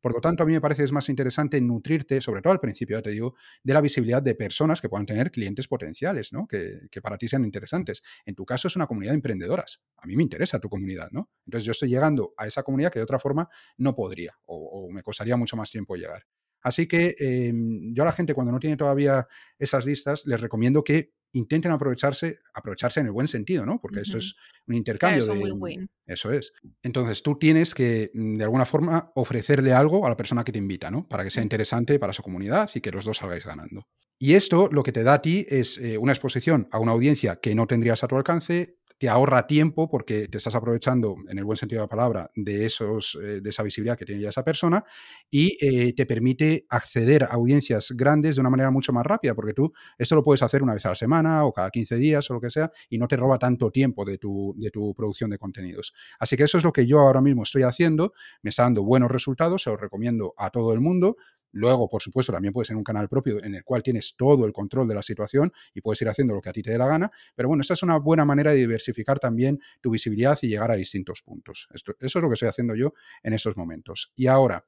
Por 0.05 0.13
lo 0.13 0.21
tanto, 0.21 0.43
a 0.43 0.45
mí 0.45 0.53
me 0.53 0.61
parece 0.61 0.83
es 0.83 0.91
más 0.91 1.09
interesante 1.09 1.59
nutrirte, 1.59 2.21
sobre 2.21 2.39
todo 2.43 2.53
al 2.53 2.59
principio, 2.59 2.95
ya 2.95 3.01
te 3.01 3.09
digo, 3.09 3.33
de 3.63 3.73
la 3.73 3.81
visibilidad 3.81 4.21
de 4.21 4.35
personas 4.35 4.79
que 4.79 4.87
puedan 4.87 5.07
tener 5.07 5.31
clientes 5.31 5.67
potenciales, 5.67 6.31
¿no? 6.31 6.45
Que, 6.45 7.01
para 7.01 7.17
ti 7.17 7.27
sean 7.27 7.43
interesantes. 7.43 8.03
En 8.23 8.35
tu 8.35 8.45
caso 8.45 8.67
es 8.67 8.75
una 8.75 8.85
comunidad 8.85 9.13
de 9.13 9.15
emprendedoras. 9.15 9.81
A 9.97 10.05
mí 10.05 10.15
me 10.15 10.21
interesa 10.21 10.59
tu 10.59 10.69
comunidad, 10.69 11.09
¿no? 11.09 11.31
Entonces 11.47 11.65
yo 11.65 11.71
estoy 11.71 11.89
llegando 11.89 12.35
a 12.37 12.45
esa 12.45 12.61
comunidad 12.61 12.91
que 12.91 12.99
de 12.99 13.03
otra 13.03 13.17
forma 13.17 13.49
no 13.77 13.95
podría 13.95 14.37
o, 14.45 14.91
me 14.91 15.01
costaría 15.01 15.37
mucho 15.37 15.57
más 15.57 15.71
tiempo 15.71 15.95
llegar. 15.95 16.27
Así 16.61 16.87
que 16.87 17.15
em, 17.17 17.91
yo 17.91 18.03
a 18.03 18.05
la 18.05 18.11
gente 18.11 18.35
cuando 18.35 18.51
no 18.51 18.59
tiene 18.59 18.77
todavía 18.77 19.27
esas 19.57 19.87
listas 19.87 20.27
les 20.27 20.39
recomiendo 20.39 20.83
que 20.83 21.13
intenten 21.35 21.71
aprovecharse, 21.71 22.39
aprovecharse 22.53 23.01
en 23.01 23.07
el 23.07 23.11
buen 23.11 23.27
sentido, 23.27 23.65
¿no? 23.65 23.79
Porque 23.79 24.01
esto 24.01 24.17
es 24.17 24.35
un 24.67 24.75
intercambio 24.75 25.25
de... 25.25 25.87
Eso 26.05 26.31
es. 26.31 26.53
Entonces 26.81 27.23
tú 27.23 27.37
tienes 27.37 27.73
que, 27.73 28.11
mm, 28.13 28.37
de 28.37 28.43
alguna 28.43 28.65
forma, 28.65 29.11
ofrecerle 29.15 29.73
algo 29.73 30.05
a 30.05 30.09
la 30.09 30.17
persona 30.17 30.43
que 30.43 30.51
te 30.51 30.59
invita, 30.59 30.91
¿no? 30.91 31.07
Para 31.07 31.23
que 31.23 31.31
sea 31.31 31.43
interesante 31.43 31.99
para 31.99 32.13
su 32.13 32.23
comunidad 32.23 32.69
y 32.73 32.81
que 32.81 32.91
los 32.91 33.05
dos 33.05 33.17
salgáis 33.17 33.45
ganando. 33.45 33.87
Y 34.17 34.33
esto 34.33 34.69
lo 34.71 34.83
que 34.83 34.91
te 34.91 35.03
da 35.03 35.15
a 35.15 35.21
ti 35.21 35.45
es 35.49 35.77
eh, 35.77 35.97
una 35.97 36.13
exposición 36.13 36.67
a 36.71 36.79
una 36.79 36.93
audiencia 36.93 37.37
que 37.37 37.53
no 37.53 37.67
tendrías 37.67 38.03
a 38.03 38.07
tu 38.07 38.15
alcance, 38.15 38.77
te 38.97 39.09
ahorra 39.09 39.47
tiempo 39.47 39.89
porque 39.89 40.27
te 40.27 40.37
estás 40.37 40.55
aprovechando, 40.55 41.15
en 41.29 41.37
el 41.37 41.43
buen 41.43 41.57
sentido 41.57 41.81
de 41.81 41.85
la 41.85 41.89
palabra, 41.89 42.31
de, 42.35 42.65
esos, 42.65 43.17
eh, 43.21 43.41
de 43.41 43.49
esa 43.49 43.63
visibilidad 43.63 43.97
que 43.97 44.05
tiene 44.05 44.21
ya 44.21 44.29
esa 44.29 44.43
persona 44.43 44.83
y 45.29 45.57
eh, 45.59 45.93
te 45.93 46.05
permite 46.05 46.65
acceder 46.69 47.23
a 47.23 47.27
audiencias 47.27 47.91
grandes 47.91 48.35
de 48.35 48.41
una 48.41 48.49
manera 48.49 48.71
mucho 48.71 48.93
más 48.93 49.05
rápida, 49.05 49.35
porque 49.35 49.53
tú 49.53 49.73
esto 49.97 50.15
lo 50.15 50.23
puedes 50.23 50.41
hacer 50.43 50.63
una 50.63 50.73
vez 50.73 50.85
a 50.85 50.89
la 50.89 50.95
semana 50.95 51.43
o 51.45 51.51
cada 51.51 51.69
15 51.69 51.97
días 51.97 52.29
o 52.29 52.35
lo 52.35 52.41
que 52.41 52.49
sea 52.49 52.71
y 52.89 52.97
no 52.97 53.07
te 53.07 53.17
roba 53.17 53.37
tanto 53.37 53.71
tiempo 53.71 54.05
de 54.05 54.17
tu, 54.17 54.55
de 54.57 54.71
tu 54.71 54.93
producción 54.95 55.29
de 55.29 55.37
contenidos. 55.37 55.93
Así 56.19 56.37
que 56.37 56.43
eso 56.43 56.57
es 56.57 56.63
lo 56.63 56.71
que 56.71 56.85
yo 56.85 56.99
ahora 56.99 57.21
mismo 57.21 57.43
estoy 57.43 57.63
haciendo, 57.63 58.13
me 58.41 58.49
está 58.49 58.63
dando 58.63 58.83
buenos 58.83 59.11
resultados, 59.11 59.63
se 59.63 59.69
los 59.69 59.79
recomiendo 59.79 60.33
a 60.37 60.49
todo 60.49 60.73
el 60.73 60.79
mundo. 60.79 61.17
Luego, 61.55 61.87
por 61.87 62.01
supuesto, 62.01 62.33
también 62.33 62.53
puedes 62.53 62.67
tener 62.67 62.77
un 62.77 62.83
canal 62.83 63.07
propio 63.07 63.41
en 63.41 63.55
el 63.55 63.63
cual 63.63 63.81
tienes 63.81 64.15
todo 64.17 64.45
el 64.45 64.51
control 64.51 64.89
de 64.89 64.95
la 64.95 65.01
situación 65.01 65.53
y 65.73 65.79
puedes 65.79 66.01
ir 66.01 66.09
haciendo 66.09 66.33
lo 66.33 66.41
que 66.41 66.49
a 66.49 66.51
ti 66.51 66.61
te 66.61 66.71
dé 66.71 66.77
la 66.77 66.85
gana. 66.85 67.09
Pero 67.33 67.47
bueno, 67.47 67.61
esta 67.61 67.75
es 67.75 67.83
una 67.83 67.97
buena 67.97 68.25
manera 68.25 68.51
de 68.51 68.57
diversificar 68.57 69.19
también 69.19 69.61
tu 69.79 69.89
visibilidad 69.89 70.37
y 70.41 70.49
llegar 70.49 70.69
a 70.71 70.75
distintos 70.75 71.21
puntos. 71.21 71.69
eso 71.73 71.93
es 71.99 72.15
lo 72.15 72.27
que 72.27 72.33
estoy 72.33 72.49
haciendo 72.49 72.75
yo 72.75 72.93
en 73.23 73.31
estos 73.31 73.55
momentos. 73.55 74.11
Y 74.17 74.27
ahora, 74.27 74.65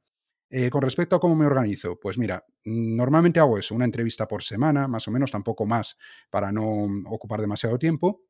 eh, 0.50 0.70
con 0.70 0.82
respecto 0.82 1.18
a 1.18 1.20
cómo 1.20 1.36
me 1.36 1.46
organizo, 1.46 2.00
pues 2.00 2.18
mira, 2.18 2.46
normalmente 2.64 3.42
hago 3.42 3.58
eso, 3.58 3.76
una 3.76 3.84
entrevista 3.84 4.26
por 4.26 4.42
semana, 4.42 4.88
más 4.88 5.06
o 5.10 5.12
menos, 5.12 5.30
tampoco 5.30 5.66
más 5.66 5.98
para 6.30 6.54
no 6.54 6.88
ocupar 7.08 7.42
demasiado 7.42 7.78
tiempo. 7.78 8.24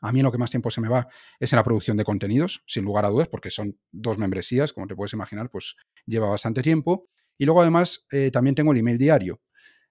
A 0.00 0.10
mí 0.10 0.20
lo 0.20 0.32
que 0.32 0.38
más 0.38 0.50
tiempo 0.50 0.70
se 0.72 0.80
me 0.80 0.88
va 0.88 1.06
es 1.38 1.52
en 1.52 1.58
la 1.58 1.62
producción 1.62 1.96
de 1.96 2.04
contenidos, 2.04 2.64
sin 2.66 2.84
lugar 2.84 3.04
a 3.04 3.08
dudas, 3.08 3.28
porque 3.28 3.52
son 3.52 3.78
dos 3.92 4.18
membresías, 4.18 4.72
como 4.72 4.88
te 4.88 4.96
puedes 4.96 5.12
imaginar, 5.12 5.48
pues 5.48 5.76
lleva 6.06 6.28
bastante 6.28 6.60
tiempo. 6.60 7.08
Y 7.38 7.44
luego 7.44 7.60
además 7.60 8.06
eh, 8.12 8.30
también 8.32 8.54
tengo 8.54 8.72
el 8.72 8.78
email 8.78 8.98
diario, 8.98 9.40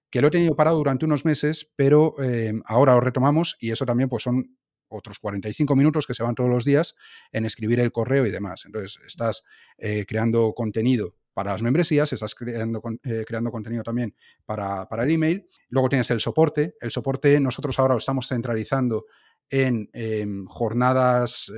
que 0.10 0.22
lo 0.22 0.28
he 0.28 0.32
tenido 0.32 0.56
parado 0.56 0.78
durante 0.78 1.06
unos 1.06 1.26
meses, 1.26 1.72
pero 1.76 2.16
eh, 2.22 2.54
ahora 2.66 2.94
lo 2.94 3.02
retomamos 3.02 3.58
y 3.60 3.72
eso 3.72 3.86
también 3.86 4.10
pues 4.10 4.24
son 4.24 4.58
otros 4.88 5.18
45 5.18 5.76
minutos 5.76 6.06
que 6.06 6.14
se 6.14 6.22
van 6.22 6.36
todos 6.36 6.52
los 6.52 6.66
días 6.66 6.96
en 7.32 7.46
escribir 7.46 7.80
el 7.80 7.92
correo 7.92 8.28
y 8.28 8.32
demás. 8.32 8.64
Entonces, 8.66 9.00
estás 9.08 9.44
eh, 9.78 10.06
creando 10.08 10.54
contenido 10.54 11.16
para 11.34 11.52
las 11.52 11.64
membresías, 11.64 12.14
estás 12.14 12.36
creando, 12.36 12.80
creando 13.26 13.50
contenido 13.50 13.82
también 13.82 14.16
para, 14.46 14.88
el 14.92 15.10
email. 15.10 15.48
Luego 15.70 15.90
tienes 15.90 16.12
el 16.12 16.20
soporte. 16.20 16.76
El 16.80 16.92
soporte 16.92 17.40
nosotros 17.40 17.80
ahora 17.80 17.96
lo 17.96 17.98
estamos 17.98 18.28
centralizando 18.28 19.06
en 19.50 19.90
em, 19.94 20.46
jornadas 20.46 21.52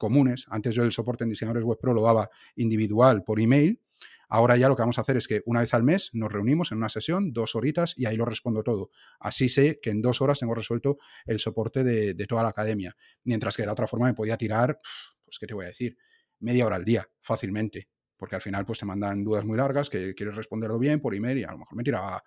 comunes. 0.00 0.46
Antes 0.48 0.74
yo 0.74 0.82
el 0.82 0.90
soporte 0.90 1.22
en 1.22 1.30
diseñadores 1.30 1.64
web 1.64 1.78
pro 1.78 1.94
lo 1.94 2.02
daba 2.02 2.28
individual 2.56 3.22
por 3.22 3.38
email. 3.38 3.78
Ahora 4.30 4.56
ya 4.56 4.68
lo 4.68 4.76
que 4.76 4.82
vamos 4.82 4.98
a 4.98 5.02
hacer 5.02 5.16
es 5.16 5.28
que 5.28 5.42
una 5.44 5.60
vez 5.60 5.74
al 5.74 5.82
mes 5.82 6.10
nos 6.14 6.32
reunimos 6.32 6.72
en 6.72 6.78
una 6.78 6.88
sesión, 6.88 7.32
dos 7.32 7.54
horitas, 7.54 7.94
y 7.96 8.06
ahí 8.06 8.16
lo 8.16 8.24
respondo 8.24 8.62
todo. 8.62 8.90
Así 9.18 9.48
sé 9.48 9.80
que 9.82 9.90
en 9.90 10.00
dos 10.00 10.22
horas 10.22 10.38
tengo 10.38 10.54
resuelto 10.54 10.98
el 11.26 11.38
soporte 11.40 11.84
de, 11.84 12.14
toda 12.26 12.42
la 12.42 12.50
academia. 12.50 12.96
Mientras 13.24 13.56
que 13.56 13.62
de 13.62 13.66
la 13.66 13.72
otra 13.72 13.86
forma 13.86 14.06
me 14.06 14.14
podía 14.14 14.36
tirar, 14.36 14.80
pues, 15.24 15.38
¿qué 15.38 15.46
te 15.46 15.54
voy 15.54 15.66
a 15.66 15.68
decir? 15.68 15.98
Media 16.38 16.64
hora 16.64 16.76
al 16.76 16.84
día, 16.84 17.06
fácilmente 17.20 17.88
porque 18.16 18.36
al 18.36 18.42
final 18.42 18.66
pues 18.66 18.78
te 18.78 18.84
mandan 18.84 19.24
dudas 19.24 19.46
muy 19.46 19.56
largas 19.56 19.88
que 19.88 20.14
quieres 20.14 20.36
responderlo 20.36 20.78
bien 20.78 21.00
por 21.00 21.14
email 21.14 21.38
y 21.38 21.44
a 21.44 21.52
lo 21.52 21.58
mejor 21.58 21.74
me 21.74 21.82
tiraba 21.82 22.22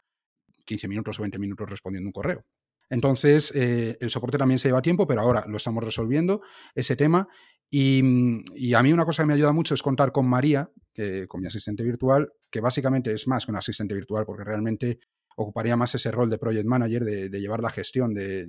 15 0.65 0.87
minutos 0.87 1.19
o 1.19 1.21
20 1.21 1.37
minutos 1.37 1.69
respondiendo 1.69 2.07
un 2.07 2.11
correo. 2.11 2.43
Entonces, 2.89 3.51
eh, 3.55 3.97
el 3.99 4.09
soporte 4.09 4.37
también 4.37 4.59
se 4.59 4.67
lleva 4.67 4.81
tiempo, 4.81 5.07
pero 5.07 5.21
ahora 5.21 5.45
lo 5.47 5.57
estamos 5.57 5.83
resolviendo, 5.83 6.41
ese 6.75 6.95
tema. 6.95 7.27
Y, 7.69 8.73
a 8.73 8.83
mí 8.83 8.93
una 8.93 9.05
cosa 9.05 9.23
que 9.23 9.27
me 9.27 9.33
ayuda 9.33 9.51
mucho 9.51 9.73
es 9.73 9.81
contar 9.81 10.11
con 10.11 10.27
María, 10.27 10.69
que, 10.93 11.27
con 11.27 11.41
mi 11.41 11.47
asistente 11.47 11.81
virtual, 11.83 12.31
que 12.51 12.61
básicamente 12.61 13.11
es 13.11 13.27
más 13.27 13.45
que 13.45 13.51
un 13.51 13.57
asistente 13.57 13.95
virtual, 13.95 14.25
porque 14.25 14.43
realmente 14.43 14.99
ocuparía 15.35 15.75
más 15.75 15.95
ese 15.95 16.11
rol 16.11 16.29
de 16.29 16.37
project 16.37 16.67
manager, 16.67 17.03
de, 17.03 17.39
llevar 17.39 17.61
la 17.61 17.71
gestión 17.71 18.13
de, 18.13 18.47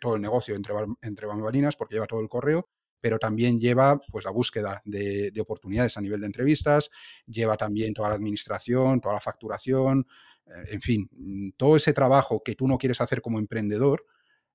todo 0.00 0.16
el 0.16 0.20
negocio 0.20 0.54
entre, 0.56 0.74
entre 1.00 1.26
bambalinas, 1.26 1.76
porque 1.76 1.94
lleva 1.94 2.06
todo 2.06 2.20
el 2.20 2.28
correo 2.28 2.68
pero 3.04 3.18
también 3.18 3.60
lleva 3.60 4.00
pues, 4.10 4.24
la 4.24 4.30
búsqueda 4.30 4.80
de, 4.86 5.30
oportunidades 5.38 5.94
a 5.98 6.00
nivel 6.00 6.22
de 6.22 6.26
entrevistas, 6.26 6.88
lleva 7.26 7.54
también 7.54 7.92
toda 7.92 8.08
la 8.08 8.14
administración, 8.14 8.98
toda 8.98 9.12
la 9.12 9.20
facturación, 9.20 10.06
en 10.46 10.80
fin, 10.80 11.08
mm, 11.12 11.50
todo 11.56 11.76
ese 11.76 11.92
trabajo 11.92 12.42
que 12.44 12.54
tú 12.54 12.68
no 12.68 12.78
quieres 12.78 13.00
hacer 13.00 13.20
como 13.20 13.38
emprendedor, 13.38 14.04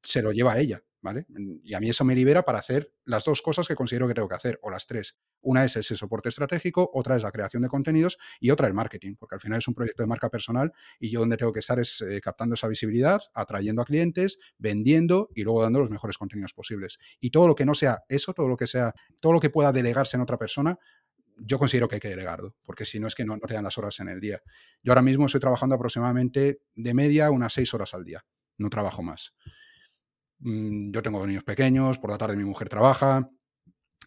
se 0.04 0.22
lo 0.22 0.32
lleva 0.32 0.54
a 0.54 0.60
ella. 0.60 0.84
¿vale? 1.02 1.26
Y 1.64 1.74
a 1.74 1.80
mí 1.80 1.90
eso 1.90 2.04
me 2.04 2.16
libera 2.16 2.44
para 2.44 2.60
hacer 2.60 2.94
las 3.06 3.24
dos 3.24 3.42
cosas 3.42 3.68
que 3.68 3.76
considero 3.76 4.08
que 4.08 4.14
tengo 4.14 4.28
que 4.28 4.36
hacer, 4.36 4.60
o 4.62 4.70
las 4.70 4.86
tres. 4.86 5.18
Una 5.42 5.64
es 5.64 5.76
ese 5.76 5.96
soporte 5.96 6.30
estratégico, 6.30 6.90
otra 6.94 7.16
es 7.16 7.24
la 7.24 7.32
creación 7.32 7.64
de 7.64 7.70
contenidos 7.70 8.18
y 8.40 8.52
otra 8.52 8.68
el 8.68 8.74
marketing, 8.74 9.16
porque 9.16 9.36
al 9.36 9.42
final 9.42 9.60
es 9.60 9.68
un 9.68 9.74
proyecto 9.74 10.04
de 10.04 10.08
marca 10.08 10.30
personal 10.30 10.74
y 11.00 11.10
yo 11.10 11.22
donde 11.22 11.38
tengo 11.38 11.54
que 11.54 11.60
estar 11.60 11.80
es 11.80 12.02
eh, 12.02 12.20
captando 12.22 12.56
esa 12.56 12.68
visibilidad, 12.68 13.22
atrayendo 13.34 13.82
a 13.82 13.86
clientes, 13.86 14.40
vendiendo 14.58 15.30
y 15.34 15.44
luego 15.44 15.62
dando 15.62 15.80
los 15.80 15.90
mejores 15.90 16.18
contenidos 16.18 16.54
posibles. 16.54 17.00
Y 17.20 17.32
todo 17.32 17.48
lo 17.48 17.56
que 17.56 17.66
no 17.66 17.74
sea 17.74 18.04
eso, 18.10 18.34
todo 18.34 18.48
lo 18.48 18.58
que 18.58 18.68
sea, 18.68 18.94
todo 19.22 19.34
lo 19.34 19.40
que 19.40 19.50
pueda 19.50 19.72
delegarse 19.72 20.18
en 20.18 20.22
otra 20.22 20.38
persona, 20.38 20.78
yo 21.42 21.60
considero 21.60 21.88
que 21.88 21.96
hay 21.96 22.00
que 22.02 22.10
delegarlo, 22.10 22.56
porque 22.64 22.86
si 22.86 23.00
no 23.00 23.08
es 23.08 23.16
que 23.16 23.26
no, 23.26 23.38
te 23.40 23.54
dan 23.54 23.64
las 23.64 23.78
horas 23.78 24.00
en 24.00 24.10
el 24.10 24.20
día. 24.20 24.42
Yo 24.84 24.92
ahora 24.92 25.02
mismo 25.02 25.26
estoy 25.26 25.42
trabajando 25.42 25.76
aproximadamente 25.76 26.62
de 26.76 26.94
media 26.94 27.32
unas 27.32 27.54
seis 27.54 27.74
horas 27.74 27.94
al 27.94 28.04
día, 28.04 28.26
no 28.58 28.70
trabajo 28.70 29.04
más. 29.04 29.36
Mm, 30.40 30.92
yo 30.92 31.02
tengo 31.02 31.26
niños 31.26 31.44
pequeños, 31.44 32.00
por 32.00 32.10
la 32.10 32.18
tarde 32.18 32.36
mi 32.36 32.44
mujer 32.46 32.70
trabaja, 32.70 33.30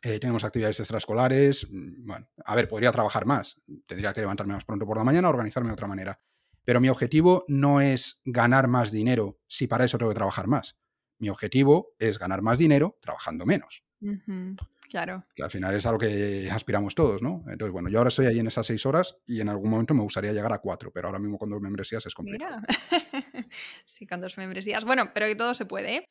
eh, 0.02 0.18
tenemos 0.18 0.44
actividades 0.44 0.80
extraescolares. 0.80 1.68
Mm, 1.70 2.06
bueno, 2.06 2.28
a 2.44 2.56
ver, 2.56 2.68
podría 2.68 2.92
trabajar 2.92 3.26
más, 3.26 3.60
tendría 3.86 4.12
que 4.12 4.20
levantarme 4.20 4.54
más 4.54 4.64
pronto 4.64 4.86
por 4.86 4.96
la 4.96 5.04
mañana, 5.04 5.28
organizarme 5.28 5.68
de 5.68 5.74
otra 5.74 5.86
manera. 5.86 6.20
Pero 6.64 6.80
mi 6.80 6.88
objetivo 6.88 7.44
no 7.48 7.80
es 7.80 8.20
ganar 8.24 8.68
más 8.68 8.92
dinero 8.92 9.38
si 9.46 9.66
para 9.66 9.84
eso 9.84 9.98
tengo 9.98 10.10
que 10.10 10.16
trabajar 10.16 10.46
más. 10.46 10.78
Mi 11.18 11.28
objetivo 11.28 11.94
es 11.98 12.18
ganar 12.18 12.42
más 12.42 12.58
dinero 12.58 12.98
trabajando 13.00 13.46
menos. 13.46 13.84
Claro. 14.88 15.24
Que 15.34 15.42
al 15.42 15.50
final 15.50 15.74
es 15.74 15.86
a 15.86 15.92
lo 15.92 15.98
que 15.98 16.50
aspiramos 16.50 16.94
todos, 16.94 17.22
¿no? 17.22 17.44
Entonces, 17.48 17.72
bueno, 17.72 17.88
yo 17.88 17.98
ahora 17.98 18.08
estoy 18.08 18.26
ahí 18.26 18.38
en 18.38 18.46
esas 18.46 18.66
seis 18.66 18.84
horas 18.84 19.16
y 19.26 19.40
en 19.40 19.48
algún 19.48 19.70
momento 19.70 19.94
me 19.94 20.02
gustaría 20.02 20.32
llegar 20.32 20.52
a 20.52 20.58
cuatro, 20.58 20.92
pero 20.92 21.08
ahora 21.08 21.18
mismo 21.18 21.38
con 21.38 21.48
dos 21.48 21.60
membresías 21.60 22.04
es 22.04 22.14
complicado. 22.14 22.60
Mira. 22.60 23.46
sí, 23.86 24.06
con 24.06 24.20
dos 24.20 24.36
membresías. 24.36 24.84
Bueno, 24.84 25.12
pero 25.14 25.26
que 25.26 25.34
todo 25.34 25.54
se 25.54 25.64
puede, 25.64 25.96
¿eh? 25.96 26.08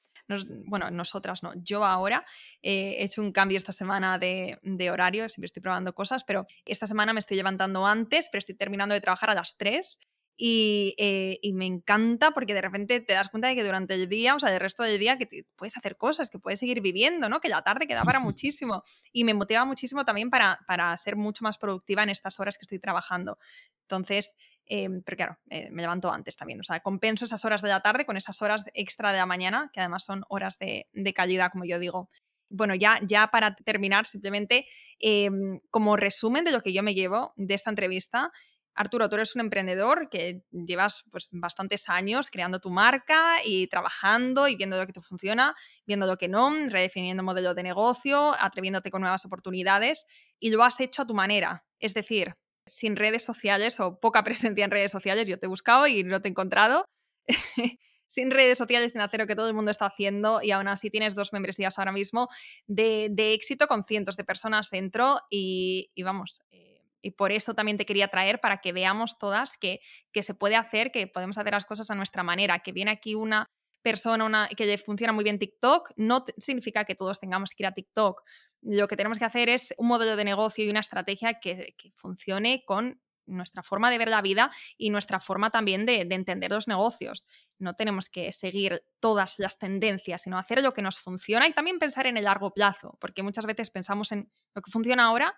bueno, 0.65 0.89
nosotras 0.91 1.43
no, 1.43 1.51
yo 1.55 1.83
ahora 1.83 2.25
eh, 2.61 2.95
he 2.99 3.03
hecho 3.03 3.21
un 3.21 3.31
cambio 3.31 3.57
esta 3.57 3.71
semana 3.71 4.17
de, 4.17 4.57
horario, 4.91 5.27
siempre 5.29 5.47
estoy 5.47 5.61
probando 5.61 5.93
cosas, 5.93 6.23
pero 6.23 6.45
esta 6.65 6.87
semana 6.87 7.13
me 7.13 7.19
estoy 7.19 7.37
levantando 7.37 7.85
antes, 7.85 8.29
pero 8.31 8.39
estoy 8.39 8.55
terminando 8.55 8.93
de 8.93 9.01
trabajar 9.01 9.29
a 9.29 9.35
las 9.35 9.57
3 9.57 9.99
eh, 10.37 11.37
y, 11.41 11.53
me 11.53 11.65
encanta 11.65 12.31
porque 12.31 12.53
de 12.53 12.61
repente 12.61 12.99
te 13.01 13.13
das 13.13 13.29
cuenta 13.29 13.47
de 13.47 13.55
que 13.55 13.63
durante 13.63 13.93
el 13.93 14.09
día, 14.09 14.35
o 14.35 14.39
sea, 14.39 14.53
el 14.53 14.59
resto 14.59 14.83
del 14.83 14.99
día, 14.99 15.17
que 15.17 15.45
puedes 15.55 15.77
hacer 15.77 15.97
cosas, 15.97 16.29
que 16.29 16.39
puedes 16.39 16.59
seguir 16.59 16.81
viviendo, 16.81 17.29
¿no? 17.29 17.39
Que 17.41 17.49
la 17.49 17.61
tarde 17.61 17.87
queda 17.87 18.03
para 18.03 18.19
muchísimo. 18.19 18.83
Y 19.11 19.23
me 19.23 19.33
motiva 19.33 19.65
muchísimo 19.65 20.05
también 20.05 20.29
para, 20.29 20.59
para 20.67 20.95
ser 20.97 21.15
mucho 21.15 21.43
más 21.43 21.57
productiva 21.57 22.03
en 22.03 22.09
estas 22.09 22.39
horas 22.39 22.57
que 22.57 22.63
estoy 22.63 22.79
trabajando. 22.79 23.37
Entonces, 23.83 24.33
Em, 24.73 25.01
pero 25.03 25.17
claro, 25.17 25.37
eh, 25.49 25.69
me 25.69 25.81
levanto 25.81 26.09
antes 26.09 26.37
también. 26.37 26.61
O 26.61 26.63
sea, 26.63 26.79
compenso 26.79 27.25
esas 27.25 27.43
horas 27.43 27.61
de 27.61 27.67
la 27.67 27.81
tarde 27.81 28.05
con 28.05 28.15
esas 28.15 28.41
horas 28.41 28.63
extra 28.73 29.11
de 29.11 29.17
la 29.17 29.25
mañana, 29.25 29.69
que 29.73 29.81
además 29.81 30.05
son 30.05 30.23
horas 30.29 30.57
de, 30.59 30.87
calidad, 31.13 31.51
como 31.51 31.65
yo 31.65 31.77
digo. 31.77 32.09
Bueno, 32.49 32.73
ya, 32.75 32.99
ya 33.05 33.27
para 33.27 33.55
terminar, 33.55 34.07
simplemente 34.07 34.65
em, 34.99 35.59
como 35.69 35.97
resumen 35.97 36.45
de 36.45 36.51
lo 36.51 36.61
que 36.61 36.71
yo 36.71 36.83
me 36.83 36.93
llevo 36.93 37.33
de 37.35 37.53
esta 37.53 37.69
entrevista, 37.69 38.31
Arturo, 38.75 39.09
tú 39.09 39.15
eres 39.15 39.35
un 39.35 39.41
emprendedor 39.41 40.09
que 40.09 40.43
llevas 40.51 41.03
pues, 41.11 41.29
bastantes 41.31 41.89
años 41.89 42.29
creando 42.31 42.59
tu 42.59 42.69
marca 42.69 43.35
y 43.43 43.67
trabajando 43.67 44.47
y 44.47 44.55
viendo 44.55 44.77
lo 44.77 44.87
que 44.87 44.93
te 44.93 45.01
funciona, 45.01 45.55
viendo 45.85 46.07
lo 46.07 46.17
que 46.17 46.27
no, 46.27 46.51
redefiniendo 46.69 47.23
modelo 47.23 47.53
de 47.53 47.63
negocio, 47.63 48.33
atreviéndote 48.39 48.91
con 48.91 49.01
nuevas 49.01 49.25
oportunidades 49.25 50.05
y 50.39 50.51
lo 50.51 50.63
has 50.63 50.79
hecho 50.79 51.01
a 51.01 51.05
tu 51.05 51.13
manera. 51.13 51.65
Es 51.79 51.93
decir, 51.93 52.35
sin 52.65 52.95
redes 52.95 53.23
sociales 53.23 53.79
o 53.79 53.99
poca 53.99 54.23
presencia 54.23 54.65
en 54.65 54.71
redes 54.71 54.91
sociales. 54.91 55.27
Yo 55.27 55.39
te 55.39 55.45
he 55.45 55.49
buscado 55.49 55.87
y 55.87 56.03
no 56.03 56.21
te 56.21 56.29
he 56.29 56.31
encontrado. 56.31 56.85
sin 58.07 58.29
redes 58.29 58.57
sociales, 58.57 58.91
sin 58.91 58.99
hacer 58.99 59.21
lo 59.21 59.27
que 59.27 59.35
todo 59.35 59.47
el 59.47 59.53
mundo 59.53 59.71
está 59.71 59.85
haciendo 59.85 60.41
y 60.41 60.51
aún 60.51 60.67
así 60.67 60.89
tienes 60.89 61.15
dos 61.15 61.31
membresías 61.31 61.79
ahora 61.79 61.93
mismo 61.93 62.27
de, 62.67 63.13
éxito 63.33 63.67
con 63.67 63.85
cientos 63.85 64.17
de 64.17 64.25
personas 64.25 64.69
dentro 64.69 65.21
y, 65.29 65.89
vamos, 66.03 66.41
eh, 66.51 66.70
y 67.01 67.11
por 67.11 67.31
eso 67.31 67.53
también 67.53 67.77
te 67.77 67.85
quería 67.85 68.07
traer 68.07 68.39
para 68.39 68.57
que 68.57 68.73
veamos 68.73 69.17
todas 69.17 69.57
que, 69.57 69.81
que 70.11 70.23
se 70.23 70.33
puede 70.33 70.55
hacer, 70.55 70.91
que 70.91 71.07
podemos 71.07 71.37
hacer 71.37 71.53
las 71.53 71.65
cosas 71.65 71.89
a 71.91 71.95
nuestra 71.95 72.23
manera, 72.23 72.59
que 72.59 72.71
viene 72.71 72.91
aquí 72.91 73.15
una 73.15 73.47
persona 73.81 74.25
una, 74.25 74.47
que 74.47 74.65
le 74.65 74.77
funciona 74.77 75.13
muy 75.13 75.23
bien 75.23 75.39
TikTok, 75.39 75.91
no 75.95 76.25
significa 76.37 76.85
que 76.85 76.95
todos 76.95 77.19
tengamos 77.19 77.53
que 77.53 77.63
ir 77.63 77.67
a 77.67 77.73
TikTok. 77.73 78.21
Lo 78.61 78.87
que 78.87 78.95
tenemos 78.95 79.19
que 79.19 79.25
hacer 79.25 79.49
es 79.49 79.73
un 79.77 79.87
modelo 79.87 80.15
de 80.15 80.23
negocio 80.23 80.63
y 80.63 80.69
una 80.69 80.79
estrategia 80.79 81.39
que, 81.39 81.73
funcione 81.95 82.63
con 82.65 83.01
nuestra 83.25 83.63
forma 83.63 83.89
de 83.89 83.97
ver 83.97 84.09
la 84.09 84.21
vida 84.21 84.51
y 84.77 84.89
nuestra 84.89 85.19
forma 85.19 85.51
también 85.51 85.85
de, 85.85 86.01
entender 86.01 86.51
los 86.51 86.67
negocios. 86.67 87.25
No 87.59 87.75
tenemos 87.75 88.09
que 88.09 88.33
seguir 88.33 88.83
todas 88.99 89.39
las 89.39 89.57
tendencias, 89.57 90.23
sino 90.23 90.37
hacer 90.37 90.61
lo 90.61 90.73
que 90.73 90.81
nos 90.81 90.99
funciona 90.99 91.47
y 91.47 91.53
también 91.53 91.79
pensar 91.79 92.07
en 92.07 92.17
el 92.17 92.25
largo 92.25 92.53
plazo, 92.53 92.97
porque 92.99 93.23
muchas 93.23 93.45
veces 93.45 93.71
pensamos 93.71 94.11
en 94.11 94.29
lo 94.53 94.61
que 94.61 94.71
funciona 94.71 95.05
ahora, 95.05 95.35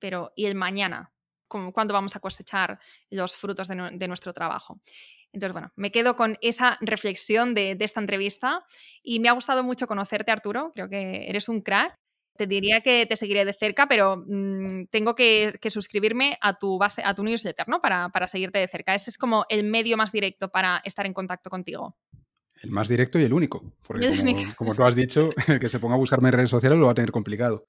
pero 0.00 0.32
¿y 0.34 0.46
el 0.46 0.54
mañana? 0.54 1.12
¿Cuándo 1.46 1.94
vamos 1.94 2.14
a 2.14 2.20
cosechar 2.20 2.78
los 3.10 3.36
frutos 3.36 3.68
de 3.68 4.08
nuestro 4.08 4.32
trabajo? 4.32 4.80
Entonces, 5.32 5.52
bueno, 5.52 5.72
me 5.76 5.92
quedo 5.92 6.16
con 6.16 6.38
esa 6.40 6.76
reflexión 6.80 7.54
de, 7.54 7.76
esta 7.80 8.00
entrevista 8.00 8.64
y 9.02 9.20
me 9.20 9.28
ha 9.28 9.32
gustado 9.32 9.62
mucho 9.62 9.86
conocerte, 9.86 10.32
Arturo. 10.32 10.70
Creo 10.74 10.88
que 10.88 11.28
eres 11.28 11.48
un 11.48 11.60
crack. 11.60 11.94
Te 12.36 12.46
diría 12.46 12.80
que 12.80 13.04
te 13.06 13.16
seguiré 13.16 13.44
de 13.44 13.52
cerca, 13.52 13.86
pero 13.86 14.24
mm, 14.26 14.86
tengo 14.90 15.14
que, 15.14 15.52
suscribirme 15.68 16.38
a 16.40 16.54
tu 16.54 16.78
base, 16.78 17.02
a 17.04 17.14
tu 17.14 17.22
newsletter, 17.22 17.68
¿no? 17.68 17.80
Para, 17.80 18.08
para 18.08 18.26
seguirte 18.26 18.58
de 18.58 18.66
cerca. 18.66 18.94
Ese 18.94 19.10
es 19.10 19.18
como 19.18 19.44
el 19.48 19.64
medio 19.64 19.96
más 19.96 20.10
directo 20.10 20.48
para 20.48 20.80
estar 20.84 21.06
en 21.06 21.12
contacto 21.12 21.50
contigo. 21.50 21.96
El 22.62 22.70
más 22.70 22.88
directo 22.88 23.18
y 23.18 23.24
el 23.24 23.32
único. 23.32 23.72
Porque 23.86 24.08
como, 24.08 24.54
como, 24.56 24.74
tú 24.74 24.84
has 24.84 24.96
dicho, 24.96 25.30
el 25.48 25.60
que 25.60 25.68
se 25.68 25.78
ponga 25.78 25.94
a 25.94 25.98
buscarme 25.98 26.28
en 26.30 26.34
redes 26.34 26.50
sociales 26.50 26.78
lo 26.78 26.86
va 26.86 26.92
a 26.92 26.94
tener 26.94 27.12
complicado. 27.12 27.66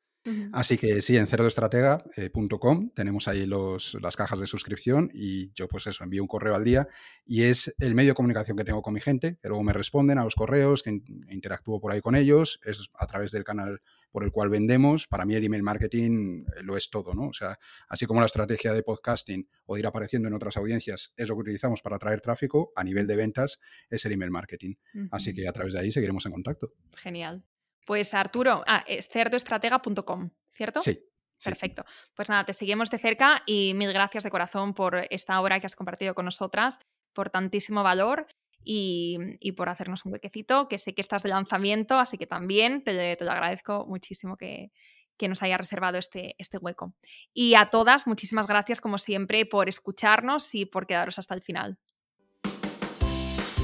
Así 0.54 0.78
que 0.78 1.02
sí, 1.02 1.18
en 1.18 1.26
cerodoestratega.com 1.26 2.86
eh, 2.86 2.92
tenemos 2.94 3.28
ahí 3.28 3.46
los, 3.48 3.98
las 4.02 4.16
cajas 4.16 4.40
de 4.40 4.46
suscripción 4.46 5.10
y 5.14 5.52
yo 5.54 5.68
pues 5.68 5.88
eso, 5.88 6.04
envío 6.04 6.22
un 6.22 6.28
correo 6.28 6.56
al 6.56 6.64
día 6.64 6.88
y 7.26 7.44
es 7.44 7.74
el 7.80 7.96
medio 7.96 8.12
de 8.12 8.16
comunicación 8.16 8.56
que 8.56 8.64
tengo 8.64 8.84
con 8.84 8.94
mi 8.94 9.02
gente, 9.02 9.40
que 9.42 9.48
luego 9.48 9.64
me 9.64 9.74
responden 9.74 10.20
a 10.20 10.24
los 10.24 10.36
correos, 10.36 10.84
que 10.84 11.02
interactúo 11.30 11.80
por 11.80 11.92
ahí 11.92 12.02
con 12.02 12.16
ellos, 12.16 12.60
es 12.64 12.90
a 12.94 13.08
través 13.08 13.32
del 13.32 13.44
canal 13.44 13.82
por 14.12 14.24
el 14.24 14.32
cual 14.32 14.50
vendemos. 14.50 15.08
Para 15.08 15.26
mí 15.26 15.34
el 15.34 15.44
email 15.44 15.64
marketing 15.64 16.46
eh, 16.56 16.64
lo 16.64 16.78
es 16.78 16.90
todo, 16.90 17.14
¿no? 17.14 17.30
O 17.30 17.34
sea, 17.34 17.58
así 17.88 18.06
como 18.06 18.20
la 18.20 18.28
estrategia 18.28 18.74
de 18.74 18.84
podcasting 18.84 19.48
o 19.66 19.76
de 19.76 19.80
ir 19.80 19.88
apareciendo 19.88 20.28
en 20.28 20.36
otras 20.36 20.58
audiencias 20.58 21.14
es 21.18 21.30
lo 21.30 21.36
que 21.36 21.42
utilizamos 21.42 21.82
para 21.82 21.96
atraer 21.96 22.22
tráfico, 22.22 22.72
a 22.76 22.84
nivel 22.84 23.08
de 23.08 23.16
ventas 23.16 23.60
es 23.90 24.06
el 24.06 24.12
email 24.12 24.32
marketing. 24.32 24.76
Así 25.10 25.34
que 25.34 25.48
a 25.48 25.52
través 25.52 25.74
de 25.74 25.80
ahí 25.80 25.92
seguiremos 25.92 26.26
en 26.26 26.34
contacto. 26.34 26.74
Genial. 26.96 27.44
Pues 27.86 28.14
Arturo, 28.14 28.64
ah, 28.68 28.84
es 28.88 29.08
cerdoestratega.com, 29.08 30.30
¿cierto? 30.50 30.82
Sí. 30.82 31.00
Perfecto. 31.44 31.84
Pues 32.16 32.30
nada, 32.30 32.46
te 32.46 32.54
seguimos 32.54 32.92
de 32.92 33.00
cerca 33.00 33.42
y 33.48 33.74
mil 33.74 33.92
gracias 33.94 34.24
de 34.24 34.30
corazón 34.30 34.76
por 34.76 35.08
esta 35.10 35.42
hora 35.42 35.60
que 35.60 35.66
has 35.66 35.76
compartido 35.76 36.14
con 36.14 36.26
nosotras, 36.26 36.78
por 37.14 37.30
tantísimo 37.30 37.84
valor. 37.84 38.28
y, 38.64 39.18
por 39.58 39.70
hacernos 39.70 40.06
un 40.06 40.14
huequecito, 40.14 40.68
que 40.68 40.78
sé 40.78 40.94
que 40.94 41.02
estás 41.02 41.24
de 41.24 41.30
lanzamiento, 41.30 41.98
así 41.98 42.20
que 42.20 42.28
también 42.28 42.84
te, 42.84 43.18
lo 43.20 43.32
agradezco 43.32 43.88
muchísimo 43.88 44.38
que, 44.38 44.72
que 45.18 45.28
nos 45.28 45.42
haya 45.42 45.58
reservado 45.58 45.98
este, 45.98 46.36
este 46.38 46.60
hueco. 46.60 46.94
Y 47.34 47.56
a 47.56 47.72
todas, 47.72 48.06
muchísimas 48.06 48.46
gracias 48.46 48.80
como 48.80 49.00
siempre 49.00 49.48
por 49.48 49.68
escucharnos 49.68 50.54
y 50.54 50.66
por 50.66 50.86
quedaros 50.86 51.18
hasta 51.18 51.34
el 51.34 51.42
final. 51.42 51.80